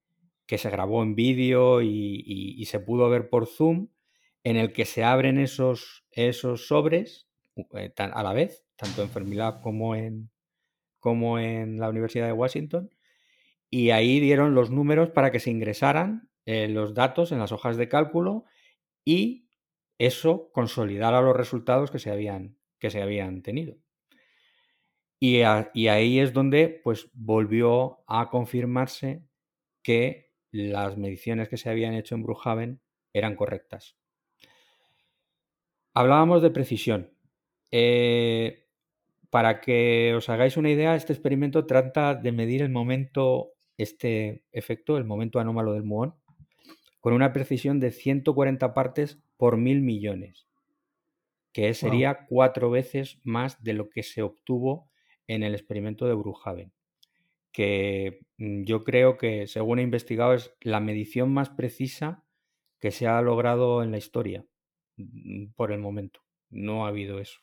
Que 0.46 0.58
se 0.58 0.68
grabó 0.68 1.02
en 1.02 1.14
vídeo 1.14 1.80
y, 1.80 2.64
se 2.66 2.80
pudo 2.80 3.08
ver 3.08 3.28
por 3.28 3.46
Zoom, 3.46 3.88
en 4.44 4.56
el 4.56 4.72
que 4.72 4.84
se 4.84 5.02
abren 5.02 5.38
esos, 5.38 6.04
esos 6.12 6.68
sobres 6.68 7.28
eh, 7.56 7.92
a 7.96 8.22
la 8.22 8.32
vez, 8.32 8.64
tanto 8.76 9.02
en 9.02 9.10
Fermilab 9.10 9.62
como 9.62 9.94
en, 9.96 10.30
como 11.00 11.38
en 11.38 11.80
la 11.80 11.88
Universidad 11.88 12.26
de 12.26 12.32
Washington, 12.32 12.90
y 13.70 13.90
ahí 13.90 14.20
dieron 14.20 14.54
los 14.54 14.70
números 14.70 15.10
para 15.10 15.32
que 15.32 15.40
se 15.40 15.50
ingresaran 15.50 16.30
eh, 16.46 16.68
los 16.68 16.94
datos 16.94 17.32
en 17.32 17.38
las 17.38 17.52
hojas 17.52 17.76
de 17.76 17.88
cálculo 17.88 18.44
y 19.04 19.48
eso 19.98 20.50
consolidara 20.52 21.22
los 21.22 21.36
resultados 21.36 21.90
que 21.90 21.98
se 21.98 22.10
habían, 22.10 22.56
que 22.78 22.90
se 22.90 23.02
habían 23.02 23.42
tenido. 23.42 23.76
Y, 25.18 25.40
ahí 25.40 26.18
es 26.18 26.34
donde 26.34 26.68
pues, 26.84 27.08
volvió 27.14 28.04
a 28.06 28.28
confirmarse 28.28 29.24
que 29.82 30.32
las 30.50 30.98
mediciones 30.98 31.48
que 31.48 31.56
se 31.56 31.70
habían 31.70 31.94
hecho 31.94 32.14
en 32.14 32.22
Bruhaven 32.22 32.80
eran 33.14 33.34
correctas. 33.34 33.96
Hablábamos 35.96 36.42
de 36.42 36.50
precisión. 36.50 37.12
Eh, 37.70 38.66
para 39.30 39.60
que 39.60 40.12
os 40.16 40.28
hagáis 40.28 40.56
una 40.56 40.70
idea, 40.70 40.96
este 40.96 41.12
experimento 41.12 41.66
trata 41.66 42.16
de 42.16 42.32
medir 42.32 42.62
el 42.62 42.70
momento, 42.70 43.52
este 43.76 44.44
efecto, 44.50 44.96
el 44.96 45.04
momento 45.04 45.38
anómalo 45.38 45.72
del 45.72 45.84
muón, 45.84 46.16
con 47.00 47.12
una 47.12 47.32
precisión 47.32 47.78
de 47.78 47.92
140 47.92 48.74
partes 48.74 49.22
por 49.36 49.56
mil 49.56 49.82
millones, 49.82 50.48
que 51.52 51.72
sería 51.74 52.26
cuatro 52.28 52.70
veces 52.70 53.20
más 53.22 53.62
de 53.62 53.74
lo 53.74 53.88
que 53.88 54.02
se 54.02 54.22
obtuvo 54.22 54.90
en 55.28 55.44
el 55.44 55.54
experimento 55.54 56.06
de 56.06 56.14
Bruhaven, 56.14 56.72
que 57.52 58.20
mm, 58.38 58.64
yo 58.64 58.82
creo 58.82 59.16
que, 59.16 59.46
según 59.46 59.78
he 59.78 59.82
investigado, 59.82 60.34
es 60.34 60.52
la 60.60 60.80
medición 60.80 61.32
más 61.32 61.50
precisa 61.50 62.24
que 62.80 62.90
se 62.90 63.06
ha 63.06 63.22
logrado 63.22 63.84
en 63.84 63.92
la 63.92 63.98
historia 63.98 64.44
por 65.56 65.72
el 65.72 65.80
momento. 65.80 66.20
No 66.50 66.84
ha 66.84 66.88
habido 66.88 67.18
eso. 67.18 67.40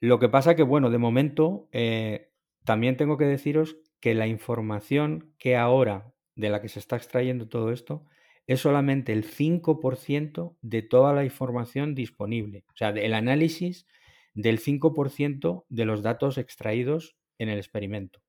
Lo 0.00 0.18
que 0.18 0.28
pasa 0.28 0.56
que, 0.56 0.62
bueno, 0.62 0.90
de 0.90 0.98
momento 0.98 1.68
eh, 1.72 2.30
también 2.64 2.96
tengo 2.96 3.16
que 3.16 3.24
deciros 3.24 3.76
que 4.00 4.14
la 4.14 4.26
información 4.26 5.34
que 5.38 5.56
ahora 5.56 6.12
de 6.34 6.50
la 6.50 6.60
que 6.60 6.68
se 6.68 6.78
está 6.78 6.96
extrayendo 6.96 7.48
todo 7.48 7.72
esto 7.72 8.04
es 8.46 8.60
solamente 8.60 9.12
el 9.12 9.24
5% 9.24 10.56
de 10.60 10.82
toda 10.82 11.12
la 11.12 11.24
información 11.24 11.94
disponible. 11.94 12.64
O 12.68 12.76
sea, 12.76 12.90
el 12.90 13.14
análisis 13.14 13.86
del 14.34 14.60
5% 14.60 15.64
de 15.68 15.84
los 15.84 16.02
datos 16.02 16.38
extraídos 16.38 17.16
en 17.38 17.48
el 17.48 17.58
experimento. 17.58 18.22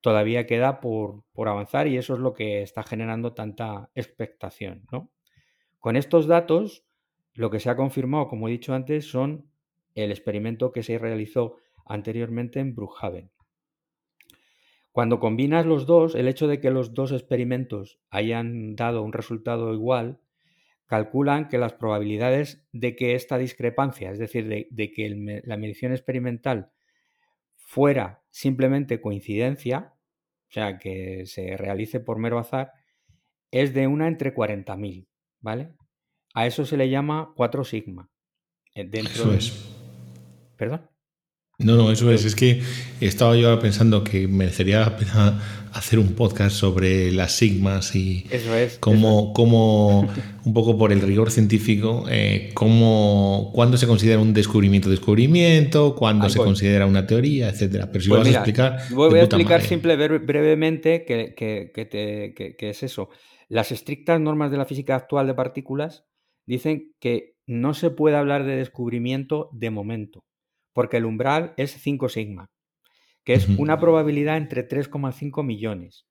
Todavía 0.00 0.46
queda 0.46 0.80
por, 0.80 1.24
avanzar 1.36 1.86
y 1.86 1.98
eso 1.98 2.14
es 2.14 2.20
lo 2.20 2.32
que 2.32 2.62
está 2.62 2.82
generando 2.82 3.34
tanta 3.34 3.90
expectación. 3.94 4.86
¿no? 4.90 5.10
Con 5.80 5.96
estos 5.96 6.26
datos, 6.26 6.84
lo 7.34 7.50
que 7.50 7.58
se 7.58 7.70
ha 7.70 7.76
confirmado, 7.76 8.28
como 8.28 8.46
he 8.46 8.52
dicho 8.52 8.74
antes, 8.74 9.06
son 9.10 9.50
el 9.94 10.10
experimento 10.10 10.72
que 10.72 10.82
se 10.82 10.98
realizó 10.98 11.56
anteriormente 11.86 12.60
en 12.60 12.74
Brookhaven. 12.74 13.30
Cuando 14.92 15.20
combinas 15.20 15.66
los 15.66 15.86
dos, 15.86 16.14
el 16.14 16.28
hecho 16.28 16.48
de 16.48 16.60
que 16.60 16.70
los 16.70 16.94
dos 16.94 17.12
experimentos 17.12 18.00
hayan 18.10 18.74
dado 18.76 19.02
un 19.02 19.12
resultado 19.12 19.72
igual, 19.72 20.20
calculan 20.86 21.48
que 21.48 21.58
las 21.58 21.72
probabilidades 21.72 22.66
de 22.72 22.96
que 22.96 23.14
esta 23.14 23.38
discrepancia, 23.38 24.10
es 24.10 24.18
decir, 24.18 24.48
de, 24.48 24.92
que 24.92 25.42
la 25.44 25.56
medición 25.56 25.92
experimental 25.92 26.72
fuera 27.54 28.24
simplemente 28.30 29.00
coincidencia, 29.00 29.94
o 30.48 30.52
sea, 30.52 30.78
que 30.78 31.26
se 31.26 31.56
realice 31.56 32.00
por 32.00 32.18
mero 32.18 32.40
azar, 32.40 32.72
es 33.52 33.72
de 33.72 33.86
una 33.86 34.08
entre 34.08 34.34
40.000, 34.34 35.06
¿vale? 35.40 35.74
A 36.34 36.46
eso 36.46 36.64
se 36.64 36.76
le 36.76 36.88
llama 36.88 37.32
4 37.36 37.64
sigma. 37.64 38.08
Eh, 38.74 38.86
dentro 38.88 39.32
es. 39.32 39.52
¿Perdón? 40.56 40.88
No, 41.58 41.76
no, 41.76 41.90
eso 41.92 42.10
es. 42.10 42.24
Es 42.24 42.34
que 42.34 42.62
estaba 43.00 43.36
yo 43.36 43.58
pensando 43.60 44.02
que 44.02 44.26
merecería 44.26 44.80
la 44.80 44.96
pena 44.96 45.68
hacer 45.72 45.98
un 45.98 46.14
podcast 46.14 46.56
sobre 46.56 47.12
las 47.12 47.32
sigmas 47.32 47.94
y 47.94 48.26
eso 48.30 48.54
es, 48.56 48.78
cómo, 48.78 49.32
cómo 49.32 50.08
un 50.44 50.54
poco 50.54 50.76
por 50.76 50.90
el 50.90 51.00
rigor 51.00 51.30
científico, 51.30 52.06
eh, 52.10 52.50
cómo, 52.54 53.52
cuándo 53.54 53.76
se 53.76 53.86
considera 53.86 54.18
un 54.18 54.32
descubrimiento 54.32 54.90
descubrimiento, 54.90 55.94
cuándo 55.94 56.28
se 56.28 56.38
considera 56.38 56.86
una 56.86 57.06
teoría, 57.06 57.50
etcétera. 57.50 57.90
Pero 57.92 58.02
si 58.02 58.08
pues 58.08 58.20
vas 58.20 58.28
a 58.28 58.32
explicar. 58.32 58.78
Voy, 58.90 59.18
a 59.18 59.24
explicar 59.24 59.62
simple, 59.62 59.96
brevemente 59.96 61.04
qué 61.04 61.34
que, 61.36 62.70
es 62.70 62.82
eso. 62.82 63.10
Las 63.50 63.70
estrictas 63.70 64.18
normas 64.18 64.50
de 64.50 64.56
la 64.56 64.64
física 64.64 64.96
actual 64.96 65.26
de 65.26 65.34
partículas 65.34 66.06
dicen 66.46 66.94
que 67.00 67.36
no 67.46 67.74
se 67.74 67.90
puede 67.90 68.16
hablar 68.16 68.44
de 68.44 68.56
descubrimiento 68.56 69.50
de 69.52 69.68
momento 69.68 70.24
porque 70.72 70.96
el 70.98 71.04
umbral 71.04 71.52
es 71.56 71.72
5 71.72 72.08
sigma, 72.08 72.50
que 73.24 73.34
es 73.34 73.48
una 73.48 73.78
probabilidad 73.78 74.36
entre 74.36 74.66
3,5 74.66 75.44
millones 75.44 76.06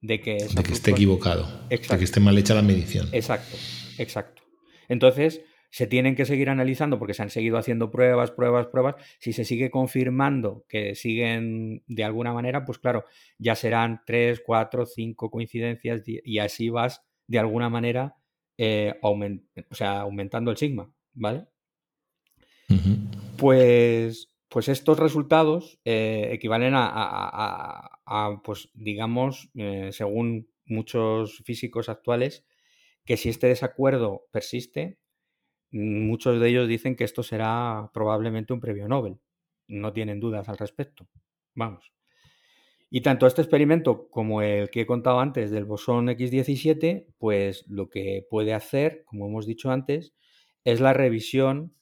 de 0.00 0.20
que, 0.20 0.36
esté 0.36 0.92
equivocado, 0.92 1.48
de 1.68 1.78
que 1.80 2.04
esté 2.04 2.20
mal 2.20 2.38
hecha 2.38 2.54
la 2.54 2.62
medición. 2.62 3.08
Exacto, 3.12 3.56
exacto. 3.98 4.42
Entonces, 4.88 5.42
se 5.70 5.86
tienen 5.86 6.14
que 6.14 6.24
seguir 6.24 6.50
analizando 6.50 6.98
porque 6.98 7.14
se 7.14 7.22
han 7.22 7.30
seguido 7.30 7.58
haciendo 7.58 7.90
pruebas, 7.90 8.30
pruebas, 8.30 8.66
pruebas. 8.66 8.96
Si 9.18 9.32
se 9.32 9.44
sigue 9.44 9.70
confirmando 9.70 10.64
que 10.68 10.94
siguen 10.94 11.82
de 11.86 12.04
alguna 12.04 12.32
manera, 12.32 12.64
pues 12.64 12.78
claro, 12.78 13.04
ya 13.38 13.54
serán 13.54 14.02
3, 14.06 14.42
4, 14.44 14.86
5 14.86 15.30
coincidencias 15.30 16.02
y 16.06 16.38
así 16.38 16.70
vas 16.70 17.02
de 17.26 17.38
alguna 17.38 17.68
manera 17.68 18.16
eh, 18.60 18.98
o 19.00 19.74
sea, 19.74 20.00
aumentando 20.00 20.50
el 20.50 20.56
sigma, 20.56 20.92
¿vale? 21.14 21.46
Pues, 23.36 24.32
pues 24.48 24.68
estos 24.68 24.98
resultados 24.98 25.78
eh, 25.84 26.30
equivalen 26.32 26.72
a, 26.74 28.40
pues 28.42 28.68
digamos, 28.74 29.48
eh, 29.54 29.90
según 29.92 30.50
muchos 30.66 31.38
físicos 31.44 31.88
actuales, 31.88 32.44
que 33.04 33.16
si 33.16 33.28
este 33.28 33.46
desacuerdo 33.46 34.26
persiste, 34.32 34.98
muchos 35.70 36.40
de 36.40 36.48
ellos 36.48 36.68
dicen 36.68 36.96
que 36.96 37.04
esto 37.04 37.22
será 37.22 37.90
probablemente 37.92 38.52
un 38.52 38.60
premio 38.60 38.88
Nobel. 38.88 39.18
No 39.66 39.92
tienen 39.92 40.20
dudas 40.20 40.48
al 40.48 40.58
respecto. 40.58 41.08
Vamos. 41.54 41.92
Y 42.90 43.02
tanto 43.02 43.26
este 43.26 43.42
experimento 43.42 44.08
como 44.08 44.40
el 44.40 44.70
que 44.70 44.82
he 44.82 44.86
contado 44.86 45.20
antes 45.20 45.50
del 45.50 45.66
bosón 45.66 46.08
X17, 46.08 47.06
pues 47.18 47.66
lo 47.68 47.90
que 47.90 48.26
puede 48.30 48.54
hacer, 48.54 49.04
como 49.04 49.26
hemos 49.26 49.46
dicho 49.46 49.70
antes, 49.70 50.14
es 50.64 50.80
la 50.80 50.94
revisión 50.94 51.74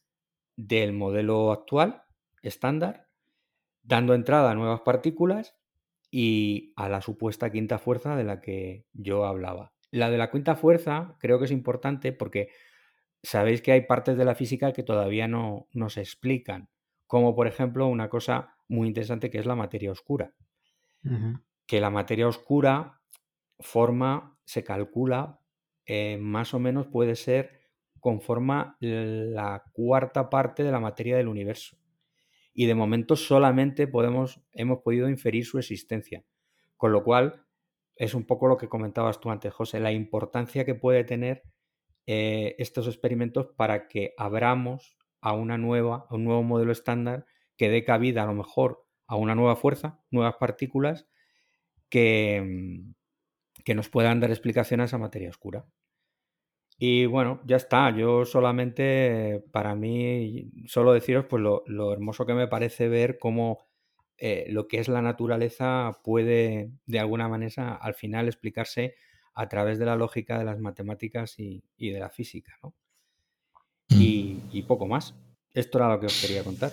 del 0.56 0.92
modelo 0.92 1.52
actual, 1.52 2.02
estándar, 2.42 3.06
dando 3.82 4.14
entrada 4.14 4.50
a 4.50 4.54
nuevas 4.54 4.80
partículas 4.80 5.54
y 6.10 6.72
a 6.76 6.88
la 6.88 7.00
supuesta 7.00 7.52
quinta 7.52 7.78
fuerza 7.78 8.16
de 8.16 8.24
la 8.24 8.40
que 8.40 8.86
yo 8.92 9.26
hablaba. 9.26 9.72
La 9.92 10.10
de 10.10 10.18
la 10.18 10.30
quinta 10.30 10.56
fuerza 10.56 11.16
creo 11.20 11.38
que 11.38 11.44
es 11.44 11.52
importante 11.52 12.12
porque 12.12 12.48
sabéis 13.22 13.62
que 13.62 13.72
hay 13.72 13.82
partes 13.82 14.16
de 14.16 14.24
la 14.24 14.34
física 14.34 14.72
que 14.72 14.82
todavía 14.82 15.28
no, 15.28 15.66
se 15.88 16.00
explican, 16.00 16.68
como 17.06 17.34
por 17.34 17.46
ejemplo 17.46 17.86
una 17.86 18.08
cosa 18.08 18.56
muy 18.68 18.88
interesante 18.88 19.30
que 19.30 19.38
es 19.38 19.46
la 19.46 19.54
materia 19.54 19.90
oscura. 19.90 20.32
Que 21.66 21.80
la 21.80 21.90
materia 21.90 22.26
oscura 22.26 23.00
forma, 23.60 24.38
se 24.44 24.64
calcula, 24.64 25.40
eh, 25.84 26.18
más 26.18 26.52
o 26.54 26.58
menos 26.58 26.88
puede 26.88 27.14
ser 27.14 27.60
conforma 28.00 28.76
la 28.80 29.64
cuarta 29.72 30.30
parte 30.30 30.62
de 30.62 30.70
la 30.70 30.80
materia 30.80 31.16
del 31.16 31.28
universo. 31.28 31.76
Y 32.54 32.66
de 32.66 32.74
momento 32.74 33.16
solamente 33.16 33.88
podemos, 33.88 34.40
hemos 34.52 34.78
podido 34.82 35.08
inferir 35.08 35.44
su 35.44 35.58
existencia. 35.58 36.24
Con 36.76 36.92
lo 36.92 37.02
cual, 37.02 37.44
es 37.96 38.14
un 38.14 38.24
poco 38.24 38.46
lo 38.46 38.56
que 38.56 38.68
comentabas 38.68 39.20
tú 39.20 39.30
antes, 39.30 39.52
José, 39.52 39.80
la 39.80 39.90
importancia 39.90 40.64
que 40.64 40.74
puede 40.74 41.02
tener 41.02 41.42
eh, 42.06 42.54
estos 42.58 42.86
experimentos 42.86 43.48
para 43.56 43.88
que 43.88 44.14
abramos 44.16 44.96
a 45.20 45.32
una 45.32 45.58
nueva, 45.58 46.06
a 46.08 46.14
un 46.14 46.24
nuevo 46.24 46.42
modelo 46.42 46.72
estándar 46.72 47.26
que 47.56 47.68
dé 47.68 47.84
cabida 47.84 48.22
a 48.22 48.26
lo 48.26 48.34
mejor 48.34 48.86
a 49.06 49.16
una 49.16 49.34
nueva 49.34 49.56
fuerza, 49.56 50.00
nuevas 50.10 50.36
partículas 50.36 51.06
que, 51.88 52.42
mm, 52.44 52.94
que 53.64 53.74
nos 53.74 53.88
puedan 53.88 54.20
dar 54.20 54.30
explicación 54.30 54.80
a 54.80 54.84
esa 54.84 54.98
materia 54.98 55.30
oscura. 55.30 55.66
Y 56.78 57.06
bueno, 57.06 57.40
ya 57.46 57.56
está. 57.56 57.90
Yo 57.90 58.24
solamente, 58.24 59.42
para 59.52 59.74
mí, 59.74 60.50
solo 60.66 60.92
deciros 60.92 61.24
pues 61.26 61.42
lo, 61.42 61.92
hermoso 61.92 62.26
que 62.26 62.34
me 62.34 62.48
parece 62.48 62.88
ver 62.88 63.18
cómo 63.18 63.66
eh, 64.18 64.46
lo 64.50 64.68
que 64.68 64.78
es 64.78 64.88
la 64.88 65.02
naturaleza 65.02 65.98
puede, 66.04 66.70
de 66.86 66.98
alguna 67.00 67.28
manera, 67.28 67.74
al 67.76 67.94
final 67.94 68.26
explicarse 68.28 68.94
a 69.36 69.48
través 69.48 69.78
de 69.78 69.84
la 69.84 69.96
lógica 69.96 70.38
de 70.38 70.44
las 70.44 70.58
matemáticas 70.58 71.34
y, 71.38 71.62
de 71.78 72.00
la 72.00 72.08
física, 72.08 72.58
¿no? 72.62 72.74
Mm. 73.90 74.00
Y, 74.50 74.62
poco 74.62 74.86
más. 74.86 75.14
Esto 75.52 75.78
era 75.78 75.90
lo 75.90 76.00
que 76.00 76.06
os 76.06 76.20
quería 76.20 76.42
contar. 76.42 76.72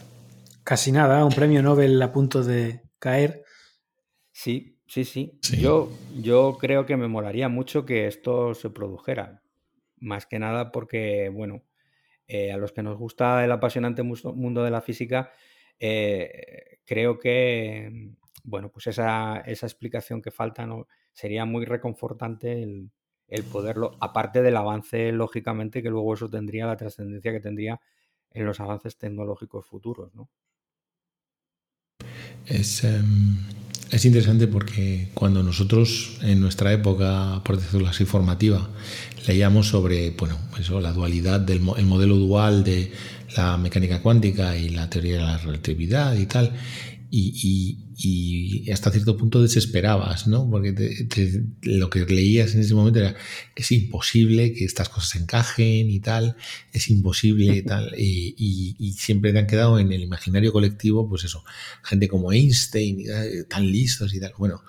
Casi 0.63 0.91
nada, 0.91 1.23
un 1.25 1.33
premio 1.33 1.61
Nobel 1.61 2.01
a 2.01 2.11
punto 2.11 2.41
de 2.41 2.81
caer. 2.99 3.43
Sí, 4.31 4.79
sí, 4.87 5.03
sí. 5.03 5.39
Yo, 5.59 5.91
yo 6.21 6.57
creo 6.59 6.85
que 6.85 6.95
me 6.95 7.09
molaría 7.09 7.49
mucho 7.49 7.85
que 7.85 8.07
esto 8.07 8.53
se 8.53 8.69
produjera. 8.69 9.43
Más 9.97 10.25
que 10.25 10.39
nada 10.39 10.71
porque, 10.71 11.29
bueno, 11.29 11.63
eh, 12.27 12.53
a 12.53 12.57
los 12.57 12.71
que 12.71 12.81
nos 12.81 12.97
gusta 12.97 13.43
el 13.43 13.51
apasionante 13.51 14.03
mundo 14.03 14.63
de 14.63 14.71
la 14.71 14.81
física, 14.81 15.33
eh, 15.79 16.79
creo 16.85 17.19
que, 17.19 18.13
bueno, 18.43 18.69
pues 18.69 18.87
esa, 18.87 19.39
esa 19.45 19.65
explicación 19.65 20.21
que 20.21 20.31
falta, 20.31 20.65
¿no? 20.65 20.87
sería 21.13 21.45
muy 21.45 21.65
reconfortante 21.65 22.63
el, 22.63 23.43
poderlo, 23.51 23.97
aparte 23.99 24.41
del 24.41 24.57
avance, 24.57 25.11
lógicamente, 25.11 25.81
que 25.81 25.89
luego 25.89 26.13
eso 26.13 26.29
tendría 26.29 26.67
la 26.67 26.77
trascendencia 26.77 27.31
que 27.31 27.39
tendría 27.39 27.79
en 28.31 28.45
los 28.45 28.59
avances 28.59 28.97
tecnológicos 28.97 29.65
futuros. 29.65 30.11
Es, 32.45 32.83
em, 32.83 33.37
es 33.91 34.05
interesante 34.05 34.47
porque 34.47 35.09
cuando 35.13 35.41
nosotros 35.41 36.19
en 36.21 36.41
nuestra 36.41 36.73
época, 36.73 37.41
por 37.45 37.57
decirlo 37.57 37.87
así, 37.87 38.05
formativa, 38.05 38.69
leíamos 39.27 39.67
sobre 39.67 40.11
bueno, 40.11 40.37
eso, 40.59 40.81
la 40.81 40.91
dualidad 40.91 41.39
del 41.39 41.61
el 41.77 41.85
modelo 41.85 42.15
dual 42.15 42.63
de 42.63 42.91
la 43.37 43.57
mecánica 43.57 44.01
cuántica 44.01 44.57
y 44.57 44.69
la 44.69 44.89
teoría 44.89 45.17
de 45.17 45.21
la 45.21 45.37
relatividad 45.37 46.15
y 46.15 46.25
tal, 46.25 46.53
y, 47.09 47.82
hasta 48.71 48.91
cierto 48.91 49.17
punto 49.17 49.41
desesperabas, 49.41 50.27
¿no? 50.27 50.49
Porque 50.49 50.73
lo 51.61 51.89
que 51.89 52.05
leías 52.05 52.53
en 52.53 52.61
ese 52.61 52.73
momento 52.73 52.99
era, 52.99 53.15
es 53.55 53.71
imposible 53.71 54.53
que 54.53 54.65
estas 54.65 54.89
cosas 54.89 55.21
encajen 55.21 55.89
y 55.89 55.99
tal, 55.99 56.35
es 56.71 56.89
imposible 56.89 57.57
y 57.57 57.61
tal, 57.63 57.93
y, 57.97 58.95
siempre 58.97 59.33
te 59.33 59.39
han 59.39 59.47
quedado 59.47 59.79
en 59.79 59.91
el 59.91 60.01
imaginario 60.01 60.53
colectivo, 60.53 61.07
pues 61.09 61.23
eso, 61.23 61.43
gente 61.83 62.07
como 62.07 62.31
Einstein, 62.31 63.05
tan 63.49 63.71
listos 63.71 64.13
y 64.13 64.19
tal. 64.19 64.33
Bueno, 64.37 64.63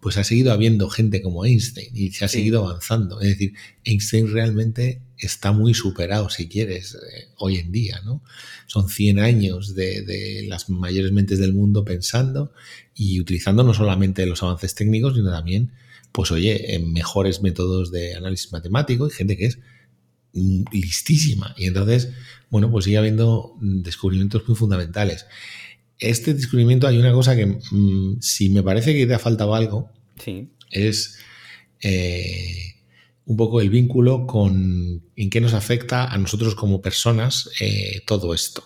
pues 0.00 0.16
ha 0.16 0.24
seguido 0.24 0.52
habiendo 0.52 0.88
gente 0.88 1.22
como 1.22 1.44
Einstein 1.44 1.90
y 1.94 2.10
se 2.12 2.24
ha 2.24 2.28
seguido 2.28 2.66
avanzando. 2.66 3.20
Es 3.20 3.30
decir, 3.30 3.54
Einstein 3.84 4.32
realmente 4.32 5.02
está 5.18 5.50
muy 5.50 5.74
superado, 5.74 6.30
si 6.30 6.48
quieres, 6.48 6.94
eh, 6.94 7.28
hoy 7.36 7.56
en 7.56 7.72
día, 7.72 8.00
¿no? 8.04 8.22
Son 8.66 8.88
100 8.88 9.18
años 9.18 9.74
de, 9.74 10.44
las 10.48 10.70
mayores 10.70 11.10
mentes 11.10 11.40
del 11.40 11.52
mundo 11.52 11.84
pensando 11.84 12.52
y 12.94 13.20
utilizando 13.20 13.64
no 13.64 13.74
solamente 13.74 14.24
los 14.26 14.42
avances 14.42 14.74
técnicos, 14.74 15.14
sino 15.16 15.30
también, 15.30 15.72
pues 16.12 16.30
oye, 16.30 16.74
en 16.74 16.92
mejores 16.92 17.42
métodos 17.42 17.90
de 17.90 18.14
análisis 18.14 18.52
matemático 18.52 19.08
y 19.08 19.10
gente 19.10 19.36
que 19.36 19.46
es 19.46 19.58
listísima. 20.72 21.54
Y 21.58 21.66
entonces, 21.66 22.10
bueno, 22.50 22.70
pues 22.70 22.84
sigue 22.84 22.98
habiendo 22.98 23.56
descubrimientos 23.60 24.46
muy 24.46 24.56
fundamentales 24.56 25.26
este 25.98 26.34
descubrimiento 26.34 26.86
hay 26.86 26.98
una 26.98 27.12
cosa 27.12 27.36
que, 27.36 27.46
mm, 27.46 28.20
si 28.20 28.50
me 28.50 28.62
parece 28.62 28.94
que 28.94 29.06
te 29.06 29.14
ha 29.14 29.18
faltado 29.18 29.54
algo, 29.54 29.90
es 30.70 31.18
eh, 31.80 32.74
un 33.24 33.36
poco 33.36 33.60
el 33.60 33.70
vínculo 33.70 34.26
con 34.26 35.02
en 35.16 35.30
qué 35.30 35.40
nos 35.40 35.54
afecta 35.54 36.06
a 36.06 36.18
nosotros 36.18 36.54
como 36.54 36.80
personas 36.80 37.50
eh, 37.60 38.02
todo 38.06 38.34
esto. 38.34 38.64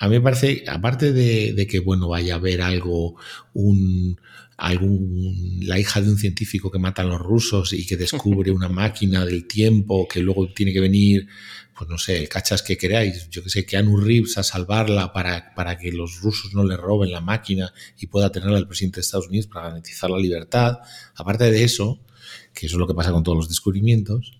A 0.00 0.08
mí 0.08 0.14
me 0.16 0.22
parece, 0.22 0.64
aparte 0.66 1.12
de, 1.12 1.66
que 1.66 1.78
bueno, 1.78 2.08
vaya 2.08 2.34
a 2.34 2.36
haber 2.38 2.62
algo, 2.62 3.16
un, 3.52 4.18
algún, 4.56 5.60
la 5.62 5.78
hija 5.78 6.00
de 6.00 6.08
un 6.08 6.16
científico 6.16 6.70
que 6.70 6.78
mata 6.78 7.02
a 7.02 7.04
los 7.04 7.20
rusos 7.20 7.74
y 7.74 7.86
que 7.86 7.98
descubre 7.98 8.50
una 8.50 8.70
máquina 8.70 9.26
del 9.26 9.46
tiempo 9.46 10.08
que 10.08 10.20
luego 10.20 10.48
tiene 10.52 10.72
que 10.72 10.80
venir 10.80 11.28
pues 11.76 11.88
no 11.88 11.96
sé, 11.96 12.18
el 12.18 12.28
cachas 12.28 12.62
que 12.62 12.76
queráis, 12.76 13.30
yo 13.30 13.42
que 13.42 13.48
sé, 13.48 13.64
que 13.64 13.78
Anu 13.78 13.96
Reeves 13.96 14.36
a 14.36 14.42
salvarla 14.42 15.14
para, 15.14 15.54
para 15.54 15.78
que 15.78 15.90
los 15.90 16.20
rusos 16.20 16.52
no 16.52 16.62
le 16.62 16.76
roben 16.76 17.10
la 17.10 17.22
máquina 17.22 17.72
y 17.98 18.06
pueda 18.06 18.30
tenerla 18.30 18.58
el 18.58 18.66
presidente 18.66 18.96
de 18.96 19.00
Estados 19.00 19.28
Unidos 19.28 19.46
para 19.46 19.68
garantizar 19.68 20.10
la 20.10 20.18
libertad. 20.18 20.80
Aparte 21.14 21.50
de 21.50 21.64
eso, 21.64 22.04
que 22.52 22.66
eso 22.66 22.76
es 22.76 22.78
lo 22.80 22.86
que 22.86 22.92
pasa 22.92 23.12
con 23.12 23.22
todos 23.22 23.38
los 23.38 23.48
descubrimientos, 23.48 24.39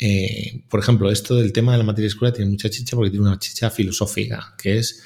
eh, 0.00 0.62
por 0.68 0.78
ejemplo, 0.78 1.10
esto 1.10 1.34
del 1.34 1.52
tema 1.52 1.72
de 1.72 1.78
la 1.78 1.84
materia 1.84 2.06
oscura 2.06 2.32
tiene 2.32 2.50
mucha 2.50 2.70
chicha 2.70 2.94
porque 2.94 3.10
tiene 3.10 3.26
una 3.26 3.38
chicha 3.38 3.68
filosófica, 3.68 4.54
que 4.56 4.78
es 4.78 5.02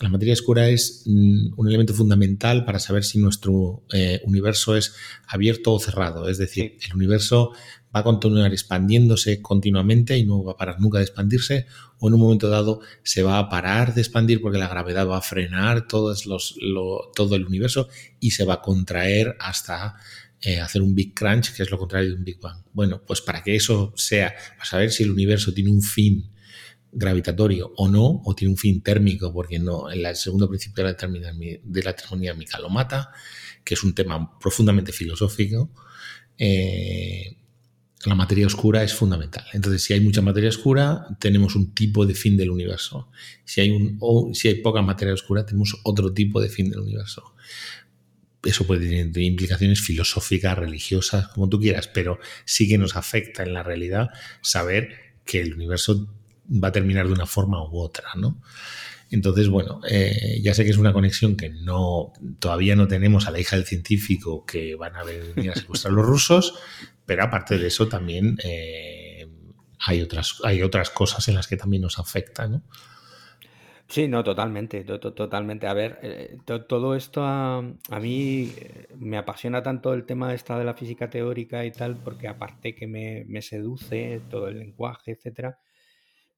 la 0.00 0.08
materia 0.08 0.32
oscura 0.32 0.68
es 0.68 1.02
mm, 1.04 1.54
un 1.58 1.68
elemento 1.68 1.92
fundamental 1.92 2.64
para 2.64 2.78
saber 2.78 3.04
si 3.04 3.18
nuestro 3.18 3.82
eh, 3.92 4.20
universo 4.24 4.76
es 4.76 4.94
abierto 5.26 5.74
o 5.74 5.78
cerrado. 5.78 6.28
Es 6.28 6.38
decir, 6.38 6.78
el 6.86 6.96
universo 6.96 7.52
va 7.94 8.00
a 8.00 8.04
continuar 8.04 8.52
expandiéndose 8.52 9.42
continuamente 9.42 10.16
y 10.16 10.24
no 10.24 10.42
va 10.42 10.52
a 10.52 10.56
parar 10.56 10.80
nunca 10.80 10.98
de 10.98 11.04
expandirse, 11.04 11.66
o 11.98 12.08
en 12.08 12.14
un 12.14 12.20
momento 12.20 12.48
dado 12.48 12.80
se 13.02 13.22
va 13.22 13.38
a 13.38 13.50
parar 13.50 13.94
de 13.94 14.00
expandir 14.00 14.40
porque 14.40 14.58
la 14.58 14.68
gravedad 14.68 15.06
va 15.06 15.18
a 15.18 15.22
frenar 15.22 15.86
todos 15.86 16.24
los, 16.24 16.56
todo 17.14 17.36
el 17.36 17.46
universo 17.46 17.88
y 18.20 18.30
se 18.30 18.44
va 18.44 18.54
a 18.54 18.62
contraer 18.62 19.36
hasta 19.38 19.96
eh, 20.42 20.60
hacer 20.60 20.82
un 20.82 20.94
Big 20.94 21.14
Crunch, 21.14 21.52
que 21.54 21.62
es 21.62 21.70
lo 21.70 21.78
contrario 21.78 22.10
de 22.10 22.16
un 22.16 22.24
Big 22.24 22.40
Bang. 22.40 22.62
Bueno, 22.72 23.02
pues 23.06 23.20
para 23.20 23.42
que 23.42 23.54
eso 23.54 23.92
sea, 23.96 24.34
para 24.56 24.64
saber 24.64 24.90
si 24.90 25.02
el 25.02 25.10
universo 25.10 25.52
tiene 25.52 25.70
un 25.70 25.82
fin 25.82 26.30
gravitatorio 26.92 27.72
o 27.76 27.88
no, 27.88 28.22
o 28.24 28.34
tiene 28.34 28.52
un 28.52 28.58
fin 28.58 28.82
térmico, 28.82 29.32
porque 29.32 29.58
no, 29.58 29.90
el 29.90 30.16
segundo 30.16 30.48
principio 30.48 30.84
de 30.84 30.92
la, 30.92 31.32
de 31.62 31.82
la 31.82 31.92
termodinámica 31.94 32.58
lo 32.58 32.68
mata, 32.68 33.10
que 33.64 33.74
es 33.74 33.82
un 33.84 33.94
tema 33.94 34.38
profundamente 34.38 34.92
filosófico. 34.92 35.70
Eh, 36.38 37.36
la 38.06 38.14
materia 38.14 38.46
oscura 38.46 38.82
es 38.82 38.94
fundamental. 38.94 39.44
Entonces, 39.52 39.82
si 39.82 39.92
hay 39.92 40.00
mucha 40.00 40.22
materia 40.22 40.48
oscura, 40.48 41.06
tenemos 41.18 41.54
un 41.54 41.74
tipo 41.74 42.06
de 42.06 42.14
fin 42.14 42.36
del 42.36 42.50
universo. 42.50 43.10
Si 43.44 43.60
hay, 43.60 43.70
un, 43.70 44.34
si 44.34 44.48
hay 44.48 44.54
poca 44.54 44.80
materia 44.80 45.12
oscura, 45.12 45.44
tenemos 45.44 45.78
otro 45.84 46.12
tipo 46.14 46.40
de 46.40 46.48
fin 46.48 46.70
del 46.70 46.80
universo. 46.80 47.34
Eso 48.42 48.66
puede 48.66 48.88
tener 48.88 49.18
implicaciones 49.18 49.80
filosóficas, 49.80 50.58
religiosas, 50.58 51.28
como 51.28 51.48
tú 51.48 51.60
quieras, 51.60 51.88
pero 51.88 52.18
sí 52.44 52.68
que 52.68 52.78
nos 52.78 52.96
afecta 52.96 53.42
en 53.42 53.52
la 53.52 53.62
realidad 53.62 54.08
saber 54.40 54.90
que 55.24 55.40
el 55.40 55.54
universo 55.54 56.08
va 56.50 56.68
a 56.68 56.72
terminar 56.72 57.06
de 57.06 57.12
una 57.12 57.26
forma 57.26 57.62
u 57.62 57.78
otra, 57.78 58.08
¿no? 58.16 58.40
Entonces, 59.10 59.48
bueno, 59.48 59.80
eh, 59.88 60.40
ya 60.40 60.54
sé 60.54 60.64
que 60.64 60.70
es 60.70 60.76
una 60.76 60.92
conexión 60.92 61.36
que 61.36 61.50
no 61.50 62.12
todavía 62.38 62.76
no 62.76 62.86
tenemos 62.86 63.26
a 63.26 63.32
la 63.32 63.40
hija 63.40 63.56
del 63.56 63.66
científico 63.66 64.46
que 64.46 64.76
van 64.76 64.94
a 64.94 65.02
venir 65.02 65.50
a 65.50 65.56
secuestrar 65.56 65.92
los 65.92 66.06
rusos, 66.06 66.54
pero 67.06 67.24
aparte 67.24 67.58
de 67.58 67.66
eso 67.66 67.88
también 67.88 68.38
eh, 68.44 69.28
hay, 69.80 70.00
otras, 70.00 70.36
hay 70.44 70.62
otras 70.62 70.90
cosas 70.90 71.26
en 71.26 71.34
las 71.34 71.48
que 71.48 71.56
también 71.56 71.82
nos 71.82 71.98
afecta, 71.98 72.46
¿no? 72.46 72.62
Sí, 73.90 74.06
no, 74.06 74.22
totalmente, 74.22 74.84
totalmente. 74.84 75.66
A 75.66 75.74
ver, 75.74 75.98
eh, 76.02 76.38
todo 76.68 76.94
esto 76.94 77.24
a, 77.24 77.60
mí 78.00 78.52
eh, 78.56 78.86
me 78.96 79.16
apasiona 79.18 79.64
tanto 79.64 79.92
el 79.92 80.06
tema 80.06 80.32
esta 80.32 80.56
de 80.56 80.64
la 80.64 80.74
física 80.74 81.10
teórica 81.10 81.64
y 81.64 81.72
tal, 81.72 81.96
porque 81.96 82.28
aparte 82.28 82.76
que 82.76 82.86
me, 82.86 83.24
me 83.26 83.42
seduce 83.42 84.20
todo 84.30 84.46
el 84.46 84.60
lenguaje, 84.60 85.10
etcétera, 85.12 85.58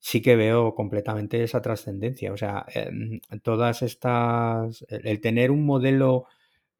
sí 0.00 0.22
que 0.22 0.36
veo 0.36 0.74
completamente 0.74 1.42
esa 1.42 1.62
trascendencia. 1.62 2.32
O 2.32 2.36
sea, 2.38 2.66
em, 2.74 3.20
todas 3.42 3.82
estas. 3.82 4.84
El, 4.90 5.20
tener 5.20 5.50
un 5.50 5.66
modelo 5.66 6.26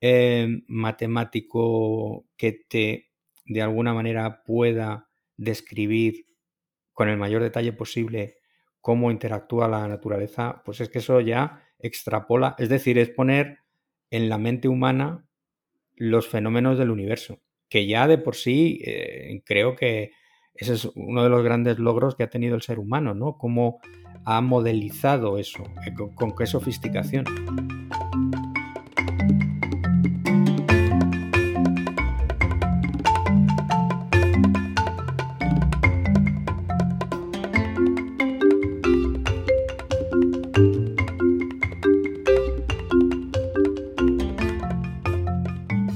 em, 0.01 0.65
matemático 0.69 2.27
que 2.37 2.53
te 2.69 3.11
de 3.47 3.63
alguna 3.63 3.95
manera 3.95 4.43
pueda 4.45 5.09
describir 5.37 6.27
con 6.93 7.09
el 7.09 7.19
mayor 7.19 7.43
detalle 7.43 7.73
posible 7.73 8.42
cómo 8.83 9.11
interactúa 9.11 9.69
la 9.69 9.89
naturaleza, 9.89 10.61
pues 10.65 10.81
es 10.83 10.91
que 10.91 10.99
eso 10.99 11.21
ya 11.21 11.63
extrapola, 11.79 12.55
es 12.59 12.69
decir, 12.69 12.99
es 12.99 13.09
poner 13.09 13.61
en 14.11 14.29
la 14.29 14.37
mente 14.37 14.69
humana 14.69 15.25
los 15.95 16.29
fenómenos 16.29 16.79
del 16.79 16.91
universo, 16.91 17.41
que 17.69 17.87
ya 17.87 18.07
de 18.07 18.19
por 18.19 18.35
sí 18.35 18.83
eh, 18.85 19.41
creo 19.47 19.77
que 19.77 20.11
ese 20.55 20.75
es 20.75 20.85
uno 20.97 21.23
de 21.23 21.31
los 21.31 21.43
grandes 21.43 21.79
logros 21.79 22.15
que 22.17 22.25
ha 22.25 22.31
tenido 22.31 22.55
el 22.55 22.63
ser 22.63 22.79
humano, 22.79 23.15
¿no? 23.15 23.39
Cómo 23.39 23.81
ha 24.25 24.41
modelizado 24.41 25.39
eso, 25.39 25.65
eh, 25.87 25.95
con 26.15 26.37
qué 26.37 26.47
sofisticación. 26.47 27.25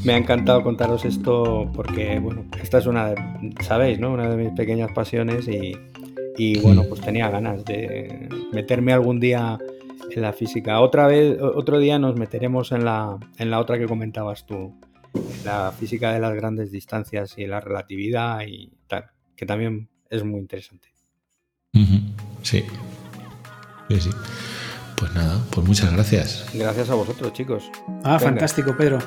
Me 0.07 0.15
ha 0.15 0.19
encantado 0.19 0.63
contaros 0.63 1.05
esto 1.05 1.69
porque, 1.75 2.21
bueno, 2.21 2.45
esta 2.63 2.79
es 2.79 2.87
una, 2.87 3.13
sabéis, 3.61 3.99
¿no? 3.99 4.13
Una 4.13 4.29
de 4.29 4.37
mis 4.37 4.53
pequeñas 4.53 4.93
pasiones 4.93 5.49
y, 5.49 6.61
bueno, 6.61 6.85
pues 6.89 7.01
tenía 7.01 7.29
ganas 7.29 7.65
de 7.65 8.29
meterme 8.53 8.93
algún 8.93 9.19
día 9.19 9.59
en 10.09 10.23
la 10.23 10.33
física. 10.33 10.81
Otra 10.81 11.09
vez, 11.09 11.37
otro 11.41 11.81
día 11.81 11.99
nos 11.99 12.15
meteremos 12.15 12.71
en 12.71 12.85
la, 12.85 13.19
en 13.39 13.51
la 13.51 13.59
otra 13.59 13.79
que 13.79 13.87
comentabas 13.87 14.47
tú, 14.47 14.79
la 15.45 15.73
física 15.73 16.13
de 16.13 16.21
las 16.21 16.35
grandes 16.35 16.71
distancias 16.71 17.35
y 17.37 17.47
la 17.47 17.59
relatividad 17.59 18.43
y 18.47 18.71
tal, 18.87 19.07
que 19.35 19.45
también 19.45 19.89
es 20.09 20.23
muy 20.23 20.39
interesante. 20.39 20.87
Sí. 22.43 22.65
Sí, 23.89 24.01
sí. 24.01 24.11
Pues 24.97 25.13
nada, 25.17 25.45
pues 25.51 25.67
muchas 25.67 25.93
gracias. 25.93 26.49
Gracias 26.55 26.91
a 26.91 26.95
vosotros, 26.95 27.33
chicos. 27.33 27.71
Ah, 28.05 28.21
fantástico, 28.21 28.77
Pedro. 28.77 28.99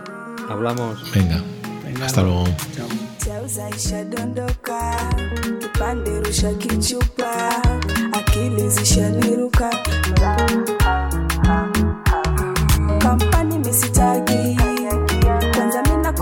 Hablamos. 0.49 1.11
Venga. 1.13 1.41
Venga 1.83 2.05
Hasta 2.05 2.21
luego. 2.23 2.45
Chao. 2.75 2.87
kipande 5.59 6.19
rusha 6.21 6.53
kichupa, 6.53 7.61
akili 8.11 8.69
zishaniruka. 8.69 9.69
Kampani 12.99 13.57
kwanza 15.55 15.81
mina 15.83 16.13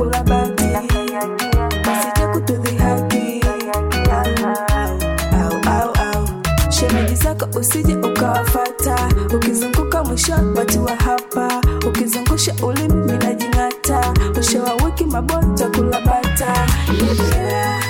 basije 1.85 2.27
kutudhihaki. 2.33 3.41
Shemeji 6.69 7.15
zako 7.15 7.59
usije 7.59 7.95
ukawafata, 7.95 8.95
ukizunguka 9.35 10.03
mwisho 10.03 10.33
watu 10.55 10.85
wa 10.85 10.95
hapa, 10.95 11.61
ukizungusha 11.87 12.53
ulimi 12.63 13.06
Show 14.49 14.63
a 14.63 14.77
work 14.81 15.01
in 15.01 15.09
my 15.09 15.19
bone, 15.19 15.55
takula 15.57 15.99
bata. 16.05 16.53
Yeah. 17.35 17.86